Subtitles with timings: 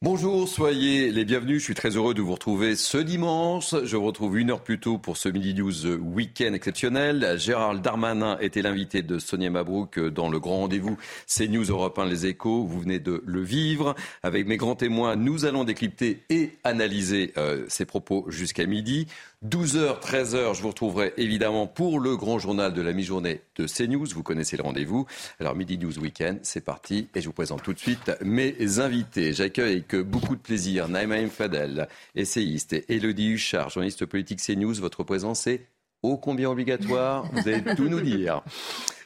[0.00, 1.58] Bonjour, soyez les bienvenus.
[1.58, 3.74] Je suis très heureux de vous retrouver ce dimanche.
[3.82, 7.34] Je vous retrouve une heure plus tôt pour ce Midi News Week-end exceptionnel.
[7.36, 12.26] Gérald Darmanin était l'invité de Sonia Mabrouk dans le grand rendez-vous CNews Europe 1 Les
[12.26, 12.64] Échos.
[12.64, 13.96] Vous venez de le vivre.
[14.22, 19.08] Avec mes grands témoins, nous allons décrypter et analyser euh, ses propos jusqu'à midi.
[19.46, 24.06] 12h, 13h, je vous retrouverai évidemment pour le grand journal de la mi-journée de CNews.
[24.12, 25.06] Vous connaissez le rendez-vous.
[25.38, 27.08] Alors, Midi News Weekend, c'est parti.
[27.14, 29.32] Et je vous présente tout de suite mes invités.
[29.32, 34.74] J'accueille avec beaucoup de plaisir Naïma Fadel, essayiste, et Elodie Huchard, journaliste politique CNews.
[34.74, 35.68] Votre présence est
[36.02, 37.26] ô combien obligatoire.
[37.32, 38.42] Vous allez tout nous dire.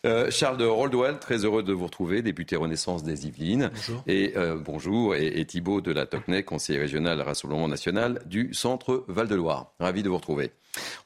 [0.05, 3.71] Euh, Charles de Roldwell, très heureux de vous retrouver, député Renaissance des Yvelines.
[3.73, 4.03] Bonjour.
[4.09, 5.15] Et euh, bonjour.
[5.15, 9.75] Et, et, Thibault de la Tocnay, conseiller régional Rassemblement national du Centre Val-de-Loire.
[9.79, 10.51] Ravi de vous retrouver.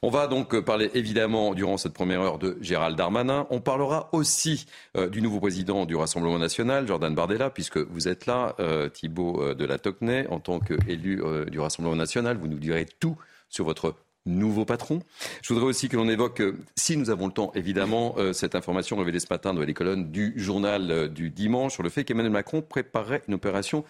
[0.01, 3.45] On va donc parler évidemment durant cette première heure de Gérald Darmanin.
[3.51, 4.65] On parlera aussi
[4.95, 8.55] euh, du nouveau président du Rassemblement national, Jordan Bardella, puisque vous êtes là,
[8.93, 12.37] Thibault de la Tocnay, en tant qu'élu du Rassemblement national.
[12.37, 13.17] Vous nous direz tout
[13.49, 13.93] sur votre
[14.27, 14.99] nouveau patron.
[15.41, 18.55] Je voudrais aussi que l'on évoque, euh, si nous avons le temps, évidemment, euh, cette
[18.55, 22.03] information révélée ce matin dans les colonnes du journal euh, du dimanche sur le fait
[22.03, 23.83] qu'Emmanuel Macron préparerait une opération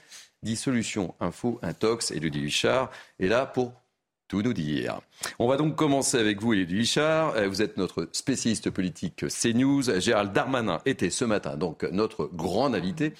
[0.43, 2.11] dissolution info intox.
[2.11, 3.73] et Ludie Huchard est là pour
[4.27, 4.99] tout nous dire.
[5.39, 7.33] On va donc commencer avec vous, Élodie Huchard.
[7.47, 9.99] Vous êtes notre spécialiste politique CNews.
[9.99, 13.13] Gérald Darmanin était ce matin donc notre grand invité.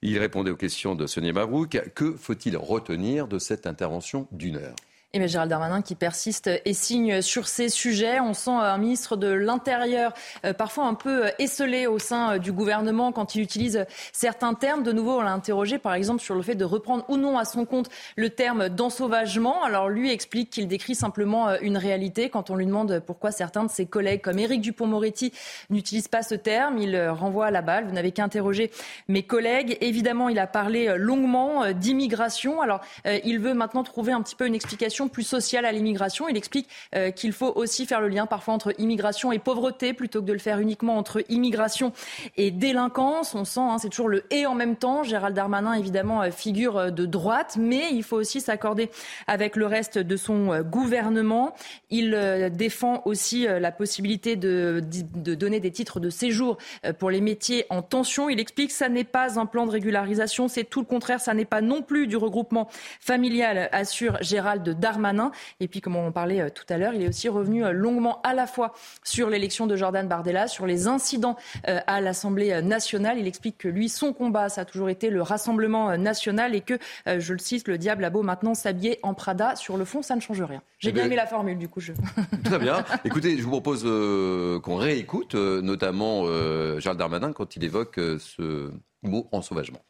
[0.00, 1.78] Il répondait aux questions de Sonia Mabrouk.
[1.94, 4.74] Que faut-il retenir de cette intervention d'une heure?
[5.14, 8.20] Et bien Gérald Darmanin qui persiste et signe sur ces sujets.
[8.20, 10.12] On sent un ministre de l'Intérieur
[10.44, 14.52] euh, parfois un peu euh, esselé au sein euh, du gouvernement quand il utilise certains
[14.52, 14.82] termes.
[14.82, 17.46] De nouveau, on l'a interrogé par exemple sur le fait de reprendre ou non à
[17.46, 19.62] son compte le terme d'ensauvagement.
[19.62, 22.28] Alors lui explique qu'il décrit simplement une réalité.
[22.28, 25.32] Quand on lui demande pourquoi certains de ses collègues comme Éric Dupont-Moretti
[25.70, 27.86] n'utilisent pas ce terme, il renvoie à la balle.
[27.86, 28.70] Vous n'avez qu'à interroger
[29.08, 29.78] mes collègues.
[29.80, 32.60] Évidemment, il a parlé longuement d'immigration.
[32.60, 36.28] Alors il veut maintenant trouver un petit peu une explication plus sociale à l'immigration.
[36.28, 40.20] Il explique euh, qu'il faut aussi faire le lien parfois entre immigration et pauvreté plutôt
[40.20, 41.92] que de le faire uniquement entre immigration
[42.36, 43.36] et délinquance.
[43.36, 45.04] On sent, hein, c'est toujours le et en même temps.
[45.04, 48.90] Gérald Darmanin, évidemment, euh, figure euh, de droite, mais il faut aussi s'accorder
[49.28, 51.54] avec le reste de son gouvernement.
[51.90, 54.82] Il défend aussi la possibilité de,
[55.14, 56.56] de donner des titres de séjour
[56.98, 58.30] pour les métiers en tension.
[58.30, 61.34] Il explique que ça n'est pas un plan de régularisation, c'est tout le contraire, ça
[61.34, 62.68] n'est pas non plus du regroupement
[63.00, 64.87] familial, assure Gérald Darmanin.
[64.88, 65.32] Darmanin.
[65.60, 67.72] Et puis, comme on en parlait euh, tout à l'heure, il est aussi revenu euh,
[67.72, 68.72] longuement à la fois
[69.04, 71.36] sur l'élection de Jordan Bardella, sur les incidents
[71.68, 73.18] euh, à l'Assemblée nationale.
[73.18, 76.78] Il explique que lui, son combat, ça a toujours été le Rassemblement national et que,
[77.06, 79.56] je le cite, le diable a beau maintenant s'habiller en Prada.
[79.56, 80.62] Sur le fond, ça ne change rien.
[80.78, 81.80] J'ai eh bien aimé la formule, du coup.
[81.80, 81.92] Je...
[82.44, 82.84] Très bien.
[83.04, 83.82] Écoutez, je vous propose
[84.62, 86.24] qu'on réécoute, notamment
[86.80, 88.70] Charles Darmanin, quand il évoque ce
[89.02, 89.80] mot ensauvagement.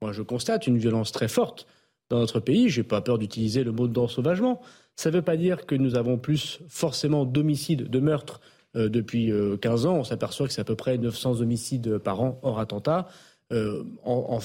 [0.00, 1.66] Moi, je constate une violence très forte
[2.10, 2.68] dans notre pays.
[2.68, 4.60] Je n'ai pas peur d'utiliser le mot d'ensauvagement.
[4.96, 8.40] Ça ne veut pas dire que nous avons plus forcément d'homicides, de meurtres
[8.76, 9.96] euh, depuis 15 euh, ans.
[9.96, 13.08] On s'aperçoit que c'est à peu près 900 homicides par an hors attentat.
[13.52, 14.40] Euh, en,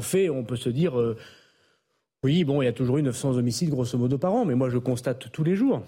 [0.00, 0.94] fait, on peut se dire,
[2.22, 4.70] oui, bon, il y a toujours eu 900 homicides grosso modo par an, mais moi
[4.70, 5.82] je constate tous les jours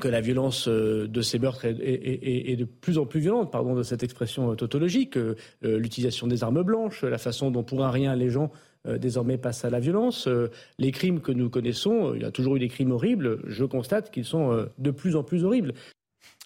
[0.00, 4.02] que la violence de ces meurtres est, de plus en plus violente, pardon de cette
[4.02, 5.18] expression tautologique,
[5.62, 9.64] l'utilisation des armes blanches, la façon dont pour un rien les gens euh, désormais passe
[9.64, 10.26] à la violence.
[10.26, 13.40] Euh, les crimes que nous connaissons, euh, il y a toujours eu des crimes horribles,
[13.46, 15.74] je constate qu'ils sont de plus en plus horribles.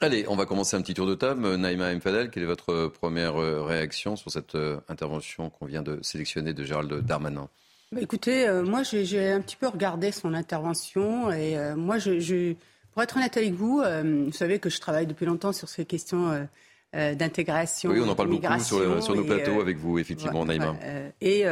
[0.00, 1.54] Allez, on va commencer un petit tour de table.
[1.56, 4.56] Naïma Mfadel, quelle est votre première réaction sur cette
[4.88, 7.48] intervention qu'on vient de sélectionner de Gérald Darmanin?
[7.92, 12.52] Bah, Écoutez, moi j'ai un petit peu regardé son intervention et moi, je,
[12.92, 16.46] pour être honnête avec vous, vous savez que je travaille depuis longtemps sur ces questions
[16.92, 17.90] d'intégration.
[17.90, 20.74] Oui, on en parle beaucoup sur, sur nos plateaux avec vous, effectivement, Naïma.
[21.22, 21.46] et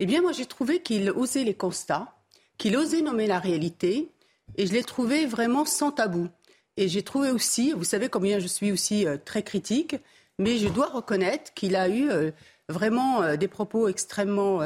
[0.00, 2.14] eh bien, moi, j'ai trouvé qu'il osait les constats,
[2.56, 4.10] qu'il osait nommer la réalité,
[4.56, 6.28] et je l'ai trouvé vraiment sans tabou.
[6.76, 9.96] Et j'ai trouvé aussi, vous savez combien je suis aussi euh, très critique,
[10.38, 12.30] mais je dois reconnaître qu'il a eu euh,
[12.68, 14.60] vraiment euh, des propos extrêmement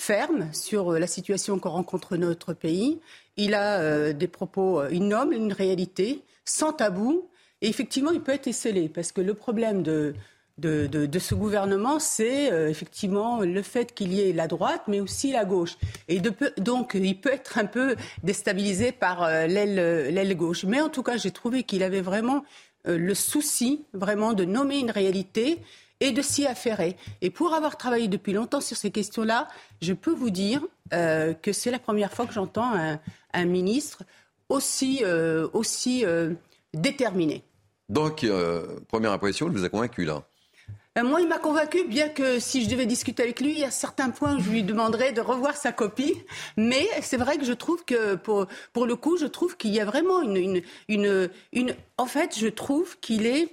[0.00, 3.00] fermes sur la situation qu'on rencontre notre pays.
[3.36, 7.28] Il a des propos, il nomme une réalité sans tabou,
[7.60, 10.14] et effectivement, il peut être esselé, parce que le problème de,
[10.62, 15.32] de, ce gouvernement, c'est euh, effectivement le fait qu'il y ait la droite, mais aussi
[15.32, 15.76] la gauche.
[16.08, 20.64] Et donc, il peut être un peu déstabilisé par euh, l'aile gauche.
[20.64, 22.44] Mais en tout cas, j'ai trouvé qu'il avait vraiment
[22.86, 25.58] euh, le souci, vraiment, de nommer une réalité
[26.00, 26.96] et de s'y affairer.
[27.20, 29.48] Et pour avoir travaillé depuis longtemps sur ces questions-là,
[29.80, 32.98] je peux vous dire que c'est la première fois que j'entends
[33.32, 34.02] un, ministre
[34.50, 35.04] aussi,
[36.74, 37.44] déterminé.
[37.88, 38.26] Donc,
[38.88, 40.24] première impression, il vous a convaincu là?
[41.00, 44.38] Moi, il m'a convaincu, bien que si je devais discuter avec lui, a certains points
[44.38, 46.14] je lui demanderais de revoir sa copie.
[46.58, 49.80] Mais c'est vrai que je trouve que, pour, pour le coup, je trouve qu'il y
[49.80, 51.74] a vraiment une, une, une, une...
[51.96, 53.48] En fait, je trouve qu'il est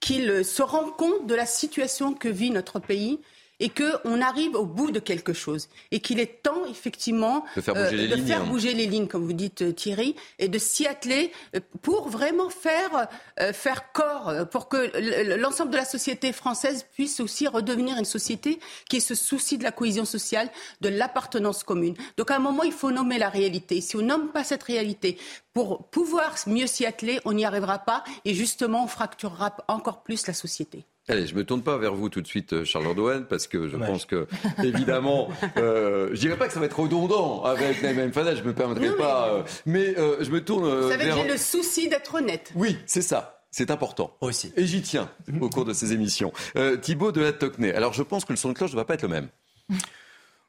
[0.00, 3.20] qu'il se rend compte de la situation que vit notre pays
[3.60, 7.74] et qu'on arrive au bout de quelque chose et qu'il est temps effectivement de faire
[7.74, 8.46] bouger, les, de lignes, faire hein.
[8.46, 12.48] bouger les lignes, comme vous dites euh, Thierry, et de s'y atteler euh, pour vraiment
[12.48, 13.08] faire,
[13.40, 18.04] euh, faire corps, euh, pour que l'ensemble de la société française puisse aussi redevenir une
[18.04, 18.58] société
[18.88, 21.94] qui se soucie de la cohésion sociale, de l'appartenance commune.
[22.16, 23.80] Donc à un moment, il faut nommer la réalité.
[23.80, 25.18] Si on nomme pas cette réalité,
[25.52, 30.26] pour pouvoir mieux s'y atteler, on n'y arrivera pas et justement, on fracturera encore plus
[30.26, 30.84] la société.
[31.08, 33.68] Allez, je me tourne pas vers vous tout de suite, euh, Charles Ordouane, parce que
[33.68, 34.28] je pense que,
[34.62, 38.52] évidemment, euh, je dirais pas que ça va être redondant avec Naïm Fadel, je me
[38.54, 41.16] permettrai Non, mais- pas, euh, mais euh, je me tourne Vous savez que vers...
[41.16, 42.52] j'ai le souci d'être honnête.
[42.54, 43.42] Oui, c'est ça.
[43.50, 44.16] C'est important.
[44.20, 44.52] Aussi.
[44.56, 45.10] Et j'y tiens
[45.40, 46.32] au cours de ces émissions.
[46.56, 47.72] Euh, Thibaut de la Tocnay.
[47.74, 49.28] Alors, je pense que le son de cloche ne va pas être le même.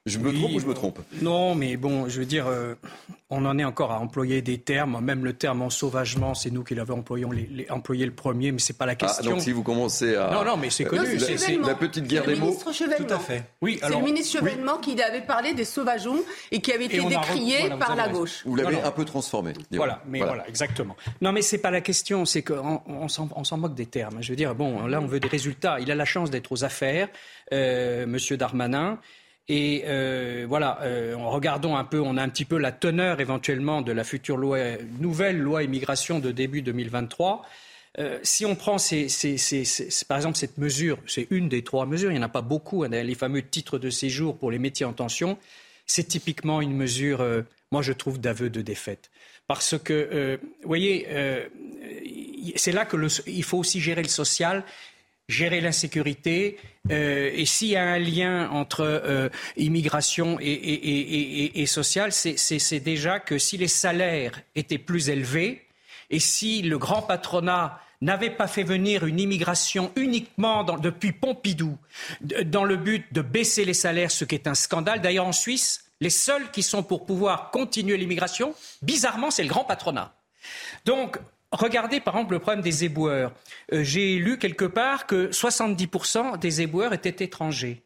[0.08, 2.74] Je me Oui, trompe ou je me trompe Non, mais bon, je veux dire, euh,
[3.30, 5.00] on en est encore à employer des termes.
[5.00, 8.52] Même le terme ensauvagement, c'est nous qui l'avons employé, on les- les- employé le premier,
[8.52, 9.30] mais c'est pas la Ah, question.
[9.34, 10.32] donc si vous commencez à...
[10.32, 11.06] Non, non, mais c'est Euh, connu.
[11.06, 12.58] C'est la- c'est- c'est- petite guerre C'est des le mots.
[12.98, 13.44] Tout à fait.
[13.62, 14.00] Oui, C'est alors.
[14.00, 17.96] le ministre Chevènement qui avait parlé des sauvageons et qui avait été décrié voilà, par
[17.96, 18.42] la gauche.
[18.44, 19.54] Vous l'avez un peu transformé.
[19.72, 20.48] Voilà, mais voilà.
[20.50, 20.96] exactement.
[21.22, 24.18] Non, mais c'est pas la question, c'est qu'on on, s'en- on s'en moque des termes.
[24.24, 25.80] Je veux dire, bon, là, on veut des résultats.
[25.80, 27.08] Il a la chance d'être aux affaires,
[27.54, 28.98] euh, Monsieur Darmanin.
[29.48, 33.82] Et euh, voilà, euh, en un peu, on a un petit peu la teneur éventuellement
[33.82, 34.38] de la future
[35.00, 37.44] nouvelle loi immigration de début 2023.
[38.00, 38.78] Euh, si on prend
[40.08, 42.84] par exemple cette mesure, c'est une des trois mesures, il n'y en a pas beaucoup,
[42.84, 45.38] hein, les fameux titres de séjour pour les métiers en tension,
[45.86, 47.42] c'est typiquement une mesure, euh,
[47.72, 49.12] moi je trouve, d'aveu de défaite.
[49.48, 51.06] Parce que, vous voyez,
[52.56, 54.64] c'est là qu'il faut aussi gérer le social,
[55.28, 56.58] gérer l'insécurité.
[56.90, 63.38] Euh, et s'il y a un lien entre euh, immigration et, social, c'est- déjà que
[63.38, 65.62] si les salaires étaient plus élevés
[66.10, 71.78] et si le grand patronat n'avait pas fait venir une immigration uniquement depuis Pompidou
[72.46, 75.02] dans le but de baisser les salaires, ce qui est un scandale.
[75.02, 79.66] D'ailleurs, en Suisse, les seuls qui sont pour pouvoir continuer l'immigration, bizarrement, c'est le grand
[79.66, 80.16] patronat.
[80.86, 81.20] Donc,
[81.52, 83.32] regardez par exemple le problème des éboueurs.
[83.74, 87.84] Euh, J'ai lu quelque part que 70% des éboueurs étaient étrangers.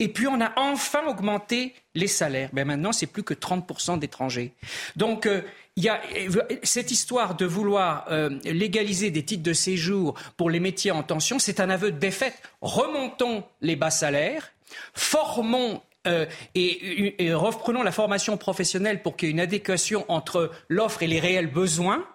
[0.00, 2.50] Et puis on a enfin augmenté les salaires.
[2.52, 4.52] Ben maintenant, c'est plus que 30% d'étrangers.
[4.96, 5.42] Donc euh,
[5.76, 8.06] il y a euh, cette histoire de vouloir
[8.44, 12.34] légaliser des titres de séjour pour les métiers en tension, c'est un aveu de défaite.
[12.60, 14.52] Remontons les bas salaires,
[14.94, 15.82] formons
[16.54, 21.18] et reprenons la formation professionnelle pour qu'il y ait une adéquation entre l'offre et les
[21.18, 22.06] réels besoins.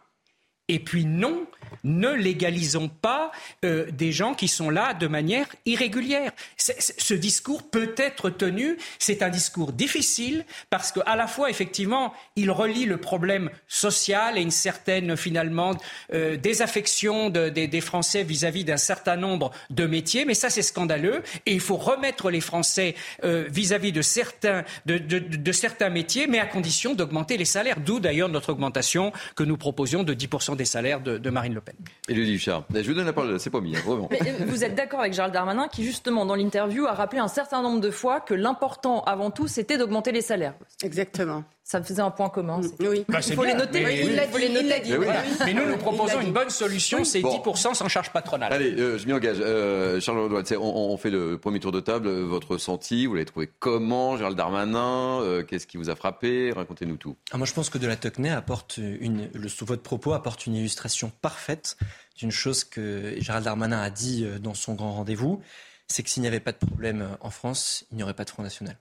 [0.70, 1.48] Et puis non,
[1.84, 3.32] ne légalisons pas
[3.66, 6.32] euh, des gens qui sont là de manière irrégulière.
[6.58, 8.78] Ce discours peut être tenu.
[9.00, 14.42] C'est un discours difficile parce qu'à la fois, effectivement, il relie le problème social et
[14.42, 15.76] une certaine, finalement,
[16.14, 20.26] euh, désaffection de- des, Français vis-à-vis d'un certain nombre de métiers.
[20.26, 21.24] Mais ça, c'est scandaleux.
[21.46, 26.46] Et il faut remettre les Français euh, vis-à-vis de certains, de, certains métiers, mais à
[26.46, 27.80] condition d'augmenter les salaires.
[27.80, 31.59] D'où d'ailleurs notre augmentation que nous proposions de 10% des salaires de, de Marine Le
[31.62, 31.76] Pen.
[32.08, 32.64] Et Ludivine Richard.
[32.74, 34.08] Je vous donne la parole, c'est pas mis, hein, vraiment.
[34.12, 37.28] Mais euh, vous êtes d'accord avec Gérald Darmanin qui, justement, dans l'interview, a rappelé un
[37.28, 40.56] certain nombre de fois que l'important, avant tout, c'était d'augmenter les salaires.
[40.84, 41.44] Exactement.
[41.72, 42.62] Ça faisait un point commun.
[42.80, 43.06] Oui.
[43.08, 43.84] Bah, Il faut les noter.
[43.84, 44.80] mais- Il faut dit, les il l'a noter.
[44.86, 44.90] dit.
[44.92, 45.06] Mais oui.
[45.06, 45.22] Voilà.
[45.46, 47.30] Mais nous, nous proposons une bonne solution, c'est Bon.
[47.30, 48.52] 10% sans charge patronale.
[48.52, 49.38] Allez, euh, je m'y engage.
[49.40, 52.08] Euh, Charles Audouin, on, on fait le premier tour de table.
[52.08, 56.52] Euh, Votre ressenti, vous l'avez trouvé comment Gérald Darmanin euh, Qu'est-ce qui vous a frappé?
[56.56, 57.16] Racontez-nous tout.
[57.32, 60.48] Ah, moi, je pense que de la Tocnay apporte une, le, sous votre propos apporte
[60.48, 61.78] une illustration parfaite
[62.18, 65.40] d'une chose que Gérald Darmanin a dit dans son grand rendez-vous,
[65.88, 68.32] c'est que s'il n'y avait pas de problème en France, il n'y aurait pas de
[68.32, 68.76] Front National.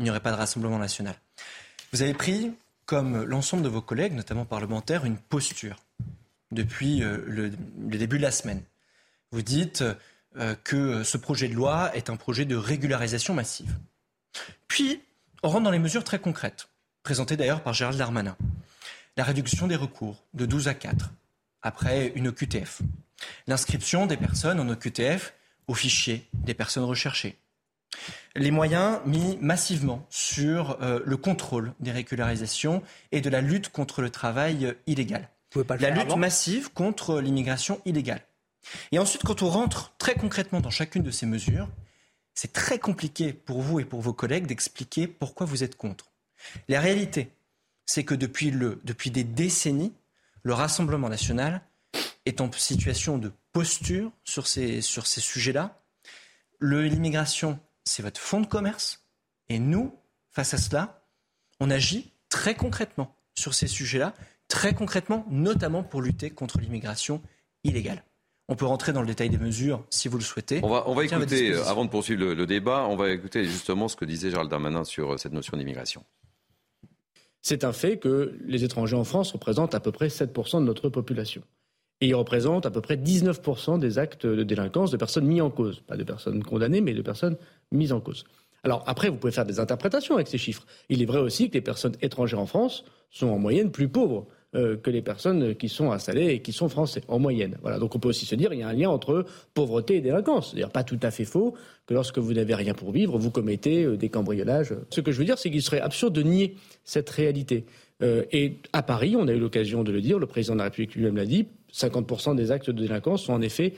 [0.00, 1.14] Il n'y aurait pas de Rassemblement National.
[1.96, 2.52] Vous avez pris,
[2.84, 5.76] comme l'ensemble de vos collègues, notamment parlementaires, une posture
[6.50, 8.62] depuis euh, le, début de la semaine.
[9.30, 9.82] Vous dites
[10.36, 13.74] euh, que ce projet de loi est un projet de régularisation massive.
[14.68, 15.00] Puis,
[15.42, 16.68] on rentre dans les mesures très concrètes,
[17.02, 18.36] présentées d'ailleurs par Gérald Darmanin.
[19.16, 21.10] La réduction des recours de 12 à 4,
[21.62, 22.82] après une OQTF.
[23.46, 25.32] L'inscription des personnes en OQTF
[25.66, 27.38] au fichier des personnes recherchées.
[28.34, 34.02] Les moyens mis massivement sur euh, le contrôle des régularisations et de la lutte contre
[34.02, 35.22] le travail euh, illégal.
[35.22, 38.20] Vous pouvez pas le La faire lutte avant massive contre l'immigration illégale.
[38.92, 41.68] Et ensuite, quand on rentre très concrètement dans chacune de ces mesures,
[42.34, 46.12] c'est très compliqué pour vous et pour vos collègues d'expliquer pourquoi vous êtes contre.
[46.68, 47.30] La réalité,
[47.86, 49.94] c'est que depuis, le, depuis des décennies,
[50.42, 51.62] le Rassemblement national
[52.26, 55.80] est en situation de posture sur ces, sur ces sujets-là.
[56.60, 59.04] L'immigration, c'est votre fonds de commerce.
[59.48, 59.94] Et nous,
[60.30, 61.02] face à cela,
[61.60, 64.14] on agit très concrètement sur ces sujets-là,
[64.48, 67.22] très concrètement, notamment pour lutter contre l'immigration
[67.64, 68.04] illégale.
[68.48, 70.60] On peut rentrer dans le détail des mesures si vous le souhaitez.
[70.62, 73.88] On va, on va écouter, euh, avant de poursuivre le, débat, on va écouter justement
[73.88, 76.04] ce que disait Gérald Darmanin sur euh, cette notion d'immigration.
[77.42, 80.88] C'est un fait que les étrangers en France représentent à peu près 7% de notre
[80.88, 81.42] population.
[82.00, 85.50] Et ils représentent à peu près 19% des actes de délinquance de personnes mises en
[85.50, 85.80] cause.
[85.80, 87.36] Pas de personnes condamnées, mais de personnes
[87.72, 88.24] mises en cause.
[88.64, 90.66] Alors après, vous pouvez faire des interprétations avec ces chiffres.
[90.88, 94.26] Il est vrai aussi que les personnes étrangères en France sont en moyenne plus pauvres
[94.56, 97.58] euh, que les personnes qui sont installées et qui sont français, en moyenne.
[97.62, 97.78] Voilà.
[97.78, 99.24] Donc on peut aussi se dire qu'il y a un lien entre
[99.54, 100.50] pauvreté et délinquance.
[100.50, 101.54] C'est-à-dire pas tout à fait faux
[101.86, 104.74] que lorsque vous n'avez rien pour vivre, vous commettez euh, des cambriolages.
[104.90, 107.66] Ce que je veux dire, c'est qu'il serait absurde de nier cette réalité.
[108.02, 110.64] Euh, et à Paris, on a eu l'occasion de le dire, le président de la
[110.64, 113.74] République lui-même l'a dit, 50% des actes de délinquance sont en effet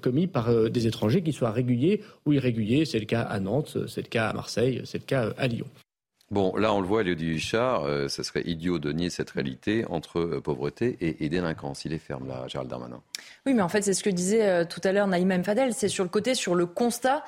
[0.00, 2.84] commis par des étrangers, qui soient réguliers ou irréguliers.
[2.84, 5.66] C'est le cas à Nantes, c'est le cas à Marseille, c'est le cas à Lyon.
[6.32, 9.84] Bon, là, on le voit, Elodie Huchard, euh, ce serait idiot de nier cette réalité
[9.88, 11.84] entre euh, pauvreté et, délinquance.
[11.84, 13.00] Il est ferme, là, Gérald Darmanin.
[13.46, 15.72] Oui, mais en fait, c'est ce que disait euh, tout à l'heure Naïm Fadel.
[15.72, 17.22] C'est sur le côté, sur le constat.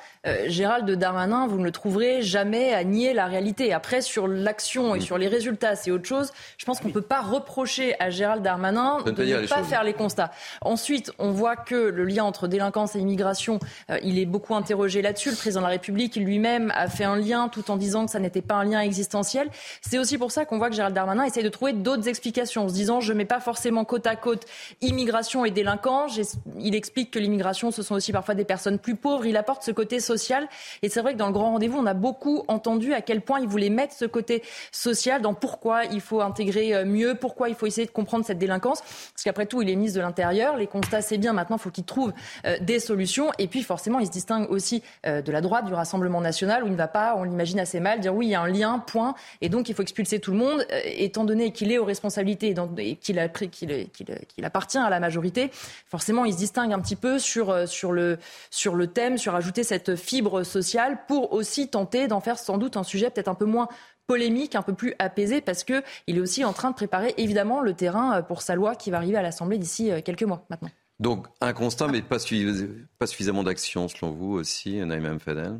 [0.47, 3.71] Gérald Darmanin, vous ne le trouverez jamais à nier la réalité.
[3.71, 6.31] Après, sur l'action et sur les résultats, c'est autre chose.
[6.57, 9.93] Je pense qu'on ne peut pas reprocher à Gérald Darmanin de ne pas faire les
[9.93, 10.31] constats.
[10.61, 13.59] Ensuite, on voit que le lien entre délinquance et immigration,
[14.03, 15.29] il est beaucoup interrogé là-dessus.
[15.29, 18.19] Le président de la République lui-même a fait un lien tout en disant que ça
[18.19, 19.49] n'était pas un lien existentielle.
[19.81, 22.69] C'est aussi pour ça qu'on voit que Gérald Darmanin essaye de trouver d'autres explications, en
[22.69, 24.45] se disant je ne mets pas forcément côte à côte
[24.81, 26.19] immigration et délinquance.
[26.59, 29.25] Il explique que l'immigration, ce sont aussi parfois des personnes plus pauvres.
[29.25, 30.47] Il apporte ce côté social.
[30.81, 33.39] Et c'est vrai que dans le grand rendez-vous, on a beaucoup entendu à quel point
[33.39, 37.55] il voulait mettre ce côté social dans pourquoi il faut intégrer euh, mieux, pourquoi il
[37.55, 38.81] faut essayer de comprendre cette délinquance.
[38.81, 40.57] Parce qu'après tout, il est ministre de l'Intérieur.
[40.57, 41.33] Les constats, c'est bien.
[41.33, 42.13] Maintenant, il faut qu'il trouve
[42.45, 43.31] euh, des solutions.
[43.37, 46.67] Et puis, forcément, il se distingue aussi euh, de la droite, du Rassemblement national, où
[46.67, 48.78] il ne va pas, on l'imagine assez mal, dire oui, il y a un lien
[48.79, 49.15] point.
[49.41, 52.53] Et donc, il faut expulser tout le monde, euh, étant donné qu'il est aux responsabilités
[52.77, 55.51] et qu'il appartient à la majorité.
[55.85, 58.17] Forcément, il se distingue un petit peu sur, euh, sur, le,
[58.49, 62.77] sur le thème, sur ajouter cette fibre sociale pour aussi tenter d'en faire sans doute
[62.77, 63.67] un sujet peut-être un peu moins
[64.07, 67.73] polémique, un peu plus apaisé, parce qu'il est aussi en train de préparer évidemment le
[67.73, 70.69] terrain euh, pour sa loi qui va arriver à l'Assemblée d'ici quelques mois maintenant.
[70.99, 75.59] Donc un constat, mais pas, suffisamment d'action selon vous aussi, Naïm Fadel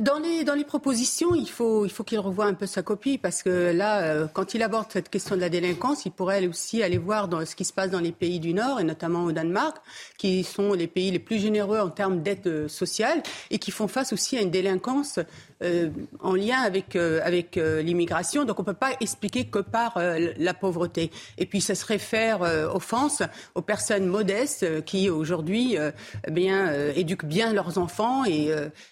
[0.00, 3.16] dans les, dans les propositions, il faut, il faut qu'il revoie un peu sa copie
[3.16, 6.82] parce que là, euh, quand il aborde cette question de la délinquance, il pourrait aussi
[6.82, 9.30] aller voir dans ce qui se passe dans les pays du Nord et notamment au
[9.30, 9.76] Danemark,
[10.18, 14.12] qui sont les pays les plus généreux en termes d'aide sociale et qui font face
[14.12, 15.20] aussi à une délinquance
[15.62, 15.90] euh,
[16.20, 18.44] en lien avec, euh, avec euh, l'immigration.
[18.44, 19.98] Donc on ne peut pas expliquer que par
[20.38, 21.10] la pauvreté.
[21.38, 22.40] Et puis ce serait faire
[22.74, 23.22] offense
[23.54, 25.76] aux personnes modestes qui aujourd'hui
[26.30, 28.50] bien éduquent bien leurs enfants et,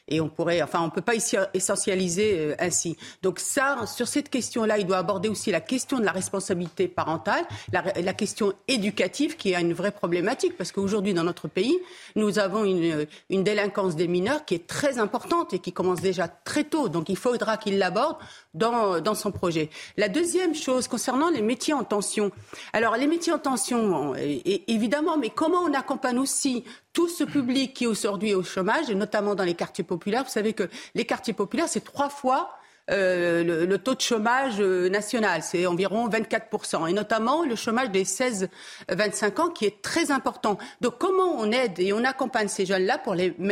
[0.09, 1.15] et on pourrait, enfin on ne peut pas
[1.55, 2.97] essentialiser ainsi.
[3.23, 7.45] Donc ça, sur cette question-là, il doit aborder aussi la question de la responsabilité parentale,
[7.73, 11.79] la, question éducative qui a une vraie problématique parce qu'aujourd'hui dans notre pays,
[12.17, 16.29] nous avons une, une délinquance des mineurs qui est très importante et qui commence déjà
[16.29, 16.89] très tôt.
[16.89, 18.17] Donc il faudra qu'il l'aborde
[18.55, 19.71] dans, son projet.
[19.97, 22.31] La deuxième chose concernant les métiers en tension.
[22.73, 27.87] Alors les métiers en tension, évidemment, mais comment on accompagne aussi tout ce public qui
[27.87, 30.25] aujourd'hui est au chômage, et notamment dans les quartiers populaires?
[30.25, 32.51] Vous savez que les quartiers populaires, c'est trois fois
[32.91, 38.05] euh, le, taux de chômage euh, national, c'est environ 24%, et notamment le chômage des
[38.05, 40.59] 16-25 ans qui est très important.
[40.81, 43.01] Donc comment on aide et on accompagne ces jeunes-là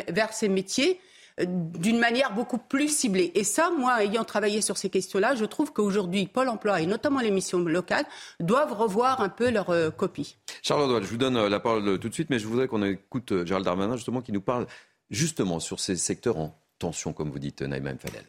[0.08, 1.00] vers ces métiers
[1.47, 3.33] d'une manière beaucoup plus ciblée.
[3.35, 7.21] Et ça, moi, ayant travaillé sur ces questions-là, je trouve qu'aujourd'hui, Pôle emploi et notamment
[7.21, 8.04] les missions locales
[8.40, 10.37] doivent revoir un peu leur euh, copie.
[10.62, 12.83] Charles je vous donne euh, la parole euh, tout de suite, mais je voudrais qu'on
[12.83, 14.66] écoute Gérald Darmanin, justement, qui nous parle
[15.11, 18.25] justement sur ces secteurs en tension, comme vous dites, Naïma Fadel.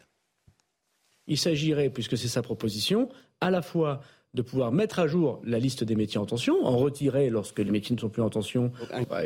[1.26, 3.08] Il s'agirait, puisque c'est sa proposition,
[3.40, 4.00] à la fois
[4.32, 7.70] de pouvoir mettre à jour la liste des métiers en tension, en retirer lorsque les
[7.70, 8.70] métiers ne sont plus en tension.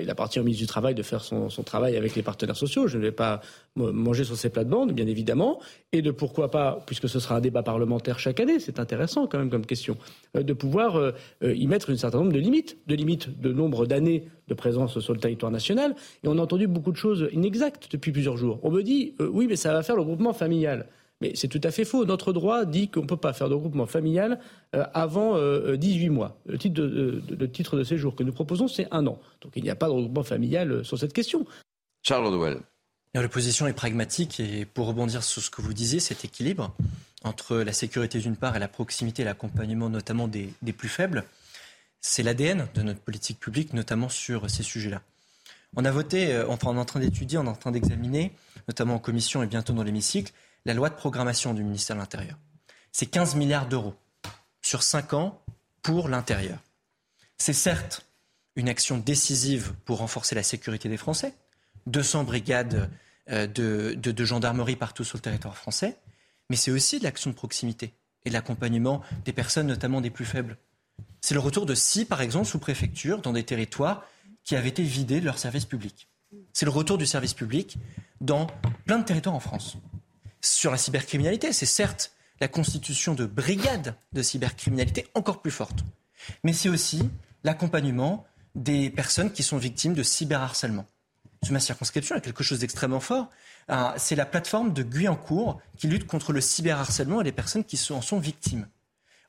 [0.01, 2.87] Il appartient au ministre du Travail de faire son, travail avec les partenaires sociaux.
[2.87, 3.43] Je ne vais pas
[3.77, 5.61] manger sur ces plates-bandes, bien évidemment,
[5.93, 9.39] et de pourquoi pas, puisque ce sera un débat parlementaire chaque année, c'est intéressant quand
[9.39, 9.99] même comme question,
[10.37, 13.53] euh, de pouvoir euh, euh, y mettre un certain nombre de limites, de limites de
[13.53, 15.95] nombre d'années de présence sur le territoire national.
[16.23, 18.59] Et on a entendu beaucoup de choses inexactes depuis plusieurs jours.
[18.63, 20.87] On me dit, oui, mais ça va faire le groupement familial.
[21.25, 22.05] Mais c'est tout à fait faux.
[22.05, 24.41] Notre droit dit qu'on ne peut pas faire de regroupement familial
[24.75, 25.39] euh, avant
[25.75, 26.37] 18 euh, mois.
[26.45, 29.19] Le titre de, titre de séjour que nous proposons, c'est un an.
[29.41, 31.47] Donc il n'y a pas de regroupement familial euh, sur cette question.
[32.03, 32.61] Charles Odwell.
[33.15, 36.75] L'opposition est pragmatique et pour rebondir sur ce que vous disiez, cet équilibre
[37.23, 41.25] entre la sécurité d'une part et la proximité et l'accompagnement notamment des, des plus faibles,
[42.03, 45.01] c'est l'ADN de notre politique publique, notamment sur ces sujets-là.
[45.75, 48.33] On a voté, enfin on est en train d'étudier, on est en train d'examiner,
[48.69, 50.33] notamment en commission et bientôt dans l'hémicycle,
[50.65, 52.39] la loi de programmation du ministère de l'Intérieur.
[52.93, 53.95] C'est 15 milliards d'euros
[54.63, 55.43] sur 5 ans
[55.83, 56.59] pour l'intérieur.
[57.39, 58.07] C'est certes
[58.57, 61.35] une action décisive pour renforcer la sécurité des Français,
[61.87, 62.89] 200 brigades
[63.31, 65.99] euh, de, gendarmerie partout sur le territoire français,
[66.51, 67.95] mais c'est aussi de l'action de proximité
[68.25, 70.57] et de l'accompagnement des personnes, notamment des plus faibles.
[71.21, 74.07] C'est le retour de six, par exemple, sous-préfectures dans des territoires
[74.45, 76.09] qui avaient été vidés de leur service public.
[76.53, 77.77] C'est le retour du service public
[78.21, 78.47] dans
[78.85, 79.77] plein de territoires en France.
[80.45, 85.85] Sur la cybercriminalité, c'est certes la constitution de brigades de cybercriminalité encore plus fortes,
[86.43, 87.09] mais c'est aussi
[87.45, 90.85] l'accompagnement des personnes qui sont victimes de cyberharcèlement.
[91.43, 93.31] Sur ma circonscription, il y a quelque chose d'extrêmement fort.
[93.69, 97.81] Ah, c'est la plateforme de Guyancourt qui lutte contre le cyberharcèlement et les personnes qui
[97.91, 98.69] en sont victimes.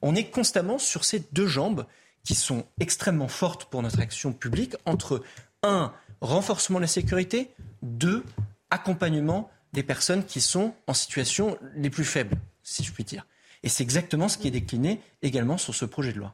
[0.01, 1.85] On est constamment sur ces deux jambes
[2.25, 5.23] qui sont extrêmement fortes pour notre action publique entre
[5.63, 7.53] un, renforcement de la sécurité,
[7.83, 8.25] deux,
[8.69, 13.27] accompagnement des personnes qui sont en situation les plus faibles, si je puis dire.
[13.61, 16.33] Et c'est exactement ce qui est décliné également sur ce projet de loi.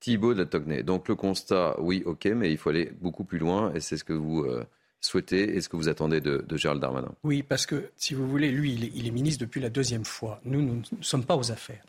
[0.00, 0.82] Thibault de la Togné.
[0.82, 4.04] Donc le constat, oui, ok, mais il faut aller beaucoup plus loin et c'est ce
[4.04, 4.64] que vous euh,
[5.00, 7.12] souhaitez et ce que vous attendez de, Gérald Darmanin.
[7.22, 10.40] Oui, parce que si vous voulez, lui, il est, ministre depuis la deuxième fois.
[10.44, 11.84] Nous, nous ne sommes pas aux affaires.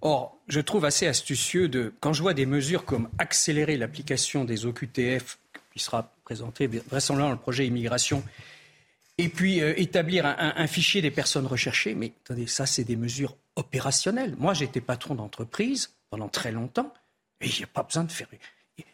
[0.00, 4.66] Or, je trouve assez astucieux de, quand je vois des mesures comme accélérer l'application des
[4.66, 5.38] OQTF,
[5.72, 8.22] qui sera présenté vraisemblablement dans le projet immigration,
[9.22, 13.36] et puis euh, établir un, fichier des personnes recherchées, mais attendez, ça, c'est des mesures
[13.54, 14.34] opérationnelles.
[14.36, 16.92] Moi, j'étais patron d'entreprise pendant très longtemps.
[17.40, 18.26] Et il n'y a pas besoin de faire.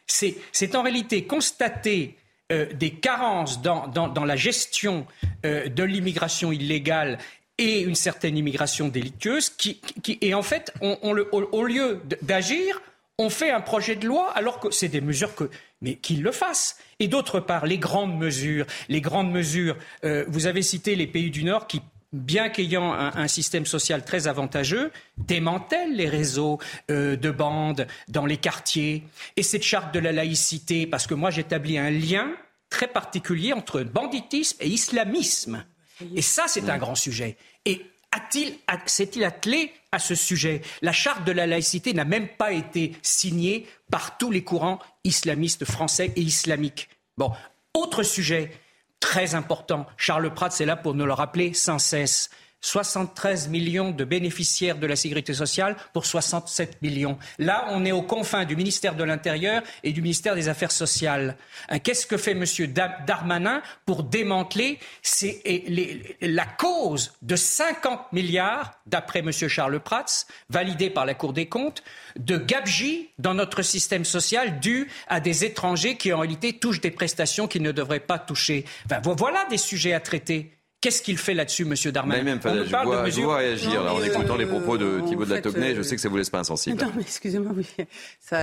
[0.06, 2.18] C'est en réalité constater
[2.52, 5.06] euh, des carences dans, la gestion
[5.46, 7.18] euh, de l'immigration illégale
[7.56, 9.56] et une certaine immigration délictueuse
[10.20, 12.80] et en fait, le, au, lieu d'agir,
[13.18, 16.32] on fait un projet de loi alors que c'est des mesures que mais qu'ils le
[16.32, 16.78] fassent.
[16.98, 19.76] Et d'autre part, les grandes mesures, les grandes mesures.
[20.04, 21.80] Euh, vous avez cité les pays du Nord qui
[22.12, 26.58] bien qu'ayant un, système social très avantageux, démantèle les réseaux
[26.90, 29.04] euh, de bandes dans les quartiers.
[29.36, 32.30] Et cette charte de la laïcité, parce que moi j'établis un lien
[32.70, 35.64] très particulier entre banditisme et islamisme.
[36.14, 37.36] Et ça, c'est un grand sujet.
[37.64, 37.84] Et
[38.86, 40.62] s'est-il attelé à ce sujet?
[40.82, 45.64] La charte de la laïcité n'a même pas été signée par tous les courants islamistes
[45.64, 46.88] français et islamiques.
[47.16, 47.32] Bon,
[47.74, 48.50] autre sujet,
[49.00, 49.86] très important.
[49.96, 52.30] Charles Pratt, c'est là pour nous le rappeler sans cesse.
[52.60, 57.18] 73 millions de bénéficiaires de la sécurité sociale pour 67 millions.
[57.38, 61.36] Là, on est aux confins du ministère de l'Intérieur et du ministère des Affaires sociales.
[61.68, 62.44] Hein, qu'est-ce que fait M.
[63.06, 64.78] Darmanin pour démanteler
[66.20, 69.30] la cause de 50 milliards, d'après M.
[69.32, 71.82] Charles Prats, validé par la Cour des comptes,
[72.16, 76.90] de gabegie dans notre système social dû à des étrangers qui, en réalité, touchent des
[76.90, 78.64] prestations qu'ils ne devraient pas toucher?
[79.04, 80.57] voilà des sujets à traiter.
[80.80, 84.84] Qu'est-ce qu'il fait là-dessus, Monsieur Darmanin même, je, vois, réagir en écoutant les propos de
[84.84, 85.74] euh, Thibault de la Tocnay.
[85.74, 86.80] je sais que ça vous laisse pas insensible.
[86.80, 87.66] Non, mais excusez-moi, oui.
[88.20, 88.38] Ça,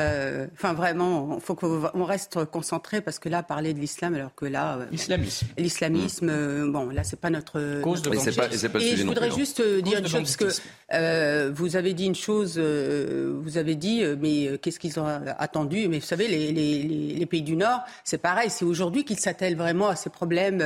[0.54, 4.46] enfin, vraiment, il faut qu'on reste concentré parce que là, parler de l'islam, alors que
[4.46, 8.70] là, euh, l'islamisme, l'islamisme, euh, bon, là, c'est pas notre cause de et, pas, et,
[8.70, 12.60] pas et je voudrais juste dire une chose parce que vous avez dit une chose,
[12.60, 15.08] vous avez dit, mais qu'est-ce qu'ils ont
[15.40, 15.88] attendu?
[15.88, 16.84] Mais vous savez, les, les,
[17.18, 18.50] les pays du Nord, c'est pareil.
[18.50, 20.58] C'est aujourd'hui qu'ils s'attellent vraiment à ces problèmes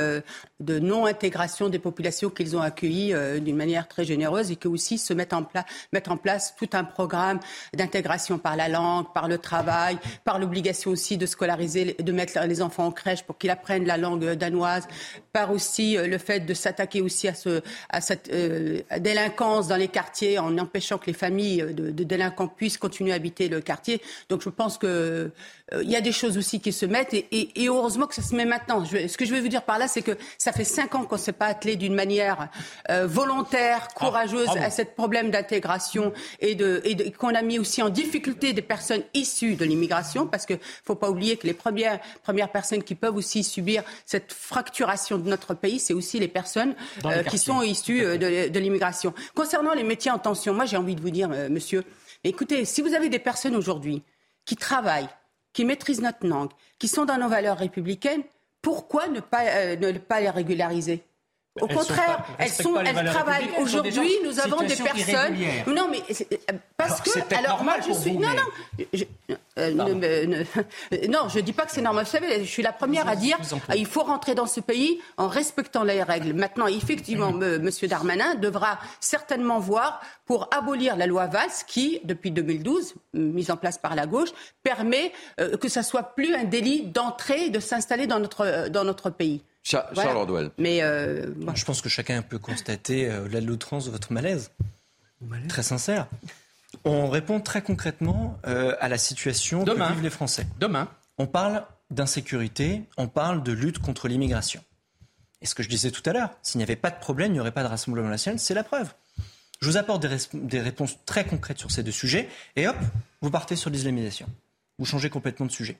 [0.58, 0.78] de
[1.68, 5.36] des populations qu'ils ont accueillies euh, d'une manière très généreuse et que aussi se mettre
[5.36, 7.40] en, en place tout un programme
[7.74, 12.62] d'intégration par la langue, par le travail, par l'obligation aussi de scolariser, de mettre les
[12.62, 14.86] enfants en crèche pour qu'ils apprennent la langue danoise,
[15.32, 19.76] par aussi euh, le fait de s'attaquer aussi à, ce, à cette euh, délinquance dans
[19.76, 24.00] les quartiers en empêchant que les familles de, délinquants puissent continuer à habiter le quartier.
[24.28, 25.30] Donc je pense que
[25.82, 28.22] il y a des choses aussi qui se mettent et, et, et heureusement que ça
[28.22, 28.84] se met maintenant.
[28.84, 31.04] Je, ce que je vais vous dire par là, c'est que ça fait cinq ans
[31.04, 32.48] qu'on ne s'est pas attelé d'une manière
[32.90, 37.82] euh, volontaire, ah, courageuse à ce problème d'intégration et, de, et qu'on a mis aussi
[37.82, 41.54] en difficulté des personnes issues de l'immigration, parce qu'il ne faut pas oublier que les
[41.54, 46.28] premières, premières personnes qui peuvent aussi subir cette fracturation de notre pays, c'est aussi les
[46.28, 49.14] personnes euh, qui sont issues euh, de, de l'immigration.
[49.34, 51.84] Concernant les métiers en tension, moi j'ai envie de vous dire, monsieur,
[52.24, 54.02] écoutez, si vous avez des personnes aujourd'hui
[54.44, 55.08] qui travaillent,
[55.52, 58.22] qui maîtrisent notre langue, qui sont dans nos valeurs républicaines,
[58.62, 61.04] pourquoi ne pas, ne pas les régulariser?
[61.60, 63.50] Au contraire, elles, sont, elles travaillent.
[63.58, 65.34] Aujourd'hui, nous avons des personnes.
[65.66, 66.00] Non, mais
[66.76, 69.04] parce que alors moi je suis non non je,
[69.58, 72.04] euh, ne, non je dis pas que c'est normal.
[72.04, 73.36] Vous savez, je suis la première à dire
[73.74, 76.34] il faut rentrer dans ce pays en respectant les règles.
[76.34, 82.94] Maintenant, effectivement, Monsieur Darmanin devra certainement voir pour abolir la loi Valls qui, depuis 2012,
[83.14, 84.30] mise en place par la gauche,
[84.62, 89.10] permet euh, que ça soit plus un délit d'entrer, de s'installer dans notre dans notre
[89.10, 89.42] pays.
[89.62, 90.50] Charles Ordwell.
[90.58, 94.50] Mais euh, Je pense que chacun peut constater, euh, au-delà de l'outrance, votre malaise.
[95.48, 96.08] Très sincère.
[96.84, 100.46] On répond très concrètement euh, à la situation que vivent les Français.
[100.58, 100.88] Demain.
[101.18, 104.62] On parle d'insécurité, on parle de lutte contre l'immigration.
[105.42, 107.34] Et ce que je disais tout à l'heure, s'il n'y avait pas de problème, il
[107.34, 108.92] n'y aurait pas de Rassemblement national, c'est la preuve.
[109.60, 112.76] Je vous apporte des, des, réponses très concrètes sur ces deux sujets, et hop,
[113.20, 114.26] vous partez sur l'islamisation.
[114.78, 115.76] Vous changez complètement de sujet.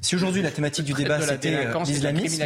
[0.00, 2.42] Si aujourd'hui la thématique du débat c'était l'islamisme,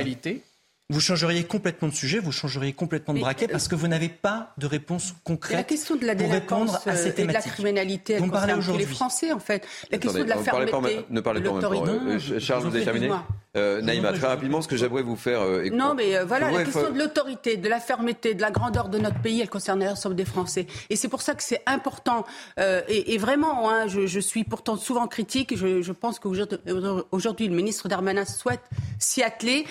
[0.88, 4.52] vous changeriez complètement de sujet, vous changeriez complètement de braquet parce que vous n'avez pas
[4.56, 7.18] de réponse concrète la question de la pour répondre à ces thématiques.
[7.18, 9.66] Et de la criminalité, elle vous parlez aujourd'hui les Français en fait.
[9.90, 13.10] La question de la fermeté, ne parlez pas même euh, Charles, vous avez terminé
[13.56, 15.40] euh, Naïma, très rapidement, ce que j'aimerais vous faire.
[15.40, 18.88] Euh, non, mais euh, voilà, la question de l'autorité, de la fermeté, de la grandeur
[18.88, 20.66] de notre pays, elle concerne l'ensemble des Français.
[20.90, 22.26] Et c'est pour ça que c'est important.
[22.58, 25.56] Et, et, vraiment, hein, je, je, suis pourtant souvent critique.
[25.56, 28.62] Je, je pense qu'aujourd'hui, le ministre Darmanin souhaite
[28.98, 29.64] s'y atteler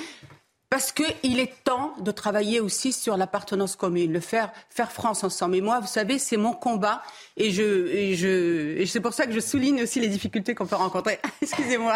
[0.76, 5.56] parce qu'il est temps de travailler aussi sur l'appartenance commune, le faire, faire France ensemble.
[5.56, 7.02] Et moi, vous savez, c'est mon combat.
[7.38, 10.66] Et, je, et, je, et c'est pour ça que je souligne aussi les difficultés qu'on
[10.66, 11.20] peut rencontrer.
[11.42, 11.94] Excusez-moi.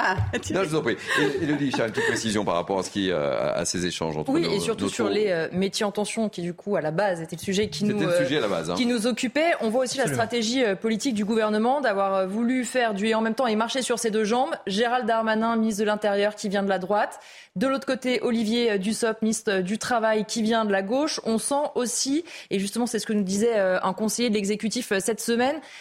[0.52, 0.97] Non, je vous en prie.
[1.41, 4.45] Elodie, une petite précision par rapport à, ce qui, euh, à ces échanges entre Oui,
[4.45, 7.38] et surtout sur les euh, métiers en tension, qui du coup, à la base, était
[7.38, 8.75] le sujet qui, nous, le sujet à la base, hein.
[8.75, 9.54] qui nous occupait.
[9.62, 13.21] On voit aussi la stratégie euh, politique du gouvernement d'avoir voulu faire du et en
[13.21, 14.54] même temps et marcher sur ses deux jambes.
[14.67, 17.17] Gérald Darmanin, ministre de l'Intérieur, qui vient de la droite.
[17.56, 21.21] De l'autre côté, Olivier Dussopt, ministre du Travail, qui vient de la gauche.
[21.23, 25.21] On sent aussi, et justement, c'est ce que nous disait un conseiller de l'exécutif cette
[25.21, 25.29] semaine.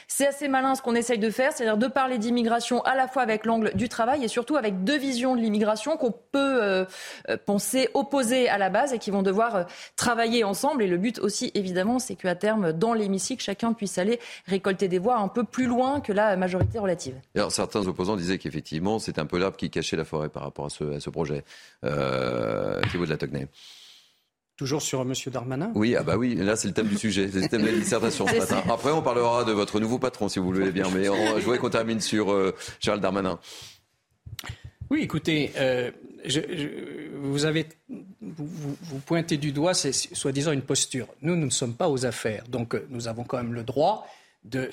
[0.06, 3.22] C'est assez malin ce qu'on essaye de faire, c'est-à-dire de parler d'immigration à la fois
[3.22, 6.84] avec l'angle du travail et surtout avec deux visions de l'immigration qu'on peut euh,
[7.28, 9.64] euh, penser opposées à la base et qui vont devoir euh,
[9.96, 10.82] travailler ensemble.
[10.82, 14.98] Et le but aussi, évidemment, c'est qu'à terme, dans l'hémicycle, chacun puisse aller récolter des
[14.98, 17.14] voix un peu plus loin que la majorité relative.
[17.34, 20.66] Alors, certains opposants disaient qu'effectivement, c'est un peu l'arbre qui cachait la forêt par rapport
[20.66, 21.44] à ce, projet.
[21.84, 23.48] Euh, Thibaut de la Tocnay.
[24.58, 25.12] Toujours sur M.
[25.28, 25.70] Darmanin?
[25.76, 27.78] Oui, ah bah oui, là c'est le thème du sujet, c'est le thème de la
[27.78, 28.60] dissertation ce matin.
[28.68, 31.44] Après on parlera de votre nouveau patron si vous le voulez bien, mais on, je
[31.44, 33.38] voudrais qu'on termine sur euh, Gérald Darmanin.
[34.90, 35.92] Oui, écoutez, euh,
[36.24, 36.40] je,
[37.20, 37.68] vous avez
[38.20, 38.48] vous,
[38.82, 41.06] vous, pointez du doigt, c'est soi-disant une posture.
[41.22, 44.08] Nous, nous ne sommes pas aux affaires, donc euh, nous avons quand même le droit
[44.44, 44.70] de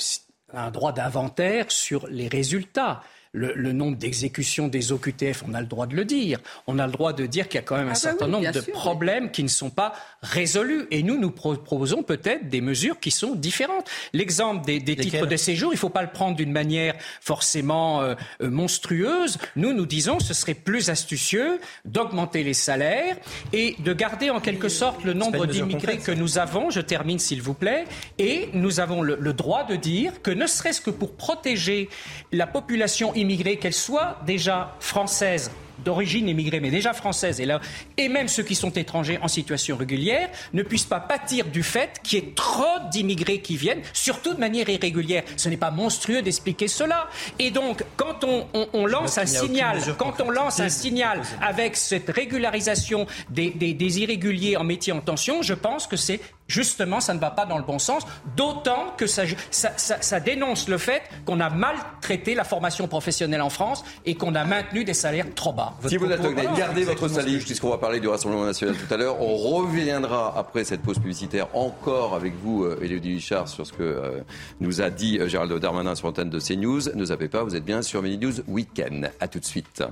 [0.51, 3.03] un droit d'inventaire sur les résultats
[3.35, 6.39] le, nombre d'exécutions des OQTF, on a le droit de le dire.
[6.67, 8.27] On a le droit de dire qu'il y a quand même un ah bah certain
[8.27, 10.87] nombre de problèmes qui ne sont pas résolus.
[10.91, 13.89] Et nous, nous proposons peut-être des mesures qui sont différentes.
[14.13, 18.15] L'exemple des, titres de séjour, il ne faut pas le prendre d'une manière forcément euh,
[18.41, 19.37] euh, monstrueuse.
[19.55, 23.17] Nous, nous disons que ce serait plus astucieux d'augmenter les salaires
[23.51, 26.69] et de garder en quelque sorte le nombre d'immigrés que nous avons.
[26.69, 27.85] Je termine, s'il vous plaît.
[28.17, 31.89] Et nous avons le, le droit de dire que ne serait-ce que pour protéger
[32.31, 35.51] la population immigrée, immigrés, qu'elles soient déjà françaises
[35.83, 37.59] d'origine immigrée, mais déjà française, et, là,
[37.97, 41.99] et même ceux qui sont étrangers en situation régulière, ne puissent pas pâtir du fait
[42.03, 45.23] qu'il y ait trop d'immigrés qui viennent, surtout de manière irrégulière.
[45.37, 47.09] Ce n'est pas monstrueux d'expliquer cela.
[47.39, 53.05] Et donc, quand on, lance un signal, quand on lance un signal avec cette régularisation
[53.29, 57.31] des, des irréguliers en métier en tension, je pense que c'est Justement, ça ne va
[57.31, 58.03] pas dans le bon sens,
[58.35, 63.83] d'autant que ça, ça, dénonce le fait qu'on a maltraité la formation professionnelle en France
[64.05, 65.73] et qu'on a maintenu des salaires trop bas.
[65.87, 69.21] si vous gardez votre salive, puisqu'on va parler du Rassemblement national tout à l'heure.
[69.21, 73.83] On reviendra après cette pause publicitaire encore avec vous, Élodie euh, Richard, sur ce que
[73.83, 74.21] euh,
[74.59, 76.93] nous a dit euh, Gérald Darmanin sur l'antenne de CNews.
[76.93, 79.11] Ne zappez pas, vous êtes bien sur Mini News Weekend.
[79.19, 79.83] A tout de suite.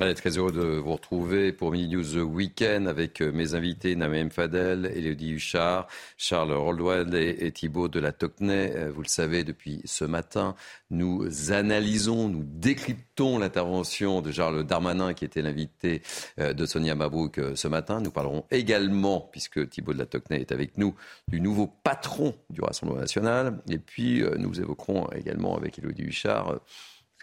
[0.00, 4.28] Allez, très heureux de vous retrouver pour Mini News Weekend avec euh, mes invités Naïm
[4.28, 5.86] Fadel, Elodie Huchard,
[6.18, 8.72] Charles Roldwell et, Thibault de la Tocnay.
[8.74, 10.56] Euh, vous le savez, depuis ce matin,
[10.90, 16.02] nous analysons, nous décryptons l'intervention de Charles Darmanin qui était l'invité
[16.40, 18.00] euh, de Sonia Mabrouk ce matin.
[18.00, 20.96] Nous parlerons également, puisque Thibault de la Tocnay est avec nous,
[21.28, 23.62] du nouveau patron du Rassemblement national.
[23.70, 26.58] Et puis, nous évoquerons également avec Elodie Huchard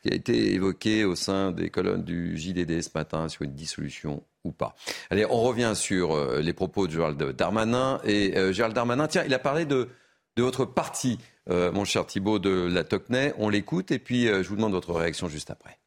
[0.02, 4.24] qui a été évoqué au sein des colonnes du JDD ce matin sur une dissolution
[4.44, 4.76] ou pas.
[5.10, 8.00] Allez, on revient sur euh, les propos de Gérald Darmanin.
[8.04, 9.90] Et euh, Gérald Darmanin, tiens, il a parlé de,
[10.36, 13.34] de votre parti, euh, mon cher Thibault de la Tocnay.
[13.38, 15.78] On l'écoute et puis je vous demande votre réaction juste après.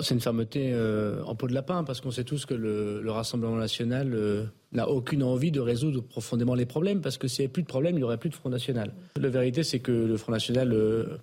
[0.00, 3.56] c'est une fermeté euh, en peau de lapin, parce qu'on sait tous que le, Rassemblement
[3.56, 7.52] national euh, n'a aucune envie de résoudre profondément les problèmes, parce que s'il n'y avait
[7.52, 8.92] plus de problèmes, il n'y aurait plus de Front National.
[9.16, 11.18] La vérité, c'est que le Front National euh,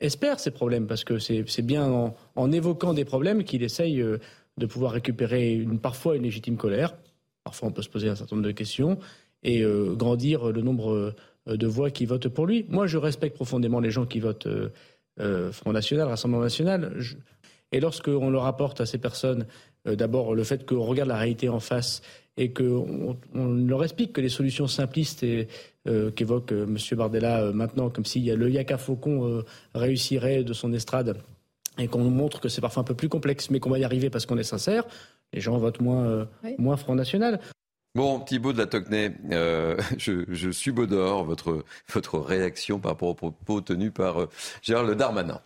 [0.00, 4.02] espère ces problèmes, parce que c'est bien en, évoquant des problèmes qu'il essaye
[4.56, 6.94] de pouvoir récupérer une, parfois une légitime colère.
[7.44, 8.98] Parfois, on peut se poser un certain nombre de questions
[9.42, 11.14] et grandir le nombre
[11.46, 12.66] de voix qui votent pour lui.
[12.68, 14.48] Moi, je respecte profondément les gens qui votent
[15.18, 16.94] Front National, Rassemblement National.
[17.72, 19.46] Et lorsqu'on leur apporte à ces personnes
[19.86, 22.02] euh, d'abord le fait qu'on regarde la réalité en face
[22.40, 25.24] et qu'on on leur explique que les solutions simplistes
[25.86, 26.76] euh, qu'évoque euh, M.
[26.96, 31.18] Bardella maintenant, comme si le Yaka Faucon réussirait de son estrade,
[31.78, 33.84] et qu'on nous montre que c'est parfois un peu plus complexe, mais qu'on va y
[33.84, 34.84] arriver parce qu'on est sincère,
[35.32, 36.26] les gens votent moins,
[36.58, 37.40] moins Front National.
[37.94, 39.14] Bon, Thibault de la Tocnay,
[39.98, 44.28] je, je subodore votre, votre réaction par rapport aux propos tenus par
[44.62, 45.40] Gérald Darmanin.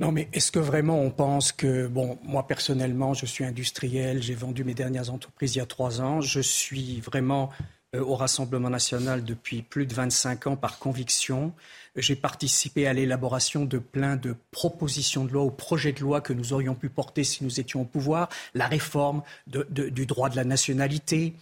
[0.00, 4.34] Non, mais est-ce que vraiment on pense que, bon, moi personnellement, je suis industriel, j'ai
[4.34, 7.50] vendu mes dernières entreprises il y a trois ans, je suis vraiment
[7.94, 11.52] euh, au Rassemblement national depuis plus de 25 ans par conviction.
[11.94, 16.32] J'ai participé à l'élaboration de plein de propositions de loi ou projets de loi que
[16.32, 18.28] nous aurions pu porter si nous étions au pouvoir.
[18.54, 21.34] La réforme du droit de la nationalité.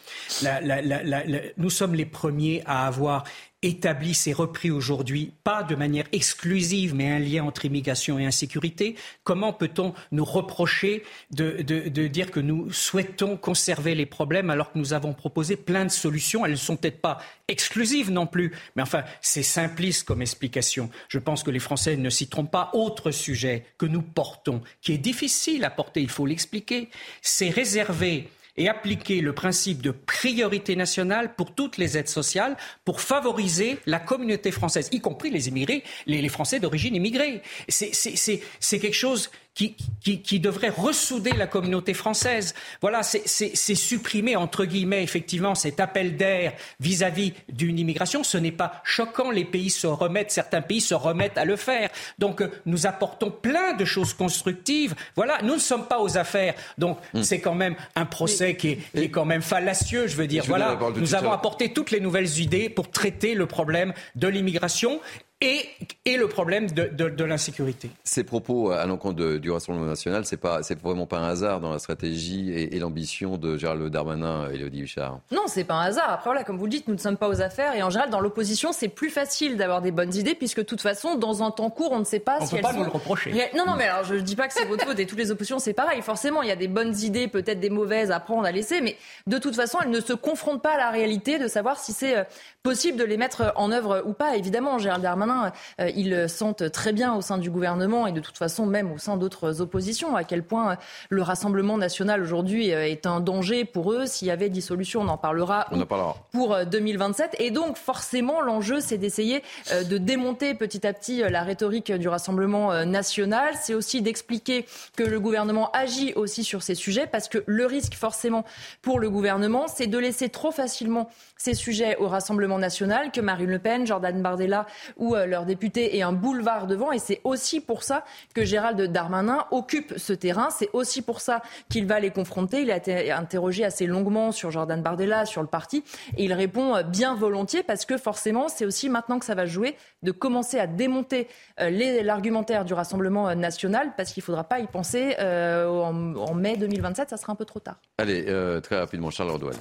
[1.56, 3.24] nous sommes les premiers à avoir
[3.62, 8.96] établi et repris aujourd'hui, pas de manière exclusive, mais un lien entre immigration et insécurité,
[9.25, 11.62] comment peut-on nous reprocher de,
[12.09, 16.44] dire que nous souhaitons conserver les problèmes alors que nous avons proposé plein de solutions?
[16.44, 20.90] Elles ne sont peut-être pas exclusives non plus, mais enfin, c'est simpliste comme explication.
[21.09, 22.70] Je pense que les Français ne s'y trompent pas.
[22.72, 26.88] Autre sujet que nous portons, qui est difficile à porter, il faut l'expliquer,
[27.20, 33.00] c'est réservé et appliquer le principe de priorité nationale pour toutes les aides sociales pour
[33.00, 37.42] favoriser la communauté française, y compris les immigrés, les, Français d'origine immigrée.
[37.68, 42.54] C'est quelque chose qui, qui, devrait ressouder la communauté française.
[42.80, 48.24] Voilà, c'est supprimer, entre guillemets, effectivement, cet appel d'air vis-à-vis d'une immigration.
[48.24, 49.30] Ce n'est pas choquant.
[49.30, 51.90] Les pays se remettent, certains pays se remettent à le faire.
[52.18, 54.94] Donc, euh, nous apportons plein de choses constructives.
[55.16, 56.54] Voilà, nous ne sommes pas aux affaires.
[56.78, 57.22] Donc, hmm.
[57.22, 60.06] c'est quand même un procès qui, est, quand même fallacieux.
[60.06, 63.92] Je veux dire, voilà, nous avons apporté toutes les nouvelles idées pour traiter le problème
[64.16, 65.00] de l'immigration
[65.42, 65.68] et,
[66.05, 67.90] et le problème de, de, l'insécurité.
[68.05, 71.72] Ces propos à l'encontre du Rassemblement national, c'est pas, c'est vraiment pas un hasard dans
[71.72, 75.18] la stratégie et, l'ambition de Gérald Darmanin et Elodie Huchard.
[75.33, 76.11] Non, c'est pas un hasard.
[76.11, 78.11] Après, voilà, comme vous le dites, nous ne sommes pas aux affaires et en général,
[78.11, 81.50] dans l'opposition, c'est plus facile d'avoir des bonnes idées puisque de toute façon, dans un
[81.50, 83.33] temps court, on ne sait pas on si peut pas nous le reprocher.
[83.57, 85.33] Non, non, mais alors je ne dis pas que c'est votre faute et toutes les
[85.33, 86.02] oppositions, c'est pareil.
[86.02, 88.96] Forcément, il y a des bonnes idées, peut-être des mauvaises à prendre, à laisser, mais
[89.26, 92.16] de toute façon, elles ne se confrontent pas à la réalité de savoir si c'est
[92.16, 92.24] euh,
[92.62, 94.37] possible de les mettre en œuvre ou pas.
[94.37, 95.31] Évidemment, Gérald Darmanin,
[95.80, 98.92] euh, il le sentent très bien au sein du gouvernement et de toute façon même
[98.92, 100.76] au sein d'autres oppositions, à quel point
[101.08, 104.06] le Rassemblement national aujourd'hui euh, est un danger pour eux?
[104.06, 106.16] S'il y avait dissolution, on en parlera, on en parlera.
[106.32, 107.34] pour 2027.
[107.40, 109.42] Euh, et donc forcément, l'enjeu, c'est d'essayer
[109.72, 113.54] euh, de démonter petit à petit la rhétorique du Rassemblement national.
[113.60, 114.66] C'est aussi d'expliquer
[114.96, 118.44] que le gouvernement agit aussi sur ces sujets parce que le risque forcément
[118.80, 121.10] pour le gouvernement, c'est de laisser trop facilement
[121.42, 126.02] ces sujets au Rassemblement national, que Marine Le Pen, Jordan Bardella ou leurs députés aient
[126.02, 126.92] un boulevard devant.
[126.92, 130.50] Et c'est aussi pour ça que Gérald Darmanin occupe ce terrain.
[130.50, 132.62] C'est aussi pour ça qu'il va les confronter.
[132.62, 135.83] Il a été interrogé assez longuement sur Jordan Bardella, sur le parti.
[136.16, 139.76] Et il répond bien volontiers parce que forcément, c'est aussi maintenant que ça va jouer
[140.02, 141.28] de commencer à démonter
[141.61, 146.57] euh, l'argumentaire du Rassemblement national parce qu'il ne faudra pas y penser euh, en, mai
[146.57, 147.11] 2027.
[147.11, 147.76] Ça sera un peu trop tard.
[147.98, 149.57] Allez, euh, très rapidement, Charles Ordouane.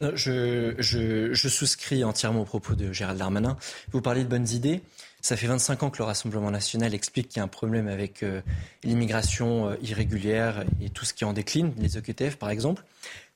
[0.00, 3.56] Je, je, souscris entièrement aux propos de Gérald Darmanin.
[3.90, 4.80] Vous parlez de bonnes idées.
[5.20, 8.22] Ça fait 25 ans que le Rassemblement national explique qu'il y a un problème avec
[8.22, 8.40] euh,
[8.84, 12.84] l'immigration euh, irrégulière et tout ce qui en décline, les OQTF par exemple.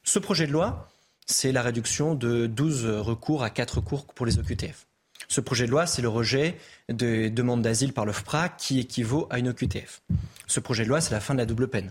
[0.04, 0.88] Ce projet de loi,
[1.26, 4.86] c'est la réduction de 12 recours à 4 recours pour les OQTF.
[5.28, 6.56] Ce projet de loi, c'est le rejet
[6.88, 10.02] des demandes d'asile par l'OFPRA qui équivaut à une OQTF.
[10.46, 11.90] Ce projet de loi, c'est la fin de la double peine.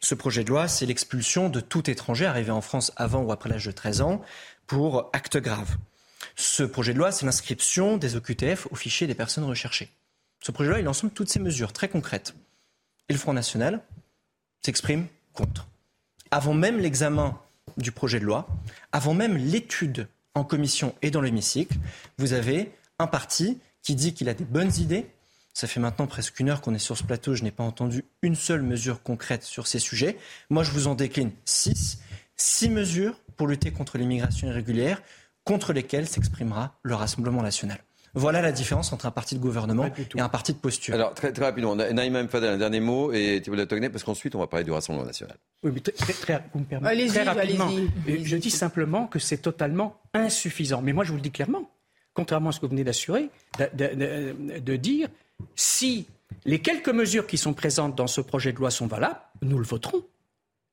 [0.00, 3.48] Ce projet de loi, c'est l'expulsion de tout étranger arrivé en France avant ou après
[3.48, 4.22] l'âge de 13 ans
[4.66, 5.76] pour actes graves.
[6.36, 9.90] Ce projet de loi, c'est l'inscription des OQTF au fichier des personnes recherchées.
[10.40, 12.34] Ce projet de loi, il ensemble toutes ces mesures très concrètes.
[13.08, 13.82] Et le Front National
[14.64, 15.68] s'exprime contre.
[16.30, 17.38] Avant même l'examen
[17.76, 18.48] du projet de loi,
[18.92, 21.76] avant même l'étude en commission et dans l'hémicycle,
[22.18, 25.06] vous avez un parti qui dit qu'il a des bonnes idées.
[25.54, 28.04] Ça fait maintenant presque une heure qu'on est sur ce plateau, je n'ai pas entendu
[28.22, 30.16] une seule mesure concrète sur ces sujets.
[30.48, 31.98] Moi, je vous en décline six.
[32.36, 35.02] Six mesures pour lutter contre l'immigration irrégulière,
[35.44, 37.78] contre lesquels s'exprimera le Rassemblement national.
[38.14, 40.94] Voilà la différence entre un parti de gouvernement et un parti de posture.
[40.94, 44.38] Alors, très, très rapidement, Naïma Mfadel, un dernier mot, et Thibault Togné, parce qu'ensuite, on
[44.38, 45.36] va parler du Rassemblement national.
[45.62, 47.70] Oui, mais très, très, vous me permettez, très rapidement.
[48.06, 50.82] je dis simplement que c'est totalement insuffisant.
[50.82, 51.70] Mais moi, je vous le dis clairement,
[52.12, 55.08] contrairement à ce que vous venez d'assurer, de, de dire,
[55.54, 56.06] si
[56.44, 59.64] les quelques mesures qui sont présentes dans ce projet de loi sont valables, nous le
[59.64, 60.04] voterons.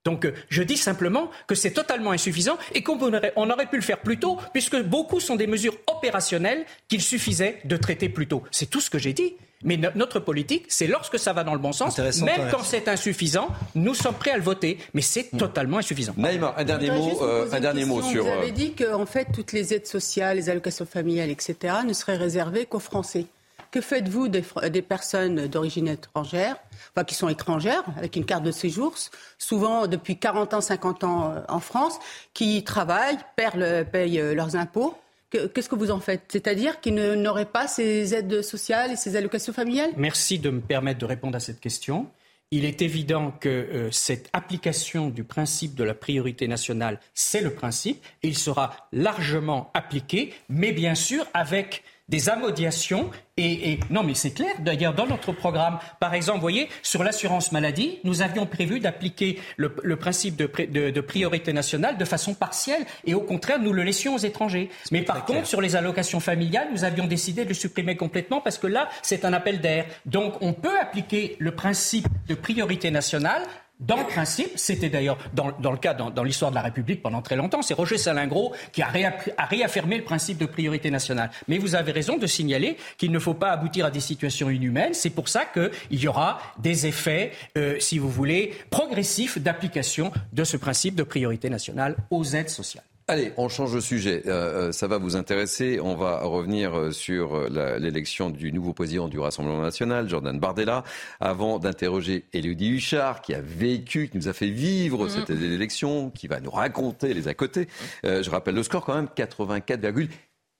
[0.05, 3.75] Donc euh, je dis simplement que c'est totalement insuffisant et qu'on aurait, on aurait pu
[3.75, 8.27] le faire plus tôt, puisque beaucoup sont des mesures opérationnelles qu'il suffisait de traiter plus
[8.27, 8.43] tôt.
[8.51, 9.33] C'est tout ce que j'ai dit.
[9.61, 13.49] Mais notre politique, c'est lorsque ça va dans le bon sens, même quand c'est insuffisant,
[13.75, 14.77] nous sommes prêts à le voter.
[14.93, 15.37] Mais c'est hmm.
[15.37, 16.13] totalement insuffisant.
[16.15, 18.23] Naïma, un dernier mot, euh, un dernier mot sur.
[18.23, 21.55] Vous avez euh, dit qu'en fait, toutes les aides sociales, les allocations familiales, etc.,
[21.85, 23.25] ne seraient réservées qu'aux Français.
[23.71, 26.55] Que faites-vous des, des personnes d'origine étrangère,
[26.91, 28.95] enfin qui sont étrangères, avec une carte de séjour,
[29.37, 31.99] souvent depuis 40 ans, 50 ans euh, en France,
[32.33, 34.97] qui travaillent, payent euh, leurs impôts?
[35.31, 36.23] Qu'est-ce que vous en faites?
[36.29, 39.91] C'est-à-dire qu'ils n'auraient pas ces aides sociales et ces allocations familiales?
[39.95, 42.07] Merci de me permettre de répondre à cette question.
[42.49, 47.53] Il est évident que euh, cette application du principe de la priorité nationale, c'est le
[47.53, 53.09] principe, il sera largement appliqué, mais bien sûr avec des amodiations.
[53.37, 54.53] Et, non, mais c'est clair.
[54.59, 59.39] D'ailleurs, dans notre programme, par exemple, vous voyez, sur l'assurance maladie, nous avions prévu d'appliquer
[59.55, 64.19] le, principe de, priorité nationale de façon partielle, et au contraire, nous le laissions aux
[64.19, 64.69] étrangers.
[64.91, 68.57] Mais par contre, sur les allocations familiales, nous avions décidé de le supprimer complètement parce
[68.57, 69.85] que là, c'est un appel d'air.
[70.05, 73.43] Donc, on peut appliquer le principe de priorité nationale
[73.79, 77.35] dans le principe, c'était d'ailleurs dans, le cas, dans, l'histoire de la République pendant très
[77.35, 81.31] longtemps, c'est Roger Salingro qui a, réaffirmé le principe de priorité nationale.
[81.47, 84.93] Mais vous avez raison de signaler qu'il ne faut pas aboutir à des situations inhumaines.
[84.93, 90.43] C'est pour ça qu'il y aura des effets, euh, si vous voulez, progressifs d'application de
[90.43, 92.88] ce principe de priorité nationale aux aides sociales.
[93.09, 94.21] Allez, on change de sujet.
[94.27, 95.79] Euh, euh, ça va vous intéresser.
[95.81, 100.83] On va revenir euh, sur l'élection du nouveau président du Rassemblement national, Jordan Bardella,
[101.19, 105.09] avant d'interroger Élodie Huchard, qui a vécu, qui nous a fait vivre mm.
[105.09, 107.67] cette élection, qui va nous raconter les à côté.
[108.03, 109.81] je rappelle le score quand même, 84,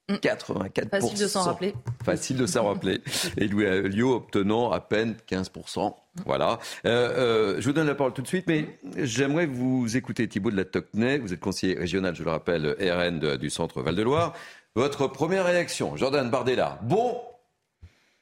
[0.10, 0.90] 84%.
[0.90, 1.74] Facile de s'en rappeler.
[2.04, 3.02] Facile de s'en rappeler.
[3.38, 5.94] Et Louis Alliot obtenant à peine 15%.
[6.26, 6.60] Voilà.
[6.86, 10.52] Euh, euh, je vous donne la parole tout de suite, mais j'aimerais vous écouter Thibault
[10.52, 11.20] de la Tocnay.
[11.20, 14.34] Vous êtes conseiller régional, je le rappelle, RN du centre Val-de-Loire.
[14.76, 17.22] Votre première réaction, Jordan Bardella, bon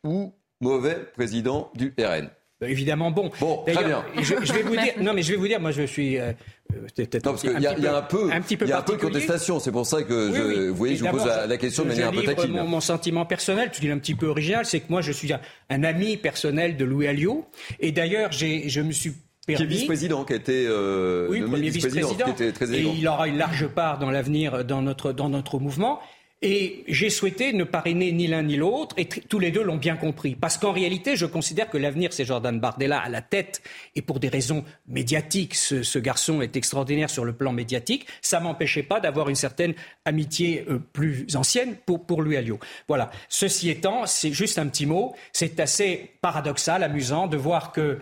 [0.03, 2.29] ou mauvais président du RN
[2.61, 3.31] évidemment bon.
[3.39, 4.03] Bon, très bien.
[4.21, 6.31] Je, vais vous dire, non mais je vais vous dire, moi je suis euh,
[6.73, 9.59] non, parce qu'il y, a un peu, il y a un peu de contestation.
[9.59, 12.11] C'est pour ça que je, vous voyez, je vous pose la, question de manière un
[12.11, 12.51] peu taquine.
[12.51, 15.31] Mon, mon sentiment personnel, tout est un petit peu original, c'est que moi je suis
[15.69, 17.45] un, ami personnel de Louis Alliot,
[17.79, 19.13] et d'ailleurs je me suis
[19.47, 19.65] Permis.
[19.65, 23.67] Qui est vice-président, qui a été euh, oui, premier vice-président, et il aura une large
[23.67, 26.01] part dans l'avenir dans notre dans notre mouvement.
[26.43, 29.95] Et j'ai souhaité ne parrainer ni l'un ni l'autre, et tous les deux l'ont bien
[29.95, 30.35] compris.
[30.35, 33.63] Parce qu'en réalité, je considère que l'avenir, c'est Jordan Bardella à la tête,
[33.95, 38.83] et pour des raisons médiatiques, ce, garçon est extraordinaire sur le plan médiatique, ça m'empêchait
[38.83, 39.73] pas d'avoir une certaine
[40.05, 42.59] amitié euh, plus ancienne pour, pour lui, Alliot.
[42.87, 43.09] Voilà.
[43.29, 47.97] Ceci étant, c'est juste un petit mot, c'est assez paradoxal, amusant de voir que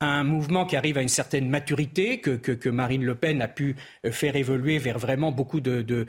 [0.00, 4.10] un mouvement qui arrive à une certaine maturité, que, Marine Le Pen a pu euh,
[4.10, 6.06] faire évoluer vers vraiment beaucoup de,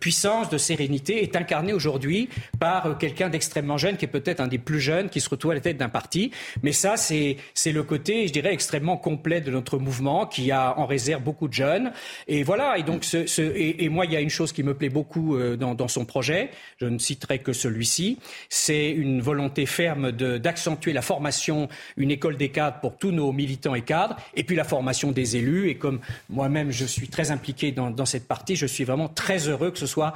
[0.00, 4.48] puissance, de sérénité, est incarné aujourd'hui par euh, quelqu'un d'extrêmement jeune, qui est peut-être un
[4.48, 6.32] des plus jeunes, qui se retrouve à la tête d'un parti.
[6.64, 10.86] Mais ça, c'est le côté, je dirais, extrêmement complet de notre mouvement, qui a en
[10.86, 11.92] réserve beaucoup de jeunes.
[12.26, 15.36] Et voilà, et donc, et, moi, il y a une chose qui me plaît beaucoup
[15.36, 20.92] euh, dans, dans son projet, je ne citerai que celui-ci, c'est une volonté ferme d'accentuer
[20.92, 24.64] la formation, une école des cadres pour tous nos militants et cadres, et puis la
[24.64, 25.68] formation des élus.
[25.68, 26.00] Et comme
[26.30, 29.86] moi-même, je suis très impliqué dans, cette partie, je suis vraiment très heureux que ce
[29.86, 30.14] soit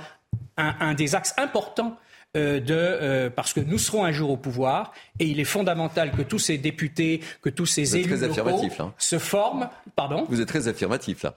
[0.57, 1.97] un, des axes importants
[2.37, 6.11] euh, de, euh, parce que nous serons un jour au pouvoir et il est fondamental
[6.11, 8.61] que tous ces députés, que tous ces élus locaux
[8.99, 9.69] se forment.
[9.97, 10.27] Pardon?
[10.29, 11.35] Vous êtes très affirmatif là.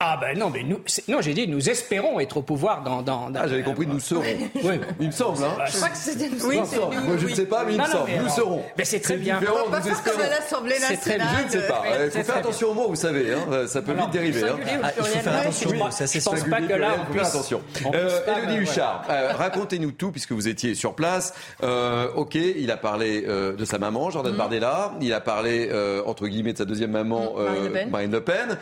[0.00, 3.02] Ah ben non, mais nous, non, j'ai dit, nous espérons être au pouvoir dans.
[3.02, 4.22] dans, ah, j'avais compris, nous serons.
[4.62, 4.80] Oui.
[5.00, 5.64] Il me semble, hein.
[5.66, 6.46] Je crois que c'était nous.
[6.46, 8.10] Oui, Moi, je ne sais pas, mais il me semble.
[8.22, 8.62] nous serons.
[8.76, 9.40] Mais c'est très bien.
[9.40, 11.26] Différent, on va pas faire comme à l'Assemblée nationale.
[11.40, 11.82] Je ne sais pas.
[12.04, 13.32] Il faut faire attention aux mots, vous savez.
[13.34, 13.66] Hein.
[13.66, 14.44] Ça peut vite dériver.
[14.44, 14.58] Hein.
[14.84, 15.70] Ah, il faut faire attention.
[15.70, 17.28] Je pense pas que là, on puisse.
[17.28, 17.60] attention.
[17.80, 21.34] Élodie euh, Huchard, euh, racontez-nous tout, puisque vous étiez sur place.
[21.64, 24.36] Euh, ok, il a parlé de sa maman, Jordan mm.
[24.36, 24.92] Bardella.
[25.00, 25.72] Il a parlé,
[26.06, 28.58] entre guillemets, de sa deuxième maman, mm, Marine Le Pen.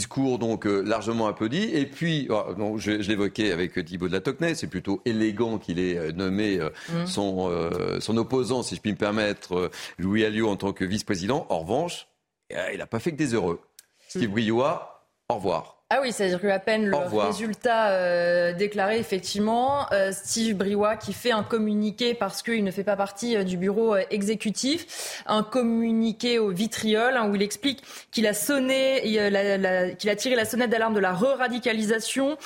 [0.00, 1.62] Discours, donc largement applaudi.
[1.74, 5.98] Et puis, oh, je, l'évoquais avec Thibault de la Tocnay, c'est plutôt élégant qu'il ait
[5.98, 7.06] euh, nommé euh, mmh.
[7.06, 11.46] son, euh, son opposant, si je puis me permettre, Louis Alliot en tant que vice-président.
[11.50, 12.08] En revanche,
[12.50, 13.60] il n'a pas fait que des heureux.
[14.08, 15.79] Steve Briouat, au revoir.
[15.92, 21.32] Ah oui, c'est-à-dire qu'à peine le résultat euh, déclaré, effectivement, euh, Steve Briouat qui fait
[21.32, 26.50] un communiqué parce qu'il ne fait pas partie euh, du bureau exécutif, un communiqué au
[26.50, 27.82] vitriol hein, où il explique
[28.12, 29.02] qu'il a sonné,
[29.98, 32.36] qu'il a tiré la sonnette d'alarme de la re-radicalisation.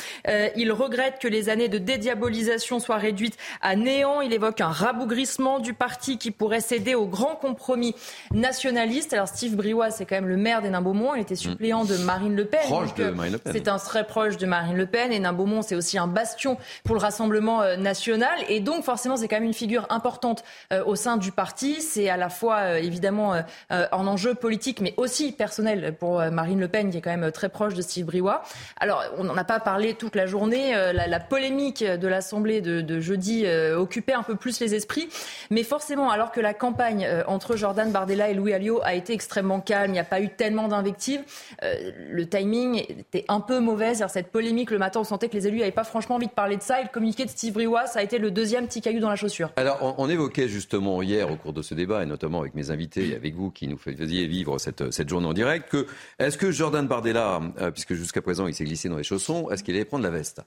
[0.57, 4.23] il regrette que les années de dédiabolisation soient réduites à néant.
[4.23, 7.95] Il évoque un rabougrissement du parti qui pourrait céder au grand compromis
[8.33, 9.13] nationaliste.
[9.13, 10.71] Alors Steve Briouat, c'est quand même le maire des.
[11.15, 12.61] Il était suppléant de Marine Le Pen.
[12.63, 15.99] Proche de Marine c'est un très proche de Marine Le Pen et Nain-Beaumont, c'est aussi
[15.99, 18.35] un bastion pour le Rassemblement euh, national.
[18.49, 21.81] Et donc, forcément, c'est quand même une figure importante euh, au sein du parti.
[21.81, 23.35] C'est à la fois, euh, évidemment,
[23.71, 27.49] un enjeu politique, mais aussi personnel pour Marine Le Pen, qui est quand même très
[27.49, 28.43] proche de Steve Briouat.
[28.79, 30.75] Alors, on n'en a pas parlé toute la journée.
[30.93, 35.09] La, polémique de l'Assemblée de, jeudi occupait un peu plus les esprits.
[35.51, 39.61] Mais forcément, alors que la campagne entre Jordan Bardella et Louis Alliot a été extrêmement
[39.61, 41.23] calme, il n'y a pas eu tellement d'invectives,
[41.63, 44.05] le timing était un peu mauvaise.
[44.09, 46.57] Cette polémique le matin, on sentait que les élus n'avaient pas franchement envie de parler
[46.57, 46.81] de ça.
[46.81, 49.17] Et le communiqué de Steve Briouat, ça a été le deuxième petit caillou dans la
[49.17, 49.51] chaussure.
[49.57, 53.09] Alors, on, évoquait justement hier, au cours de ce débat, et notamment avec mes invités
[53.09, 55.87] et avec vous qui nous faisiez vivre cette, cette journée en direct, que
[56.19, 59.65] est-ce que Jordan Bardella, euh, puisque jusqu'à présent il s'est glissé dans les chaussons, est-ce
[59.65, 60.43] qu'il allait prendre la veste?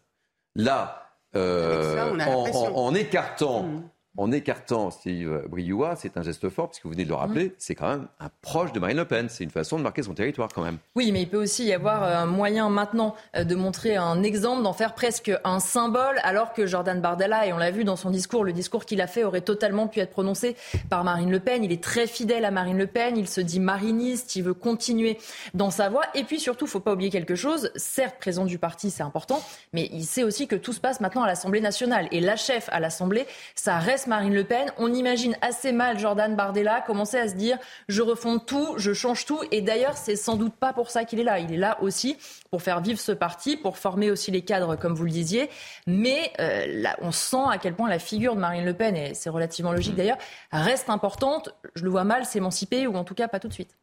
[0.56, 2.18] Là, euh,
[2.74, 3.64] en, écartant.
[3.64, 7.46] Mmh en écartant Steve Briouat, c'est un geste fort, puisque vous venez de le rappeler,
[7.46, 7.52] mmh.
[7.60, 9.28] c'est quand même un proche de Marine Le Pen.
[9.30, 10.78] C'est une façon de marquer son territoire quand même.
[10.96, 14.64] Oui, mais il peut aussi y avoir un moyen maintenant euh, de montrer un exemple,
[14.64, 18.10] d'en faire presque un symbole, alors que Jordan Bardella, et on l'a vu dans son
[18.10, 20.56] discours, le discours qu'il a fait aurait totalement pu être prononcé
[20.90, 21.64] par Marine Le Pen.
[21.64, 25.20] Il est très fidèle à Marine Le Pen, il se dit mariniste, il veut continuer
[25.54, 26.06] dans sa voie.
[26.16, 29.04] Et puis surtout, il ne faut pas oublier quelque chose, certes, présent du parti, c'est
[29.04, 29.44] important,
[29.74, 32.08] mais il sait aussi que tout se passe maintenant à l'Assemblée nationale.
[32.12, 34.72] Et la chef à l'Assemblée, ça reste Marine Le Pen.
[34.78, 39.26] On imagine assez mal Jordan Bardella commencer à se dire je refonde tout, je change
[39.26, 39.40] tout.
[39.52, 41.40] Et d'ailleurs, c'est sans doute pas pour ça qu'il est là.
[41.40, 42.18] Il est là aussi
[42.50, 45.50] pour faire vivre ce parti, pour former aussi les cadres, comme vous le disiez.
[45.86, 49.30] Mais euh, on sent à quel point la figure de Marine Le Pen, et c'est
[49.30, 50.18] relativement logique d'ailleurs,
[50.52, 51.56] reste importante.
[51.76, 53.76] Je le vois mal s'émanciper, ou en tout cas pas tout de suite.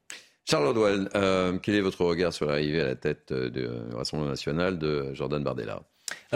[0.45, 4.79] Charles Ordwell, euh, quel est votre regard sur l'arrivée à la tête du Rassemblement national
[4.79, 5.83] de Jordan Bardella?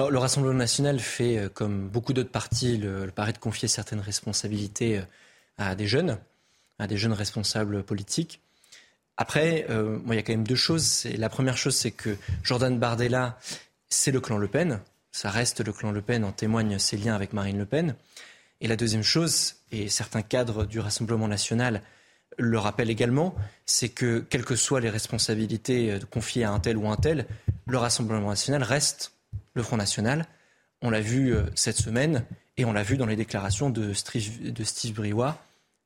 [0.07, 4.01] Le Rassemblement national fait, euh, comme beaucoup d'autres partis, le, le paraît de confier certaines
[4.01, 5.03] responsabilités euh,
[5.57, 6.18] à des jeunes,
[6.78, 8.40] à des jeunes responsables politiques.
[9.16, 11.05] Après, euh, il y a quand même deux choses.
[11.16, 13.38] La première chose, c'est que Jordan Bardella,
[13.88, 14.80] c'est le clan Le Pen.
[15.11, 17.96] Ça reste le clan Le Pen, en témoignent ses liens avec Marine Le Pen.
[18.61, 21.82] Et la deuxième chose, et certains cadres du Rassemblement national
[22.36, 23.34] le rappellent également,
[23.66, 27.26] c'est que, quelles que soient les responsabilités confiées à un tel ou un tel,
[27.66, 29.12] le Rassemblement national reste
[29.55, 30.26] le Front National.
[30.82, 32.24] On l'a vu euh, cette semaine
[32.57, 35.36] et on l'a vu dans les déclarations de Steve, de Steve Briouat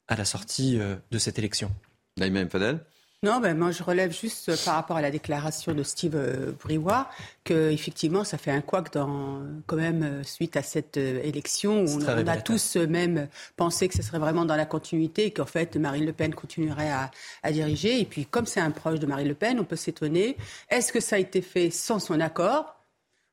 [0.08, 1.70] à la sortie euh, de cette élection.
[2.18, 2.80] Naïma Fadel?
[3.24, 7.08] Non, ben moi je relève juste euh, par rapport à la déclaration de Steve Briouat
[7.44, 12.26] que effectivement ça fait un couac dans quand même suite à cette élection où on,
[12.26, 16.04] a tous même pensé que ce serait vraiment dans la continuité et qu'en fait Marine
[16.04, 17.12] Le Pen continuerait à,
[17.44, 18.00] à diriger.
[18.00, 20.36] Et puis comme c'est un proche de Marine Le Pen, on peut s'étonner.
[20.68, 22.81] Est-ce que ça a été fait sans son accord?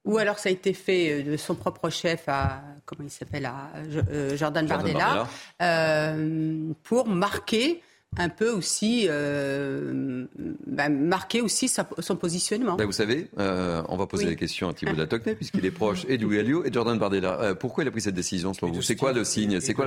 [0.06, 3.46] Ou alors ça a été fait euh, de son propre chef à comment il s'appelle
[3.46, 5.28] à euh, Jordan, Bardella,
[5.62, 7.82] euh, pour marquer
[8.18, 10.26] un peu aussi euh,
[10.68, 12.76] bah, marquer aussi son positionnement.
[12.76, 16.06] Bah, vous savez, euh, on va poser des questions à Thibault Latocnet, puisqu'il est proche
[16.10, 17.40] et du Alliot et de Jordan Bardella.
[17.40, 19.86] Euh, pourquoi il a pris cette décision selon vous C'est quoi le signe C'est quoi,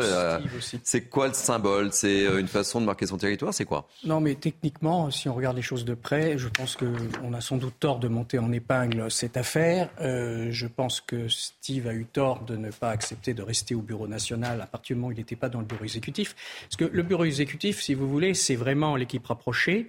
[0.83, 4.35] c'est quoi le symbole C'est une façon de marquer son territoire C'est quoi Non, mais
[4.35, 7.99] techniquement, si on regarde les choses de près, je pense qu'on a sans doute tort
[7.99, 9.91] de monter en épingle cette affaire.
[9.99, 14.07] je pense que Steve a eu tort de ne pas accepter de rester au bureau
[14.07, 16.35] national à partir du moment où il n'était pas dans le bureau exécutif.
[16.63, 19.89] Parce que le bureau exécutif, si vous c'est vraiment l'équipe rapprochée.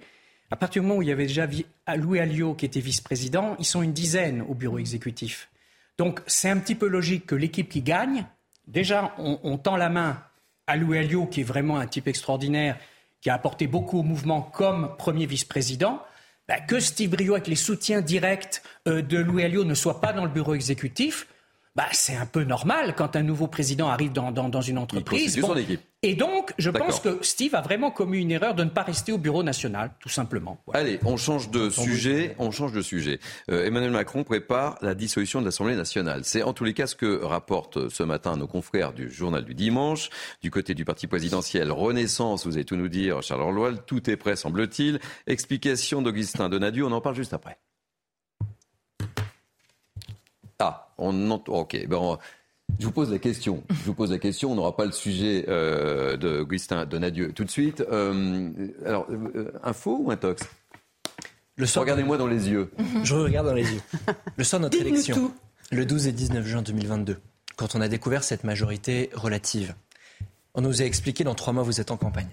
[0.50, 1.48] À partir du moment où il y avait déjà
[1.96, 5.48] Louis Alliot qui était vice-président, ils sont une dizaine au bureau exécutif.
[5.98, 8.26] Donc c'est un petit peu logique que l'équipe qui gagne,
[8.66, 10.22] déjà on, tend la main
[10.66, 12.78] à Louis Alliot qui est vraiment un type extraordinaire,
[13.20, 16.02] qui a apporté beaucoup au mouvement comme premier vice-président.
[16.46, 20.12] Bah, que Steve Brio avec les soutiens directs euh, de Louis Alliot ne soit pas
[20.12, 21.26] dans le bureau exécutif,
[21.76, 25.40] bah, c'est un peu normal quand un nouveau président arrive dans, dans, une entreprise.
[26.02, 29.10] Et donc, je pense que Steve a vraiment commis une erreur de ne pas rester
[29.10, 30.62] au bureau national, tout simplement.
[30.72, 32.36] Allez, on change de sujet.
[32.38, 33.18] On change de sujet.
[33.50, 36.20] Euh, Emmanuel Macron prépare la dissolution de l'Assemblée nationale.
[36.24, 39.54] C'est en tous les cas ce que rapportent ce matin nos confrères du journal du
[39.54, 40.10] dimanche.
[40.42, 44.16] Du côté du parti présidentiel Renaissance, vous allez tout nous dire, Charles Orloil, tout est
[44.16, 45.00] prêt, semble-t-il.
[45.26, 47.58] Explication d'Augustin Donadieu, on en parle juste après.
[50.98, 51.86] On ok.
[51.88, 52.18] Ben,
[52.78, 53.62] je vous pose la question.
[53.70, 54.52] Je vous pose la question.
[54.52, 57.80] On n'aura pas le sujet euh, d'Augustin Donadieu tout de suite.
[57.80, 58.50] Euh,
[58.84, 60.42] alors, euh, info ou intox?
[61.56, 62.70] Le Regardez-moi dans les yeux.
[63.04, 63.80] Je regarde dans les yeux.
[64.36, 65.30] Le soir de notre élection,
[65.70, 67.18] le 12 et 19 juin 2022,
[67.56, 69.74] quand on a découvert cette majorité relative,
[70.54, 72.30] on nous a expliqué dans trois mois, vous êtes en campagne.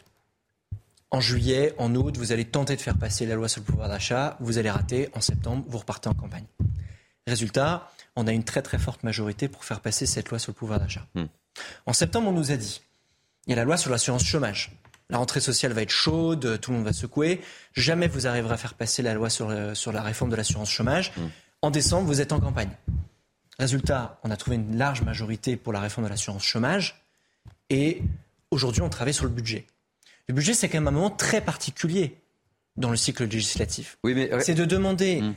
[1.11, 3.89] En juillet, en août, vous allez tenter de faire passer la loi sur le pouvoir
[3.89, 6.45] d'achat, vous allez rater, en septembre, vous repartez en campagne.
[7.27, 10.55] Résultat, on a une très très forte majorité pour faire passer cette loi sur le
[10.55, 11.05] pouvoir d'achat.
[11.15, 11.25] Hmm.
[11.85, 12.81] En septembre, on nous a dit,
[13.47, 14.71] il y a la loi sur l'assurance chômage.
[15.09, 17.41] La rentrée sociale va être chaude, tout le monde va secouer.
[17.73, 21.11] Jamais vous arriverez à faire passer la loi sur, la réforme de l'assurance chômage.
[21.17, 21.27] Hmm.
[21.61, 22.71] En décembre, vous êtes en campagne.
[23.59, 27.03] Résultat, on a trouvé une large majorité pour la réforme de l'assurance chômage.
[27.69, 28.01] Et
[28.49, 29.65] aujourd'hui, on travaille sur le budget.
[30.27, 32.17] Le budget, c'est quand même un moment très particulier
[32.77, 33.97] dans le cycle législatif.
[34.03, 35.35] Oui, C'est de demander hmm.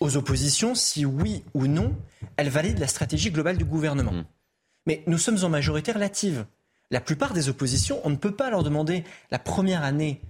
[0.00, 1.94] Aux oppositions si oui ou non
[2.36, 4.12] elles valident la stratégie globale du gouvernement.
[4.12, 4.24] Hmm.
[4.86, 6.46] Mais nous sommes en majorité relative.
[6.90, 10.20] La plupart des oppositions, on ne peut pas leur demander la première année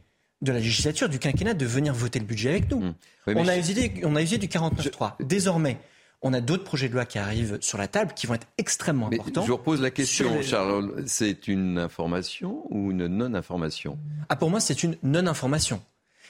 [0.43, 2.81] de la législature, du quinquennat, de venir voter le budget avec nous.
[2.81, 2.95] Hmm.
[3.27, 5.15] on, a usé, on a usé du 49.3.
[5.21, 5.79] Désormais,
[6.23, 9.07] on a d'autres projets de loi qui arrivent sur la table qui vont être extrêmement
[9.07, 9.43] importants.
[9.43, 11.05] Je vous repose la question, Charles.
[11.07, 13.99] C'est une information ou une non-information?
[14.29, 15.81] Ah, Pour moi, c'est une non-information.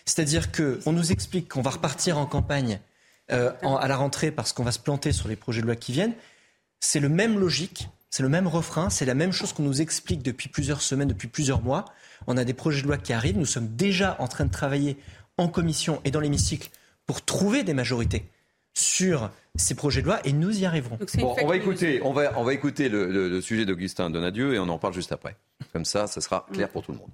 [0.05, 2.80] C'est-à-dire qu'on nous explique qu'on va repartir en campagne
[3.31, 5.93] euh, à la rentrée parce qu'on va se planter sur les projets de loi qui
[5.93, 6.14] viennent.
[6.81, 10.22] C'est le même logique, c'est le même refrain, c'est la même chose qu'on nous explique
[10.22, 11.85] depuis plusieurs semaines, depuis plusieurs mois.
[12.26, 13.39] On a des projets de loi qui arrivent.
[13.39, 14.97] Nous sommes déjà en train de travailler
[15.37, 16.70] en commission et dans l'hémicycle
[17.07, 18.24] pour trouver des majorités
[18.74, 20.99] sur ces projets de loi et nous y arriverons.
[21.20, 24.79] on va écouter, on va, on va écouter le, sujet d'Augustin Donadieu et on en
[24.79, 25.37] parle juste après.
[25.72, 27.11] Comme ça, ça sera clair pour tout le monde.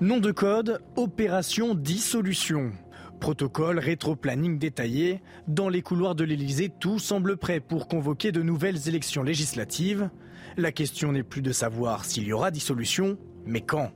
[0.00, 2.72] Nom de code, opération dissolution.
[3.24, 5.22] Protocole, rétro-planning détaillé.
[5.48, 10.10] Dans les couloirs de l'Elysée, tout semble prêt pour convoquer de nouvelles élections législatives.
[10.58, 13.16] La question n'est plus de savoir s'il y aura dissolution,
[13.46, 13.90] mais quand.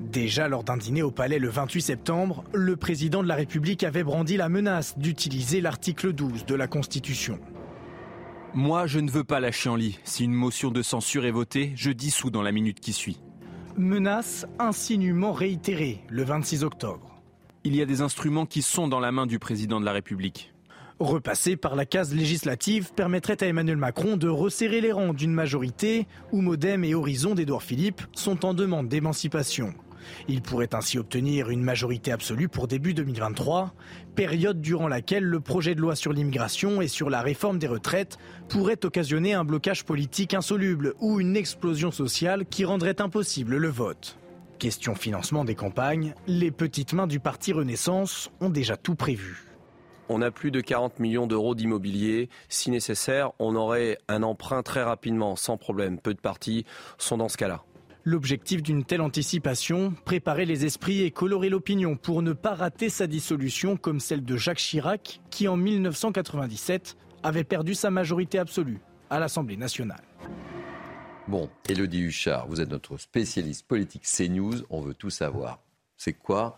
[0.00, 4.02] Déjà lors d'un dîner au Palais le 28 septembre, le président de la République avait
[4.02, 7.38] brandi la menace d'utiliser l'article 12 de la Constitution.
[8.52, 10.00] Moi, je ne veux pas lâcher en lit.
[10.02, 13.20] Si une motion de censure est votée, je dissous dans la minute qui suit.
[13.76, 17.15] Menace insinuement réitérée le 26 octobre.
[17.66, 20.54] Il y a des instruments qui sont dans la main du président de la République.
[21.00, 26.06] Repasser par la case législative permettrait à Emmanuel Macron de resserrer les rangs d'une majorité
[26.30, 29.74] où Modem et Horizon d'Édouard Philippe sont en demande d'émancipation.
[30.28, 33.74] Il pourrait ainsi obtenir une majorité absolue pour début 2023,
[34.14, 38.16] période durant laquelle le projet de loi sur l'immigration et sur la réforme des retraites
[38.48, 44.16] pourrait occasionner un blocage politique insoluble ou une explosion sociale qui rendrait impossible le vote.
[44.58, 49.44] Question financement des campagnes, les petites mains du parti Renaissance ont déjà tout prévu.
[50.08, 52.30] On a plus de 40 millions d'euros d'immobilier.
[52.48, 55.98] Si nécessaire, on aurait un emprunt très rapidement, sans problème.
[55.98, 56.64] Peu de partis
[56.96, 57.64] sont dans ce cas-là.
[58.04, 63.06] L'objectif d'une telle anticipation, préparer les esprits et colorer l'opinion pour ne pas rater sa
[63.06, 68.78] dissolution comme celle de Jacques Chirac, qui en 1997 avait perdu sa majorité absolue
[69.10, 70.02] à l'Assemblée nationale.
[71.28, 75.58] Bon, Elodie Huchard, vous êtes notre spécialiste politique CNews, on veut tout savoir.
[75.96, 76.56] C'est quoi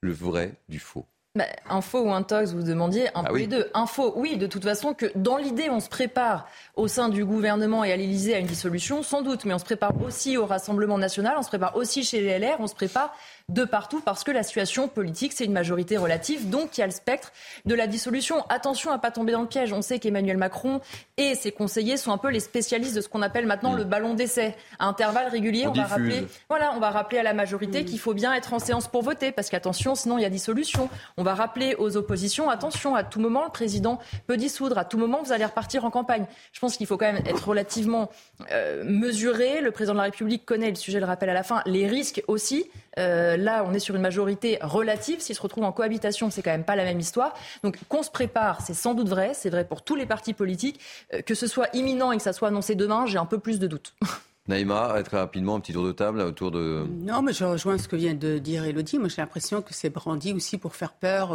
[0.00, 1.06] le vrai du faux?
[1.36, 3.70] Bah, info ou intox, vous demandiez un ah peu les deux.
[3.74, 7.84] Info, oui, de toute façon, que dans l'idée, on se prépare au sein du gouvernement
[7.84, 10.98] et à l'Élysée à une dissolution, sans doute, mais on se prépare aussi au Rassemblement
[10.98, 13.14] national, on se prépare aussi chez les LR, on se prépare
[13.48, 16.86] de partout parce que la situation politique, c'est une majorité relative, donc il y a
[16.86, 17.32] le spectre
[17.64, 18.44] de la dissolution.
[18.50, 19.72] Attention à pas tomber dans le piège.
[19.72, 20.82] On sait qu'Emmanuel Macron
[21.16, 24.12] et ses conseillers sont un peu les spécialistes de ce qu'on appelle maintenant le ballon
[24.12, 24.54] d'essai.
[24.78, 28.12] À intervalles réguliers, on, va rappeler, voilà, on va rappeler à la majorité qu'il faut
[28.12, 30.90] bien être en séance pour voter parce qu'attention, sinon il y a dissolution.
[31.16, 34.76] On va rappeler aux oppositions, attention, à tout moment, le président peut dissoudre.
[34.76, 36.26] À tout moment, vous allez repartir en campagne.
[36.52, 38.10] Je pense qu'il faut quand même être relativement
[38.52, 39.62] euh, mesuré.
[39.62, 42.22] Le président de la République connaît le sujet, le rappel à la fin, les risques
[42.28, 42.66] aussi.
[42.98, 45.20] Euh, là, on est sur une majorité relative.
[45.20, 47.34] S'ils se retrouvent en cohabitation, c'est quand même pas la même histoire.
[47.62, 49.32] Donc, qu'on se prépare, c'est sans doute vrai.
[49.34, 50.80] C'est vrai pour tous les partis politiques.
[51.14, 53.58] Euh, que ce soit imminent et que ça soit annoncé demain, j'ai un peu plus
[53.58, 53.94] de doutes.
[54.48, 56.86] Naïma, très rapidement, un petit tour de table autour de.
[57.02, 58.98] Non, mais je rejoins ce que vient de dire Elodie.
[58.98, 61.34] Moi, j'ai l'impression que c'est brandi aussi pour faire peur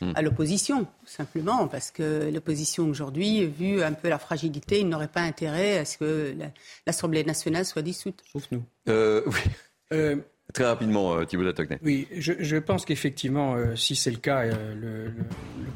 [0.00, 0.10] hmm.
[0.16, 5.20] à l'opposition, simplement, parce que l'opposition aujourd'hui, vu un peu la fragilité, il n'aurait pas
[5.20, 6.34] intérêt à ce que
[6.84, 8.24] l'Assemblée nationale soit dissoute.
[8.32, 8.64] Sauf nous.
[8.88, 9.52] Euh, oui.
[9.92, 10.16] Euh,
[10.54, 11.78] Très rapidement, euh, Thibault Latocnet.
[11.82, 15.12] Oui, je, pense qu'effectivement, euh, si c'est le cas, euh, le,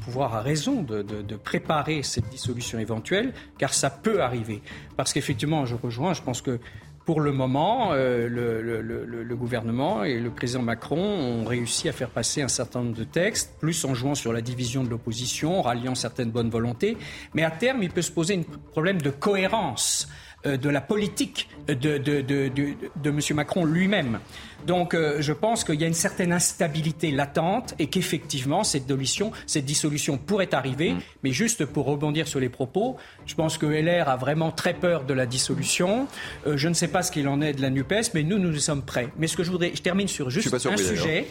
[0.02, 1.02] pouvoir a raison de,
[1.36, 4.62] préparer cette dissolution éventuelle, car ça peut arriver.
[4.96, 6.58] Parce qu'effectivement, je rejoins, je pense que
[7.04, 12.42] pour le moment, le, le, gouvernement et le président Macron ont réussi à faire passer
[12.42, 16.30] un certain nombre de textes, plus en jouant sur la division de l'opposition, ralliant certaines
[16.30, 16.96] bonnes volontés.
[17.34, 20.08] Mais à terme, il peut se poser un problème de cohérence
[20.44, 23.20] de la politique de, de, de, de M.
[23.34, 24.18] Macron lui-même.
[24.66, 29.32] Donc euh, je pense qu'il y a une certaine instabilité latente et qu'effectivement cette dissolution,
[29.46, 30.92] cette dissolution pourrait arriver.
[30.92, 30.98] Mm.
[31.24, 35.04] Mais juste pour rebondir sur les propos, je pense que LR a vraiment très peur
[35.04, 36.06] de la dissolution.
[36.46, 38.56] Euh, je ne sais pas ce qu'il en est de la NUPES, mais nous, nous
[38.58, 39.08] sommes prêts.
[39.18, 41.26] Mais ce que je voudrais, je termine sur juste un sujet.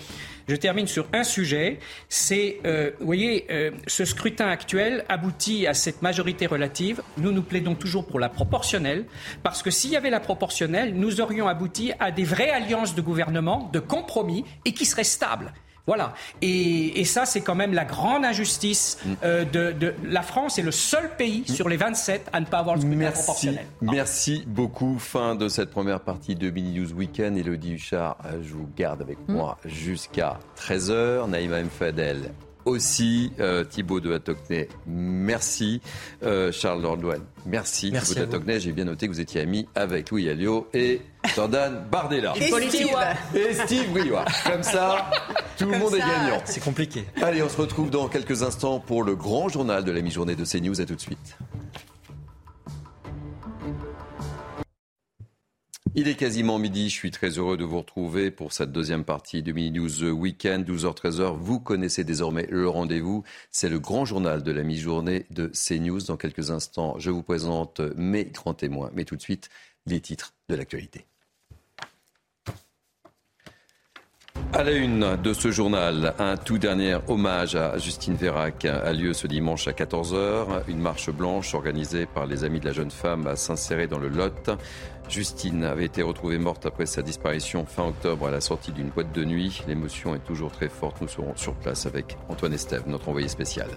[0.48, 1.80] Je termine sur un sujet.
[2.10, 7.02] C'est, euh, vous voyez, euh, ce scrutin actuel aboutit à cette majorité relative.
[7.18, 9.06] Nous, nous plaidons toujours pour la proportionnelle,
[9.44, 13.02] parce que s'il y avait la proportionnelle, nous aurions abouti à des vraies alliances de
[13.02, 15.54] gouvernement, de compromis, et qui seraient stables.
[15.88, 16.14] Voilà.
[16.42, 19.14] Et, ça, c'est quand même la grande injustice mm.
[19.24, 22.76] euh, de, la France est le seul pays sur les 27 à ne pas avoir
[22.76, 23.24] le scrutin Merci.
[23.24, 23.66] proportionnel.
[23.82, 24.98] Merci beaucoup.
[25.00, 27.38] Fin de cette première partie de Mini News Weekend.
[27.38, 29.34] Elodie Huchard, euh, je vous garde avec mm.
[29.34, 31.30] moi jusqu'à 13h.
[31.30, 31.70] Naïma M.
[31.70, 32.32] Fadel
[32.66, 33.32] aussi.
[33.40, 35.82] Euh, Thibaut de Hatocnay, merci.
[36.24, 37.90] Euh, Charles Lordouane, merci.
[37.92, 41.02] merci Thibaut de j'ai bien noté que vous étiez ami avec Louis Alliot et
[41.36, 42.34] Jordan Bardella.
[42.36, 42.90] Et, Steve.
[43.36, 43.88] Et Steve
[44.46, 45.10] Comme ça,
[45.58, 46.42] tout le monde est gagnant.
[46.46, 47.06] C'est compliqué.
[47.22, 50.46] Allez, on se retrouve dans quelques instants pour le grand journal de la mi-journée de
[50.46, 50.82] CNews.
[50.82, 51.38] À tout de suite.
[55.96, 59.44] Il est quasiment midi, je suis très heureux de vous retrouver pour cette deuxième partie
[59.44, 61.36] de Mini News Weekend, 12h-13h.
[61.38, 66.02] Vous connaissez désormais le rendez-vous, c'est le grand journal de la mi-journée de CNews.
[66.02, 69.50] Dans quelques instants, je vous présente mes grands témoins, mais tout de suite,
[69.86, 71.06] les titres de l'actualité.
[74.54, 79.14] À la une de ce journal, un tout dernier hommage à Justine Vérac a lieu
[79.14, 80.64] ce dimanche à 14h.
[80.68, 84.10] Une marche blanche organisée par les amis de la jeune femme à s'insérer dans le
[84.10, 84.52] Lot.
[85.08, 89.14] Justine avait été retrouvée morte après sa disparition fin octobre à la sortie d'une boîte
[89.14, 89.62] de nuit.
[89.70, 91.00] L'émotion est toujours très forte.
[91.00, 93.70] Nous serons sur place avec Antoine Estève, notre envoyé spécial.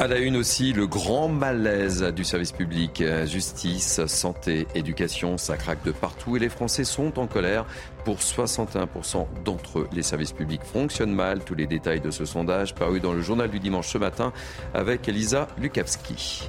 [0.00, 3.02] À la une aussi, le grand malaise du service public.
[3.26, 7.66] Justice, santé, éducation, ça craque de partout et les Français sont en colère.
[8.04, 11.42] Pour 61% d'entre eux, les services publics fonctionnent mal.
[11.42, 14.32] Tous les détails de ce sondage paru dans le journal du dimanche ce matin
[14.72, 16.48] avec Elisa Lukavski.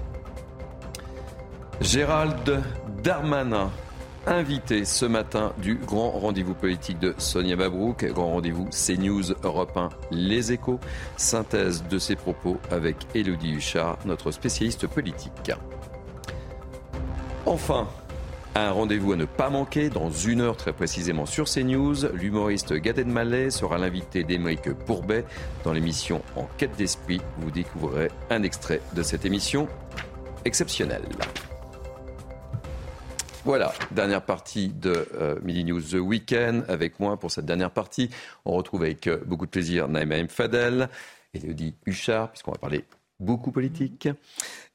[1.82, 2.62] Gérald
[3.02, 3.72] Darmanin,
[4.30, 9.90] invité ce matin du grand rendez-vous politique de Sonia Mabrouk, grand rendez-vous CNews Europe 1
[10.12, 10.80] Les Échos,
[11.18, 15.52] synthèse de ses propos avec Elodie Huchard, notre spécialiste politique.
[17.48, 17.88] Enfin,
[18.54, 22.06] un rendez-vous à ne pas manquer dans une heure très précisément sur CNews.
[22.14, 25.26] L'humoriste Gad Elmaleh sera l'invité d'Émeric Pourbet
[25.64, 27.22] dans l'émission En quête d'esprit.
[27.40, 29.68] Vous découvrirez un extrait de cette émission
[30.46, 31.04] exceptionnelle.
[33.46, 36.66] Voilà, dernière partie de euh, Midi News The Weekend.
[36.68, 38.10] Avec moi pour cette dernière partie,
[38.44, 40.28] on retrouve avec euh, beaucoup de plaisir Naïma M.
[40.28, 40.90] Fadel,
[41.34, 42.84] Elodie Huchard, puisqu'on va parler
[43.20, 44.10] beaucoup politique,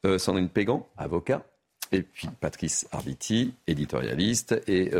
[0.05, 1.43] euh, Sandrine Pégan, avocat,
[1.91, 4.91] et puis Patrice Arditi, éditorialiste, et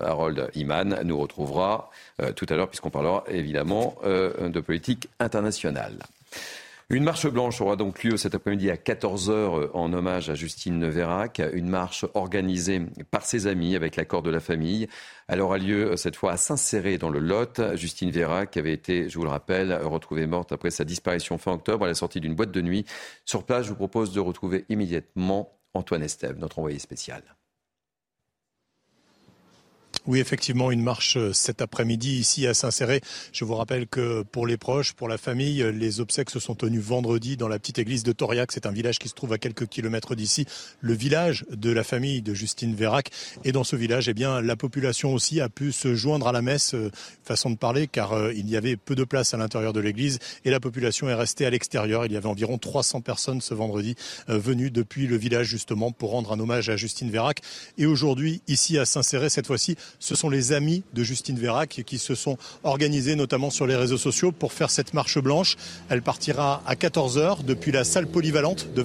[0.00, 1.90] Harold Iman nous retrouvera
[2.34, 6.00] tout à l'heure, puisqu'on parlera évidemment de politique internationale.
[6.92, 10.86] Une marche blanche aura donc lieu cet après-midi à 14h euh, en hommage à Justine
[10.90, 11.40] Vérac.
[11.54, 14.88] Une marche organisée par ses amis avec l'accord de la famille.
[15.26, 17.62] Elle aura lieu euh, cette fois à Saint-Céré dans le Lot.
[17.76, 21.86] Justine Vérac avait été, je vous le rappelle, retrouvée morte après sa disparition fin octobre
[21.86, 22.84] à la sortie d'une boîte de nuit.
[23.24, 27.22] Sur place, je vous propose de retrouver immédiatement Antoine Estève, notre envoyé spécial.
[30.08, 33.00] Oui, effectivement, une marche euh, cet après-midi ici à Saint-Céré.
[33.32, 36.80] Je vous rappelle que pour les proches, pour la famille, les obsèques se sont tenues
[36.80, 38.50] vendredi dans la petite église de Toriac.
[38.50, 40.44] C'est un village qui se trouve à quelques kilomètres d'ici,
[40.80, 43.10] le village de la famille de Justine Vérac.
[43.44, 46.42] Et dans ce village, eh bien, la population aussi a pu se joindre à la
[46.42, 46.90] messe, euh,
[47.22, 50.18] façon de parler, car euh, il y avait peu de place à l'intérieur de l'église
[50.44, 52.06] et la population est restée à l'extérieur.
[52.06, 53.94] Il y avait environ 300 personnes ce vendredi
[54.26, 57.38] venues depuis le village justement pour rendre un hommage à Justine Vérac.
[57.78, 61.98] Et aujourd'hui, ici à Saint-Céré, cette fois-ci, ce sont les amis de Justine Vérac qui
[61.98, 65.56] se sont organisés notamment sur les réseaux sociaux pour faire cette marche blanche.
[65.88, 68.82] Elle partira à 14h depuis la salle polyvalente de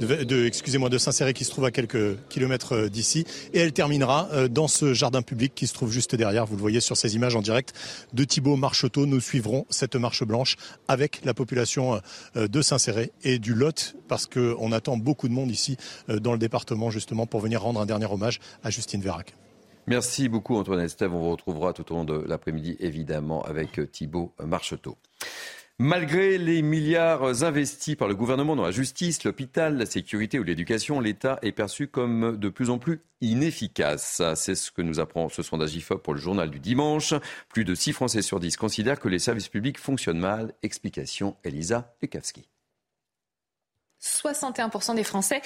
[0.00, 4.28] de, excusez-moi, de Saint-Céré qui se trouve à quelques kilomètres euh, d'ici et elle terminera
[4.32, 6.46] euh, dans ce jardin public qui se trouve juste derrière.
[6.46, 7.72] Vous le voyez sur ces images en direct
[8.12, 9.06] de Thibault Marcheteau.
[9.06, 10.56] Nous suivrons cette marche blanche
[10.88, 12.00] avec la population
[12.36, 15.76] euh, de Saint-Céré et du Lot parce qu'on attend beaucoup de monde ici
[16.08, 19.34] dans le département justement pour venir rendre un dernier hommage à Justine Vérac.
[19.86, 21.12] Merci beaucoup Antoine Estève.
[21.12, 24.96] On vous retrouvera tout au long de l'après-midi, évidemment, avec Thibault Marcheteau.
[25.78, 31.00] Malgré les milliards investis par le gouvernement dans la justice, l'hôpital, la sécurité ou l'éducation,
[31.00, 34.22] l'État est perçu comme de plus en plus inefficace.
[34.36, 37.14] C'est ce que nous apprend ce sondage IFOP pour le journal du dimanche.
[37.48, 40.54] Plus de 6 Français sur 10 considèrent que les services publics fonctionnent mal.
[40.62, 42.48] Explication Elisa Lukavski.
[44.02, 45.40] 61% des Français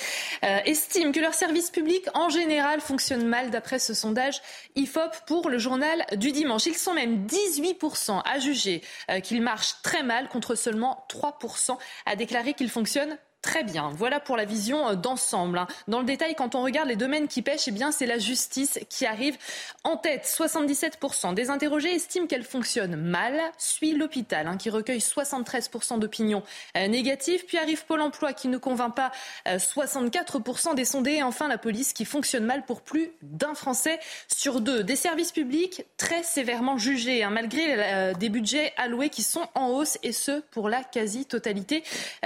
[0.44, 4.40] euh, estiment que leur service public en général fonctionne mal d'après ce sondage
[4.76, 6.66] IFOP pour le journal du dimanche.
[6.66, 11.76] Ils sont même 18% à juger euh, qu'il marche très mal contre seulement 3%
[12.06, 13.90] à déclarer qu'il fonctionne Très bien.
[13.94, 15.58] Voilà pour la vision euh, d'ensemble.
[15.58, 15.66] Hein.
[15.86, 18.80] Dans le détail, quand on regarde les domaines qui pêchent, eh bien, c'est la justice
[18.88, 19.36] qui arrive
[19.84, 20.24] en tête.
[20.24, 23.40] 77% des interrogés estiment qu'elle fonctionne mal.
[23.56, 26.42] Suit l'hôpital, hein, qui recueille 73% d'opinions
[26.76, 27.44] euh, négatives.
[27.46, 29.12] Puis arrive Pôle emploi, qui ne convainc pas
[29.46, 31.14] 64% euh, des sondés.
[31.14, 34.82] Et enfin, la police, qui fonctionne mal pour plus d'un Français sur deux.
[34.82, 39.98] Des services publics très sévèrement jugés, hein, malgré des budgets alloués qui sont en hausse,
[40.02, 41.84] et ce, pour la quasi-totalité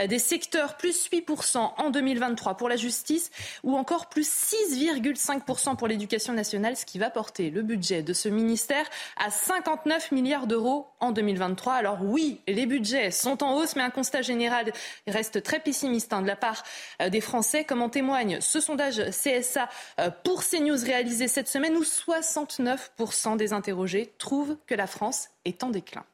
[0.08, 0.76] des secteurs.
[0.76, 3.30] Plus 8% en 2023 pour la justice
[3.62, 8.28] ou encore plus 6,5% pour l'éducation nationale, ce qui va porter le budget de ce
[8.28, 8.86] ministère
[9.16, 11.72] à 59 milliards d'euros en 2023.
[11.74, 14.72] Alors oui, les budgets sont en hausse, mais un constat général
[15.06, 16.62] reste très pessimiste hein, de la part
[17.00, 21.76] euh, des Français, comme en témoigne ce sondage CSA euh, pour CNews réalisé cette semaine
[21.76, 26.04] où 69% des interrogés trouvent que la France est en déclin.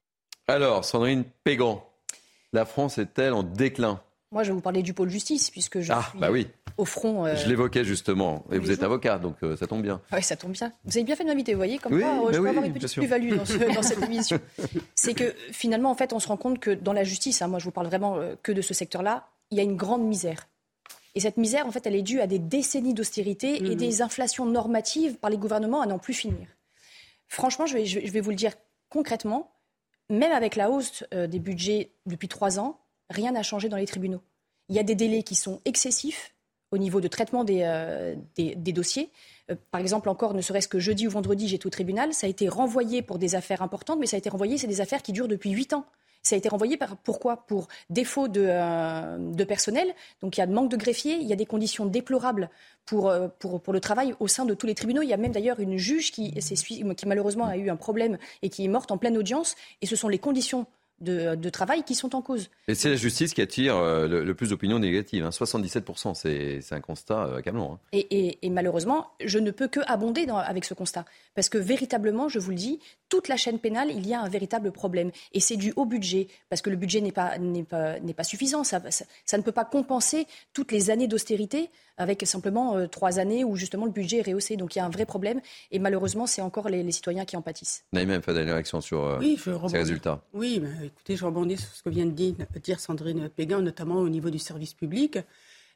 [0.48, 1.84] Alors, Sandrine Pégan,
[2.52, 4.00] la France est-elle en déclin?
[4.32, 6.48] Moi, je vais vous parler du pôle justice, puisque je ah, suis bah oui.
[6.76, 7.24] au front.
[7.24, 8.44] Euh, je l'évoquais justement.
[8.50, 10.00] Et vous êtes avocat, donc euh, ça tombe bien.
[10.12, 10.72] Oui, ça tombe bien.
[10.84, 12.72] Vous avez bien fait de m'inviter, vous voyez, comme quoi euh, je peux avoir une
[12.72, 13.44] petite plus-value dans,
[13.82, 14.40] cette émission.
[14.96, 17.60] C'est que finalement, en fait, on se rend compte que dans la justice, hein, moi
[17.60, 20.48] je vous parle vraiment que de ce secteur-là, il y a une grande misère.
[21.14, 23.78] Et cette misère, en fait, elle est due à des décennies d'austérité et mmh.
[23.78, 26.48] des inflations normatives par les gouvernements à n'en plus finir.
[27.28, 28.52] Franchement, je vais, je vais vous le dire
[28.90, 29.52] concrètement,
[30.10, 32.80] même avec la hausse des budgets depuis trois ans,
[33.10, 34.22] rien n'a changé dans les tribunaux.
[34.68, 36.34] Il y a des délais qui sont excessifs
[36.72, 38.14] au niveau de traitement des, euh,
[38.72, 39.10] dossiers.
[39.50, 42.30] Euh, par exemple, encore, ne serait-ce que jeudi ou vendredi, j'étais au tribunal, ça a
[42.30, 45.12] été renvoyé pour des affaires importantes, mais ça a été renvoyé, c'est des affaires qui
[45.12, 45.86] durent depuis huit ans.
[46.22, 47.46] Ça a été renvoyé par, pourquoi?
[47.46, 49.94] Pour défaut de, euh, personnel.
[50.20, 52.50] Donc il y a manque de greffiers, il y a des conditions déplorables
[52.84, 55.02] pour, le travail au sein de tous les tribunaux.
[55.02, 58.48] Il y a même d'ailleurs une juge qui, qui malheureusement a eu un problème et
[58.48, 59.54] qui est morte en pleine audience.
[59.82, 60.66] Et ce sont les conditions
[61.00, 62.48] de, travail qui sont en cause.
[62.68, 65.26] Et c'est la justice qui attire euh, le, plus d'opinions négatives.
[65.26, 66.14] 77%, hein.
[66.14, 67.78] c'est un constat euh, accablant.
[67.94, 68.00] Hein.
[68.10, 71.04] Et, malheureusement, je ne peux que abonder avec ce constat.
[71.34, 74.28] Parce que véritablement, je vous le dis, toute la chaîne pénale, il y a un
[74.28, 75.10] véritable problème.
[75.32, 76.28] Et c'est dû au budget.
[76.48, 77.34] Parce que le budget n'est pas,
[77.68, 78.64] pas, pas, suffisant.
[78.64, 83.44] Ça, ça, ne peut pas compenser toutes les années d'austérité avec simplement euh, trois années
[83.44, 84.56] où justement le budget est rehaussé.
[84.56, 85.40] Donc il y a un vrai problème.
[85.70, 87.84] Et malheureusement, c'est encore les, citoyens qui en pâtissent.
[87.92, 89.18] Naïm, fait une réaction sur
[89.68, 90.22] ces résultats.
[90.32, 94.30] Oui, écoutez, je rebondis sur ce que vient de dire, Sandrine Péguin, notamment au niveau
[94.30, 95.18] du service public.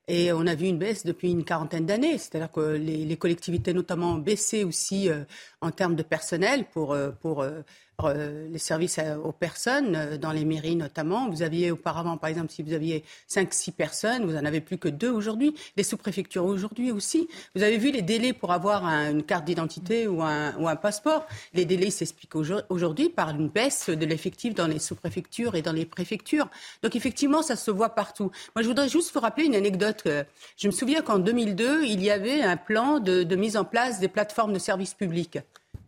[0.08, 2.18] Et on a vu une baisse depuis une quarantaine d'années.
[2.18, 5.22] C'est-à-dire que les, collectivités, notamment, ont baissé aussi euh,
[5.60, 7.60] en termes de personnel pour, euh, pour euh,
[8.08, 11.28] les services aux personnes, euh, dans les mairies notamment.
[11.28, 14.88] Vous aviez auparavant, par exemple, si vous aviez 5-6 personnes, vous n'en avez plus que
[14.88, 15.54] deux aujourd'hui.
[15.76, 17.28] Les sous-préfectures aujourd'hui aussi.
[17.54, 21.26] Vous avez vu les délais pour avoir une carte d'identité ou un, passeport.
[21.52, 22.36] Les délais s'expliquent
[22.68, 26.48] aujourd'hui par une baisse de l'effectif dans les sous-préfectures et dans les préfectures.
[26.82, 28.30] Donc effectivement, ça se voit partout.
[28.54, 30.06] Moi, je voudrais juste vous rappeler une anecdote.
[30.56, 34.08] Je me souviens qu'en 2002, il y avait un plan de mise en place des
[34.08, 35.38] plateformes de services publics.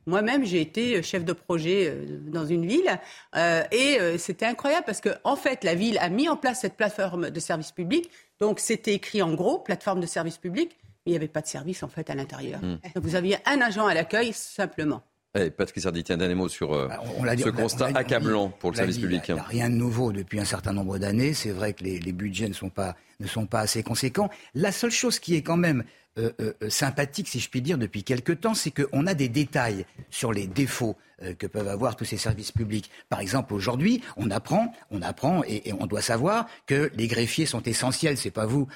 [0.06, 2.98] Moi-même, j'ai été chef de projet euh, dans une ville
[3.36, 6.60] euh, et euh, c'était incroyable parce que, en fait, la ville a mis en place
[6.60, 8.10] cette plateforme de service public.
[8.40, 11.46] Donc, c'était écrit en gros plateforme de service public, mais il n'y avait pas de
[11.46, 12.60] service en fait à l'intérieur.
[12.62, 12.78] Hmm.
[12.96, 15.02] Vous aviez un agent à l'accueil simplement.
[15.34, 17.00] Eh, Patrick Sardi, tiens, un dernier mot sur bah,
[17.38, 19.22] ce constat accablant pour le service public.
[19.28, 21.32] Il n'y a rien de nouveau depuis un certain nombre d'années.
[21.32, 24.28] C'est vrai que les, les, budgets ne sont, pas, ne sont pas assez conséquents.
[24.54, 25.84] La seule chose qui est quand même
[26.18, 29.30] euh, euh, euh, sympathique, si je puis dire, depuis quelque temps, c'est qu'on a des
[29.30, 30.94] détails sur les défauts
[31.38, 32.90] que peuvent avoir tous ces services publics.
[33.08, 37.62] Par exemple, aujourd'hui, on apprend, on apprend et, on doit savoir que les greffiers sont
[37.62, 38.18] essentiels.
[38.18, 38.66] C'est pas vous,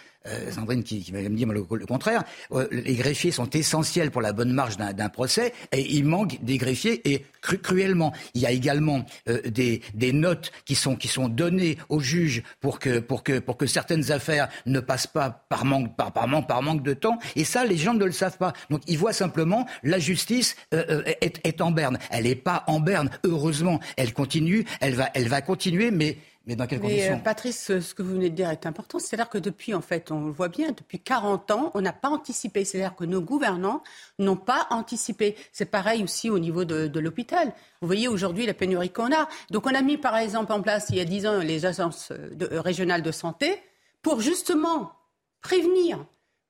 [0.53, 2.23] Sandrine, qui, qui va me dire le, contraire.
[2.71, 7.11] les greffiers sont essentiels pour la bonne marche d'un procès et il manque des greffiers
[7.11, 8.13] et cruellement.
[8.35, 9.83] Il y a également des,
[10.13, 14.13] notes qui sont, qui sont données aux juges pour que, pour que, pour que certaines
[14.13, 18.05] affaires ne passent pas par manque, par manque de temps et ça, les gens ne
[18.05, 18.53] le savent pas.
[18.71, 21.99] Donc ils voient simplement la justice euh, euh, est, en berne.
[22.11, 23.81] Elle n'est pas en berne, heureusement.
[23.97, 27.95] Elle continue, elle va, elle va continuer, mais mais dans quelles conditions euh, Patrice, ce
[27.95, 29.01] que vous venez de dire est important.
[29.01, 32.09] C'est-à-dire que depuis, en fait, on le voit bien, depuis 40 ans, on n'a pas
[32.09, 32.65] anticipé.
[32.65, 33.83] C'est-à-dire que nos gouvernants
[34.21, 35.35] n'ont pas anticipé.
[35.51, 37.53] C'est pareil aussi au niveau de, l'hôpital.
[37.81, 39.29] Vous voyez aujourd'hui la pénurie qu'on a.
[39.51, 42.13] Donc on a mis, par exemple, en place, il y a 10 ans, les agences
[42.41, 43.61] régionales de santé
[44.03, 44.93] pour justement
[45.41, 46.07] prévenir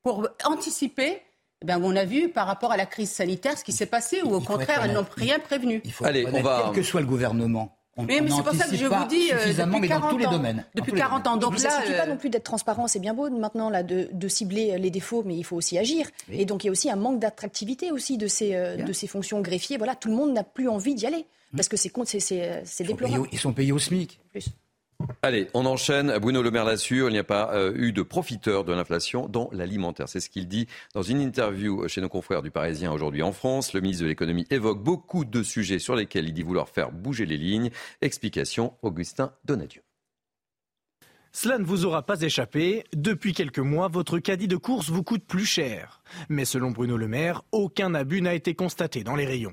[0.07, 1.21] pour anticiper
[1.63, 4.23] eh ben, on a vu par rapport à la crise sanitaire ce qui s'est passé,
[4.23, 5.81] ou au contraire, elles n'ont rien prévenu.
[5.85, 6.65] Il faut Allez, on va...
[6.67, 7.77] Quel que soit le gouvernement,
[8.07, 10.65] mais, c'est pour ça que je vous dis euh, depuis 40 tous les ans, domaines.
[10.75, 11.37] Depuis 40 ans.
[11.39, 13.83] Donc il là, ne suffit pas non plus d'être transparent, c'est bien beau maintenant là
[13.83, 16.07] de, de, cibler les défauts, mais il faut aussi agir.
[16.31, 19.41] Et donc il y a aussi un manque d'attractivité aussi de ces de ces fonctions
[19.41, 19.79] greffiers.
[19.79, 21.25] Voilà, tout le monde n'a plus envie d'y aller
[21.57, 21.91] parce que c'est
[22.21, 23.29] c'est déplorable.
[23.33, 24.21] Ils sont payés au SMIC.
[24.31, 24.51] Plus.
[25.23, 26.19] Allez, on enchaîne.
[26.19, 29.49] Bruno Le Maire l'assure, il n'y a pas euh, eu de profiteurs de l'inflation dans
[29.53, 30.09] l'alimentaire.
[30.09, 33.73] C'est ce qu'il dit dans une interview chez nos confrères du Parisien aujourd'hui en France.
[33.73, 37.27] Le ministre de l'économie évoque beaucoup de sujets sur lesquels il dit vouloir faire bouger
[37.27, 37.71] les lignes.
[38.01, 39.83] Explication, Augustin Donadieu.
[41.33, 42.85] Cela ne vous aura pas échappé.
[42.95, 46.03] Depuis quelques mois, votre caddie de course vous coûte plus cher.
[46.31, 49.53] Mais selon Bruno Le Maire, aucun abus n'a été constaté dans les rayons.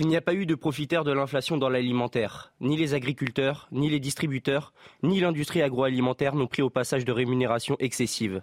[0.00, 2.52] Il n'y a pas eu de profiteurs de l'inflation dans l'alimentaire.
[2.60, 4.72] Ni les agriculteurs, ni les distributeurs,
[5.02, 8.40] ni l'industrie agroalimentaire n'ont pris au passage de rémunération excessive.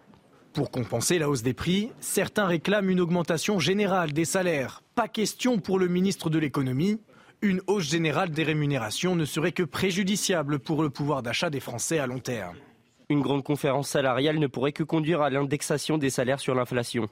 [0.51, 4.84] Pour compenser la hausse des prix, certains réclament une augmentation générale des salaires.
[4.95, 6.99] Pas question pour le ministre de l'économie.
[7.41, 11.99] Une hausse générale des rémunérations ne serait que préjudiciable pour le pouvoir d'achat des Français
[11.99, 12.58] à long terme.
[13.08, 17.08] Une grande conférence salariale ne pourrait que conduire à l'indexation des salaires sur l'inflation.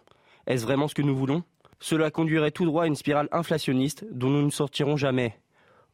[0.48, 1.44] Est-ce vraiment ce que nous voulons?
[1.84, 5.38] Cela conduirait tout droit à une spirale inflationniste dont nous ne sortirons jamais.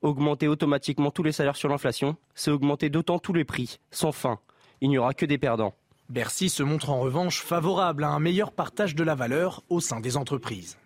[0.04, 4.38] Augmenter automatiquement tous les salaires sur l'inflation, c'est augmenter d'autant tous les prix, sans fin.
[4.82, 5.74] Il n'y aura que des perdants.
[6.08, 10.00] Bercy se montre en revanche favorable à un meilleur partage de la valeur au sein
[10.00, 10.78] des entreprises.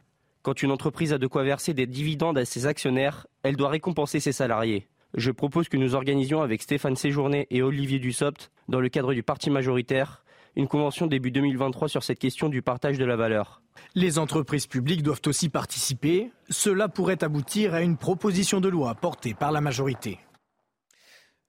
[0.41, 4.21] Quand une entreprise a de quoi verser des dividendes à ses actionnaires, elle doit récompenser
[4.21, 4.87] ses salariés.
[5.15, 9.21] Je propose que nous organisions avec Stéphane Séjourné et Olivier Dussopt, dans le cadre du
[9.21, 10.22] parti majoritaire,
[10.55, 13.61] une convention début 2023 sur cette question du partage de la valeur.
[13.95, 16.31] Les entreprises publiques doivent aussi participer.
[16.49, 20.19] Cela pourrait aboutir à une proposition de loi portée par la majorité.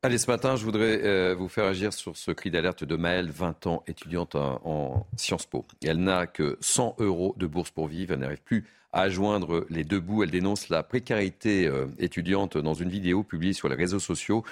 [0.02, 3.30] Allez, ce matin, je voudrais euh, vous faire agir sur ce cri d'alerte de Maëlle,
[3.30, 5.64] 20 ans, étudiante en, Sciences Po.
[5.82, 8.12] Elle n'a que 100 euros de bourse pour vivre.
[8.12, 10.22] Elle n'arrive plus à joindre les deux bouts.
[10.22, 14.44] Elle dénonce la précarité euh, étudiante dans une vidéo publiée sur les réseaux sociaux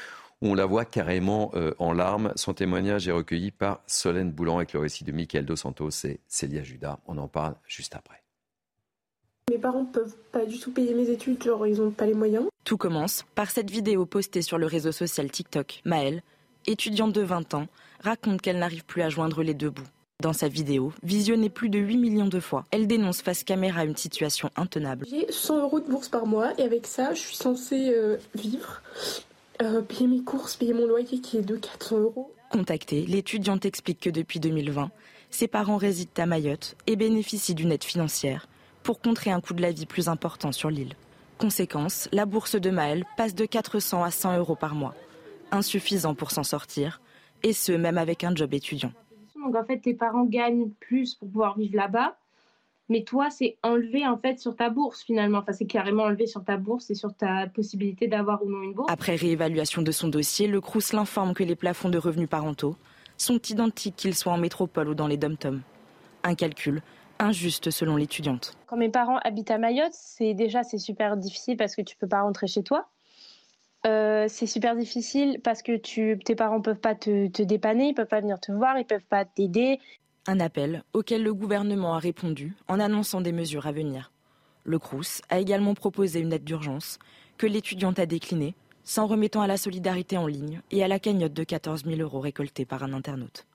[0.43, 2.33] on la voit carrément euh, en larmes.
[2.37, 6.21] Son témoignage est recueilli par Solène Boulan avec le récit de Michael Dos Santos et
[6.27, 6.99] Célia Judas.
[7.07, 8.23] On en parle juste après.
[9.51, 12.47] Mes parents peuvent pas du tout payer mes études, genre ils ont pas les moyens.
[12.65, 15.81] Tout commence par cette vidéo postée sur le réseau social TikTok.
[15.85, 16.23] Maëlle,
[16.67, 17.67] étudiante de 20 ans,
[18.01, 19.89] raconte qu'elle n'arrive plus à joindre les deux bouts.
[20.21, 23.97] Dans sa vidéo, visionnée plus de 8 millions de fois, elle dénonce face caméra une
[23.97, 25.05] situation intenable.
[25.11, 28.81] J'ai 100 euros de bourse par mois et avec ça, je suis censée euh, vivre.
[29.63, 32.35] Euh, payer mes courses, payer mon loyer qui est de 400 euros.
[32.51, 34.91] Contactée, l'étudiante explique que depuis 2020,
[35.31, 38.49] ses parents résident à Mayotte et bénéficient d'une aide financière
[38.83, 40.95] pour contrer un coût de la vie plus important sur l'île.
[41.39, 44.95] Conséquence, la bourse de Maël passe de 400 à 100 euros par mois,
[45.53, 47.01] insuffisant pour s'en sortir,
[47.45, 48.93] et ce même avec un job étudiant.
[49.37, 52.17] Donc en fait, tes parents gagnent plus pour pouvoir vivre là-bas,
[52.93, 55.39] mais toi, c'est enlevé en fait sur ta bourse finalement.
[55.39, 58.75] Enfin, c'est carrément enlevé sur ta bourse et sur ta possibilité d'avoir ou non une
[58.75, 58.93] bourse.
[58.93, 62.77] Après réévaluation de son dossier, le CRUS l'informe que les plafonds de revenus parentaux
[63.17, 65.63] sont identiques qu'ils soient en métropole ou dans les dom-toms.
[66.23, 66.83] Un calcul
[67.19, 68.55] injuste selon l'étudiante.
[68.67, 72.09] Quand mes parents habitent à Mayotte, c'est déjà c'est super difficile parce que tu peux
[72.09, 72.89] pas rentrer chez toi.
[73.87, 77.95] Euh, c'est super difficile parce que tu, tes parents peuvent pas te, te, dépanner, ils
[77.95, 79.81] peuvent pas venir te voir, ils peuvent pas t'aider.
[80.29, 84.13] Un appel auquel le gouvernement a répondu en annonçant des mesures à venir.
[84.63, 87.01] Le CRUS a également proposé une aide d'urgence
[87.39, 88.55] que l'étudiante a déclinée,
[88.85, 92.21] s'en remettant à la solidarité en ligne et à la cagnotte de 14 000 euros
[92.21, 93.47] récoltés par un internaute.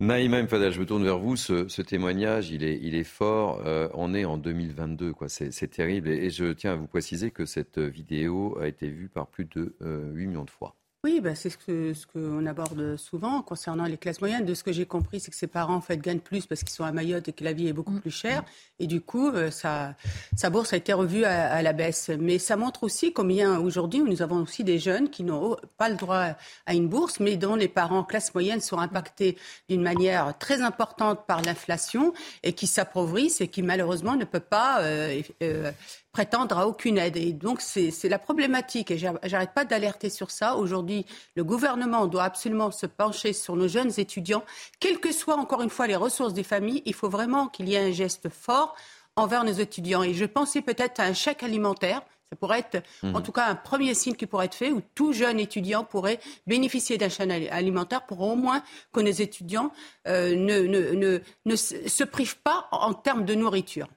[0.00, 1.36] Naïma Mfadal, je me tourne vers vous.
[1.36, 3.62] Ce, témoignage, il est, fort.
[3.64, 5.28] euh, on est en 2022, quoi.
[5.28, 6.08] C'est terrible.
[6.08, 9.76] Et, je tiens à vous préciser que cette vidéo a été vue par plus de
[9.80, 10.74] 8 euh, millions de fois.
[11.04, 14.46] Oui, bah, c'est ce qu'on ce que aborde souvent concernant les classes moyennes.
[14.46, 16.72] De ce que j'ai compris, c'est que ses parents en fait, gagnent plus parce qu'ils
[16.72, 18.00] sont à Mayotte et que la vie est beaucoup mm.
[18.00, 18.42] plus chère.
[18.78, 19.96] Et du coup, euh, sa,
[20.34, 22.10] sa, bourse a été revue à, à, la baisse.
[22.18, 25.96] Mais ça montre aussi combien aujourd'hui, nous avons aussi des jeunes qui n'ont pas le
[25.96, 29.36] droit à une bourse, mais dont les parents classe moyenne sont impactés
[29.68, 34.80] d'une manière très importante par l'inflation et qui s'appauvrissent et qui malheureusement ne peuvent pas
[34.80, 35.70] euh, euh,
[36.14, 37.16] prétendre à aucune aide.
[37.16, 38.90] Et donc, c'est la problématique.
[38.92, 40.56] Et j'arrête pas d'alerter sur ça.
[40.56, 41.04] Aujourd'hui,
[41.34, 44.44] le gouvernement doit absolument se pencher sur nos jeunes étudiants.
[44.80, 47.74] Quelles que soient, encore une fois, les ressources des familles, il faut vraiment qu'il y
[47.74, 48.76] ait un geste fort
[49.16, 50.04] envers nos étudiants.
[50.04, 52.00] Et je pensais peut-être à un chèque alimentaire.
[52.30, 53.22] Ça pourrait être, en mmh.
[53.22, 56.96] tout cas, un premier signe qui pourrait être fait, où tout jeune étudiant pourrait bénéficier
[56.96, 58.62] d'un chèque alimentaire pour au moins
[58.92, 59.72] que nos étudiants
[60.06, 63.88] euh, ne, ne, ne, se privent pas en, termes de nourriture.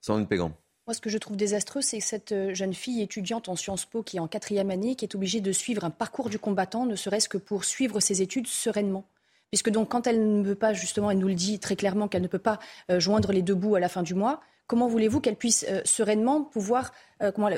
[0.00, 0.52] Sandrine Pégan.
[0.86, 4.04] Moi, ce que je trouve désastreux, c'est cette euh, jeune fille étudiante en Sciences Po
[4.04, 6.94] qui est en quatrième année, qui est obligée de suivre un parcours du combattant, ne
[6.94, 9.04] serait-ce que pour suivre ses études sereinement.
[9.50, 12.22] Puisque donc, quand elle ne veut pas, justement, elle nous le dit très clairement qu'elle
[12.22, 12.60] ne peut pas
[12.92, 16.42] euh, joindre les deux bouts à la fin du mois, comment voulez-vous qu'elle puisse sereinement
[16.42, 16.92] pouvoir
[17.34, 17.48] comment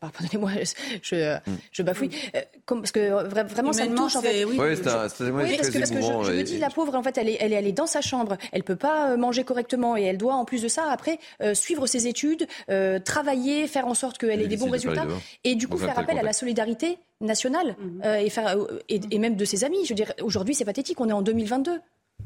[0.00, 0.50] pardonnez-moi,
[1.02, 1.40] je, mm.
[1.72, 2.10] je, bafouille,
[2.66, 4.44] parce que vraiment ça me touche en fait.
[4.44, 7.72] Oui, c'est parce que, je, me dis la pauvre en fait elle est, elle est,
[7.72, 10.90] dans sa chambre, elle peut pas manger correctement et elle doit en plus de ça
[10.90, 11.18] après
[11.54, 12.46] suivre ses études,
[13.04, 15.06] travailler, faire en sorte qu'elle ait des bons résultats
[15.44, 18.02] et du coup faire appel à la solidarité nationale mhm.
[18.04, 19.84] euh, et, faire, euh, et, même de ses amis.
[19.84, 21.80] Je veux dire, aujourd'hui, c'est pathétique, on est en 2022.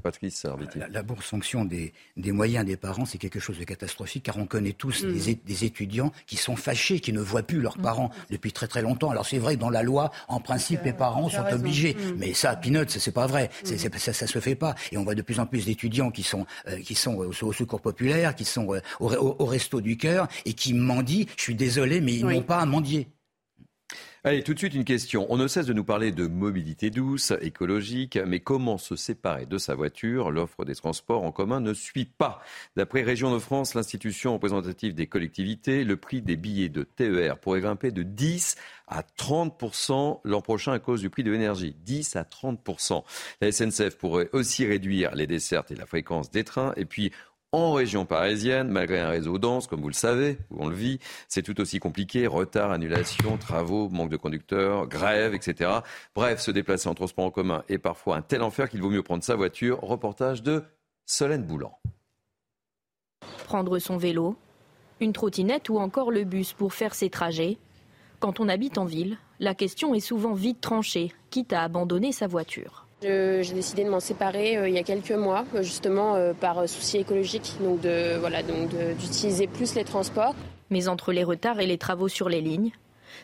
[0.05, 0.47] Patrice
[0.77, 4.37] la, la bourse fonction des, des, moyens des parents, c'est quelque chose de catastrophique, car
[4.37, 5.37] on connaît tous mhm.
[5.47, 7.85] des, étudiants qui sont fâchés, qui ne voient plus leurs mhm.
[7.85, 9.11] parents depuis très très longtemps.
[9.11, 11.97] Alors c'est vrai, dans la loi, en principe, les parents sont obligés.
[12.19, 13.49] Mais ça, peanuts, c'est pas vrai.
[13.65, 14.75] ça, ça se fait pas.
[14.93, 17.81] Et on voit de plus en plus d'étudiants qui sont, euh, qui sont au, secours
[17.81, 18.67] populaire, qui sont
[19.01, 21.27] au, au, resto du cœur, et qui mendient.
[21.37, 23.09] Je suis désolé, mais ils n'ont pas à mendier.
[24.27, 25.27] Allez, tout de suite une question.
[25.29, 29.59] On ne cesse de nous parler de mobilité douce, écologique, mais comment se séparer de
[29.59, 30.31] sa voiture?
[30.31, 32.41] L'offre des transports en commun ne suit pas.
[32.75, 37.61] D'après Région de France, l'institution représentative des collectivités, le prix des billets de TER pourrait
[37.61, 38.57] grimper de 10
[38.89, 41.77] à 30% l'an prochain à cause du prix de l'énergie.
[41.85, 43.05] 10 à 30%.
[43.43, 46.73] La SNCF pourrait aussi réduire les dessertes et la fréquence des trains.
[46.79, 47.13] Et puis,
[47.55, 50.99] en région parisienne, malgré un réseau dense, comme vous le savez, où on le vit,
[51.29, 52.27] c'est tout aussi compliqué.
[52.27, 55.71] Retard, annulation, travaux, manque de conducteurs, grève, etc.
[56.17, 59.05] Bref, se déplacer en transport en commun est parfois un tel enfer qu'il vaut mieux
[59.05, 59.79] prendre sa voiture.
[59.83, 60.65] Reportage de
[61.07, 61.79] Solène Boulan.
[63.45, 64.35] Prendre son vélo,
[64.99, 67.59] une trottinette ou encore le bus pour faire ses trajets.
[68.19, 72.27] Quand on habite en ville, la question est souvent vite tranchée, quitte à abandonner sa
[72.27, 72.84] voiture.
[73.05, 76.67] J'ai décidé de m'en séparer euh, il y a quelques mois, euh, justement euh, par
[76.69, 80.35] souci écologique, donc de voilà, donc d'utiliser plus les transports.
[80.71, 82.71] Mais entre les retards et les travaux sur les lignes,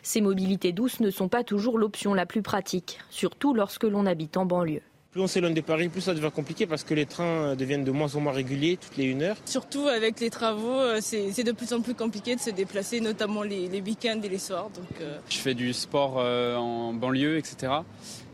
[0.03, 4.37] ces mobilités douces ne sont pas toujours l'option la plus pratique, surtout lorsque l'on habite
[4.37, 4.81] en banlieue.
[5.11, 7.91] Plus on s'éloigne de Paris, plus ça devient compliqué parce que les trains deviennent de
[7.91, 9.35] moins en moins réguliers toutes les une heure.
[9.45, 13.81] Surtout avec les travaux, c'est de plus en plus compliqué de se déplacer, notamment les,
[13.81, 14.69] week-ends et les soirs.
[14.69, 17.73] Donc, Je fais du sport en banlieue, etc.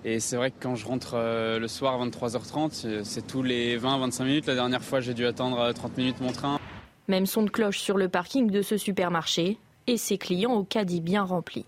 [0.06, 3.44] Et c'est vrai que quand je rentre euh, le soir à 23h30, euh, c'est tous
[3.44, 4.46] les 20-25 minutes.
[4.48, 6.60] La dernière fois, j'ai dû attendre 30 euh, minutes mon train.
[7.08, 11.02] Même son de cloche sur le parking de ce supermarché et ses clients au caddie
[11.02, 11.66] bien rempli.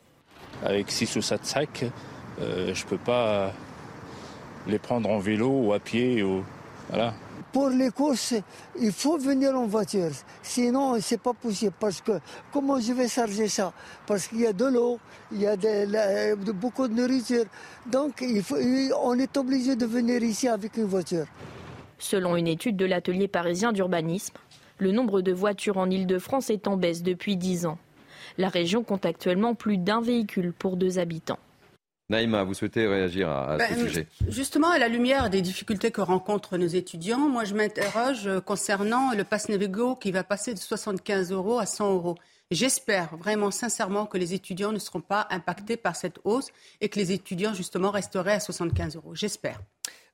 [0.64, 1.86] Avec 6 ou 7 sacs,
[2.40, 3.54] je ne peux pas
[4.68, 6.22] les prendre en vélo ou à pied.
[6.24, 6.44] Ou...
[6.90, 7.14] Voilà.
[7.52, 8.36] Pour les courses,
[8.80, 10.12] il faut venir en voiture.
[10.44, 11.74] Sinon, c'est pas possible.
[11.80, 12.20] Parce que
[12.54, 13.74] comment je vais charger ça?
[14.06, 15.00] Parce qu'il y a de l'eau,
[15.32, 15.56] il y a
[16.36, 17.46] beaucoup de nourriture.
[17.88, 18.24] Donc,
[19.02, 21.26] on est obligé de venir ici avec une voiture.
[21.98, 24.36] Selon une étude de l'atelier parisien d'urbanisme,
[24.78, 27.80] le nombre de voitures en Ile-de-France est en baisse depuis 10 ans.
[28.38, 31.40] La région compte actuellement plus d'un véhicule pour deux habitants.
[32.10, 36.02] Naïma, vous souhaitez réagir à, ce ben, sujet Justement, à la lumière des difficultés que
[36.02, 41.32] rencontrent nos étudiants, moi je m'interroge concernant le pass Navigo qui va passer de 75
[41.32, 42.16] euros à 100 euros.
[42.52, 46.48] J'espère vraiment sincèrement que les étudiants ne seront pas impactés par cette hausse
[46.82, 49.14] et que les étudiants justement resteraient à 75 euros.
[49.14, 49.62] J'espère.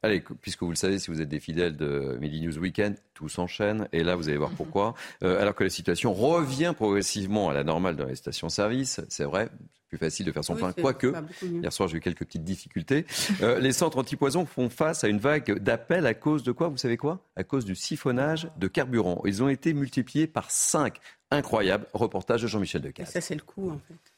[0.05, 3.27] Allez, puisque vous le savez, si vous êtes des fidèles de Midi News Weekend, tout
[3.27, 3.87] s'enchaîne.
[3.91, 4.93] Et là, vous allez voir pourquoi.
[5.23, 9.49] Euh, alors que la situation revient progressivement à la normale dans les stations-service, c'est vrai,
[9.87, 10.73] plus facile de faire son plein.
[10.73, 13.05] Quoique, hier soir, j'ai eu quelques petites difficultés.
[13.41, 16.77] Euh, les centres antipoison font face à une vague d'appels à cause de quoi Vous
[16.77, 17.25] savez quoi?
[17.35, 19.21] À cause du siphonnage de carburant.
[19.25, 20.99] Ils ont été multipliés par 5.
[21.31, 21.87] Incroyable.
[21.93, 23.09] Reportage de Jean-Michel Decaze.
[23.09, 24.14] Ça, c'est le coup, en fait.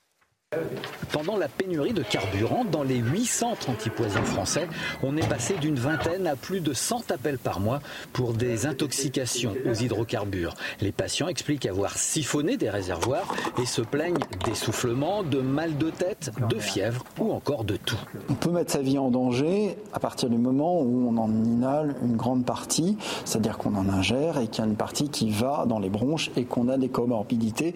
[1.12, 4.70] Pendant la pénurie de carburant, dans les 800 antipoisons français,
[5.04, 7.82] on est passé d'une vingtaine à plus de 100 appels par mois
[8.14, 10.54] pour des intoxications aux hydrocarbures.
[10.80, 13.28] Les patients expliquent avoir siphonné des réservoirs
[13.62, 18.00] et se plaignent d'essoufflement, de mal de tête, de fièvre ou encore de tout.
[18.30, 21.96] On peut mettre sa vie en danger à partir du moment où on en inhale
[22.04, 25.66] une grande partie, c'est-à-dire qu'on en ingère et qu'il y a une partie qui va
[25.68, 27.76] dans les bronches et qu'on a des comorbidités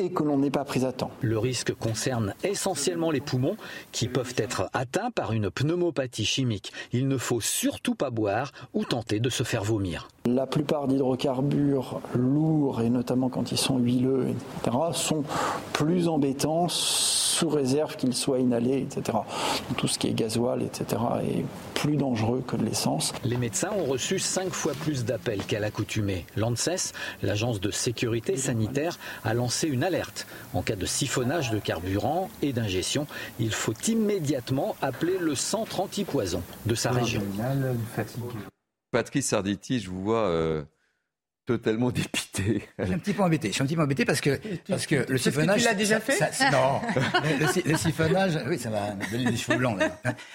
[0.00, 1.10] et que l'on n'est pas pris à temps.
[1.20, 3.56] Le risque concerne essentiellement les poumons
[3.90, 6.72] qui peuvent être atteints par une pneumopathie chimique.
[6.92, 10.06] Il ne faut surtout pas boire ou tenter de se faire vomir.
[10.26, 15.24] La plupart d'hydrocarbures lourds, et notamment quand ils sont huileux, etc., sont
[15.72, 19.18] plus embêtants sous réserve qu'ils soient inhalés, etc.
[19.76, 21.44] Tout ce qui est gasoil, etc., est
[21.74, 23.12] plus dangereux que de l'essence.
[23.24, 26.26] Les médecins ont reçu cinq fois plus d'appels qu'à l'accoutumée.
[26.36, 26.92] L'ANSES,
[27.22, 30.26] l'agence de sécurité sanitaire, a lancé une alerte.
[30.54, 31.87] En cas de siphonnage de carburant
[32.42, 33.06] et d'ingestion,
[33.38, 37.22] il faut immédiatement appeler le centre antipoison de sa région.
[38.90, 40.62] Patrice Sarditi, je vous vois euh,
[41.48, 42.60] totalement dépité.
[42.78, 43.48] Je suis un petit peu embêté.
[43.48, 44.38] Je suis un petit peu embêté parce que,
[44.68, 45.60] parce que le siphonnage.
[45.60, 46.20] tu l'as déjà fait
[46.52, 46.82] Non.
[47.64, 49.78] le, siphonnage, oui, ça va me donner des cheveux blancs.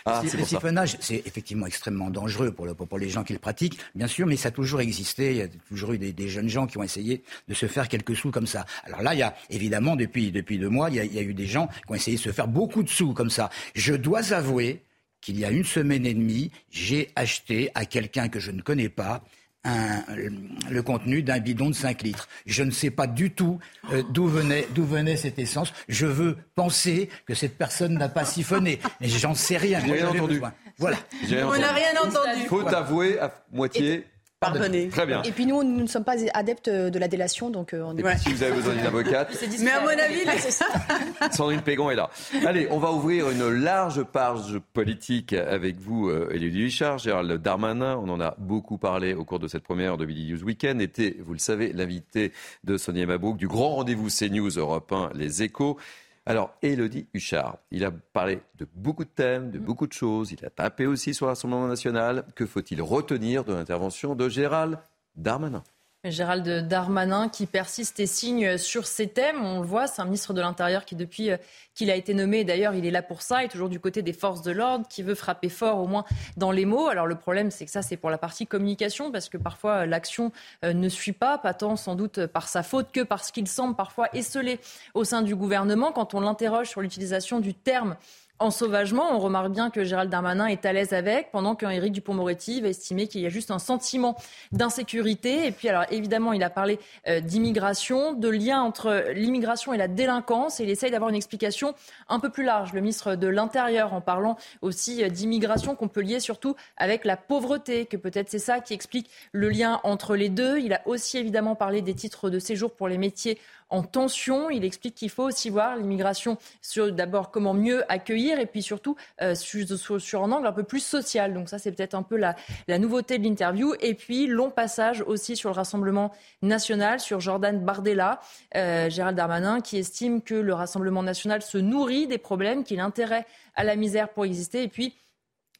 [0.06, 3.78] Ah, le, siphonnage, c'est effectivement extrêmement dangereux pour, le, pour, les gens qui le pratiquent,
[3.94, 5.32] bien sûr, mais ça a toujours existé.
[5.32, 8.16] Il y a toujours eu des, jeunes gens qui ont essayé de se faire quelques
[8.16, 8.66] sous comme ça.
[8.84, 11.20] Alors là, il y a évidemment, depuis, depuis deux mois, il y, a, il y
[11.20, 13.52] a eu des gens qui ont essayé de se faire beaucoup de sous comme ça.
[13.76, 14.82] Je dois avouer
[15.22, 18.90] qu'il y a une semaine et demie, j'ai acheté à quelqu'un que je ne connais
[18.90, 19.24] pas
[19.66, 22.28] le contenu d'un bidon de 5 litres.
[22.46, 23.60] Je ne sais pas du tout
[23.92, 25.74] euh, d'où venait, d'où venait cette essence.
[25.88, 29.80] Je veux penser que cette personne n'a pas siphonné, mais j'en sais rien.
[29.86, 30.42] J'ai rien entendu.
[30.78, 30.98] Voilà.
[31.32, 32.42] On n'a rien entendu.
[32.42, 34.06] Il faut avouer à moitié.
[34.44, 34.88] Pardonnez.
[34.90, 35.22] Très bien.
[35.24, 38.18] Et puis nous, nous ne sommes pas adeptes de la délation, donc euh, on est.
[38.18, 39.38] Si vous avez besoin d'une avocate.
[39.62, 40.66] Mais à mon avis, c'est ça.
[41.32, 42.10] Sandrine Pégon est là.
[42.46, 47.98] Allez, on va ouvrir une large page politique avec vous, Élie euh, Richard, Gérald Darmanin.
[47.98, 50.82] On en a beaucoup parlé au cours de cette première de Billy News Weekend.
[50.82, 52.32] Était, vous le savez, l'invité
[52.64, 55.78] de Sonia Mabrouk du grand rendez-vous CNews Europe 1, Les Échos.
[56.26, 60.32] Alors, Élodie Huchard, il a parlé de beaucoup de thèmes, de beaucoup de choses.
[60.32, 62.26] Il a tapé aussi sur l'Assemblée national.
[62.36, 64.80] Que faut-il retenir de l'intervention de Gérald
[65.18, 65.64] Darmanin?
[66.06, 69.42] Gérald Darmanin qui persiste et signe sur ces thèmes.
[69.42, 71.38] On le voit, c'est un ministre de l'Intérieur qui, depuis euh,
[71.76, 74.12] qu'il a été nommé, d'ailleurs, il est là pour ça, est toujours du côté des
[74.12, 76.04] forces de l'ordre, qui veut frapper fort au moins
[76.36, 76.88] dans les mots.
[76.88, 80.34] Alors le problème, c'est que ça, c'est pour la partie communication, parce que parfois l'action
[80.66, 83.76] euh, ne suit pas, pas tant sans doute par sa faute que parce qu'il semble
[83.76, 84.60] parfois esselé
[84.94, 85.94] au sein du gouvernement.
[85.94, 87.96] Quand on l'interroge sur l'utilisation du terme
[88.44, 89.16] en sauvagement.
[89.16, 93.08] On remarque bien que Gérald Darmanin est à l'aise avec, pendant qu'Éric Dupont-Moretti va estimer
[93.08, 94.18] qu'il y a juste un sentiment
[94.52, 95.48] d'insécurité.
[95.48, 96.78] Et puis, alors évidemment, il a parlé
[97.08, 100.60] euh, d'immigration, de lien entre l'immigration et la délinquance.
[100.60, 101.74] Et il essaye d'avoir une explication
[102.10, 102.74] un peu plus large.
[102.74, 107.16] Le ministre de l'Intérieur, en parlant aussi euh, d'immigration qu'on peut lier surtout avec la
[107.16, 110.60] pauvreté, que peut-être c'est ça qui explique le lien entre les deux.
[110.60, 113.40] Il a aussi évidemment parlé des titres de séjour pour les métiers
[113.74, 114.50] en tension.
[114.50, 118.96] Il explique qu'il faut aussi voir l'immigration sur d'abord comment mieux accueillir et puis surtout
[119.22, 121.34] euh, sur, un angle un peu plus social.
[121.34, 122.36] Donc ça, c'est peut-être un peu la,
[122.78, 123.74] nouveauté de l'interview.
[123.82, 126.12] Et puis, long passage aussi sur le Rassemblement
[126.42, 128.20] national, sur Jordan Bardella,
[128.56, 132.86] euh, Gérald Darmanin, qui estime que le Rassemblement national se nourrit des problèmes, qu'il a
[132.86, 134.64] intérêt à la misère pour exister.
[134.64, 134.94] Et puis,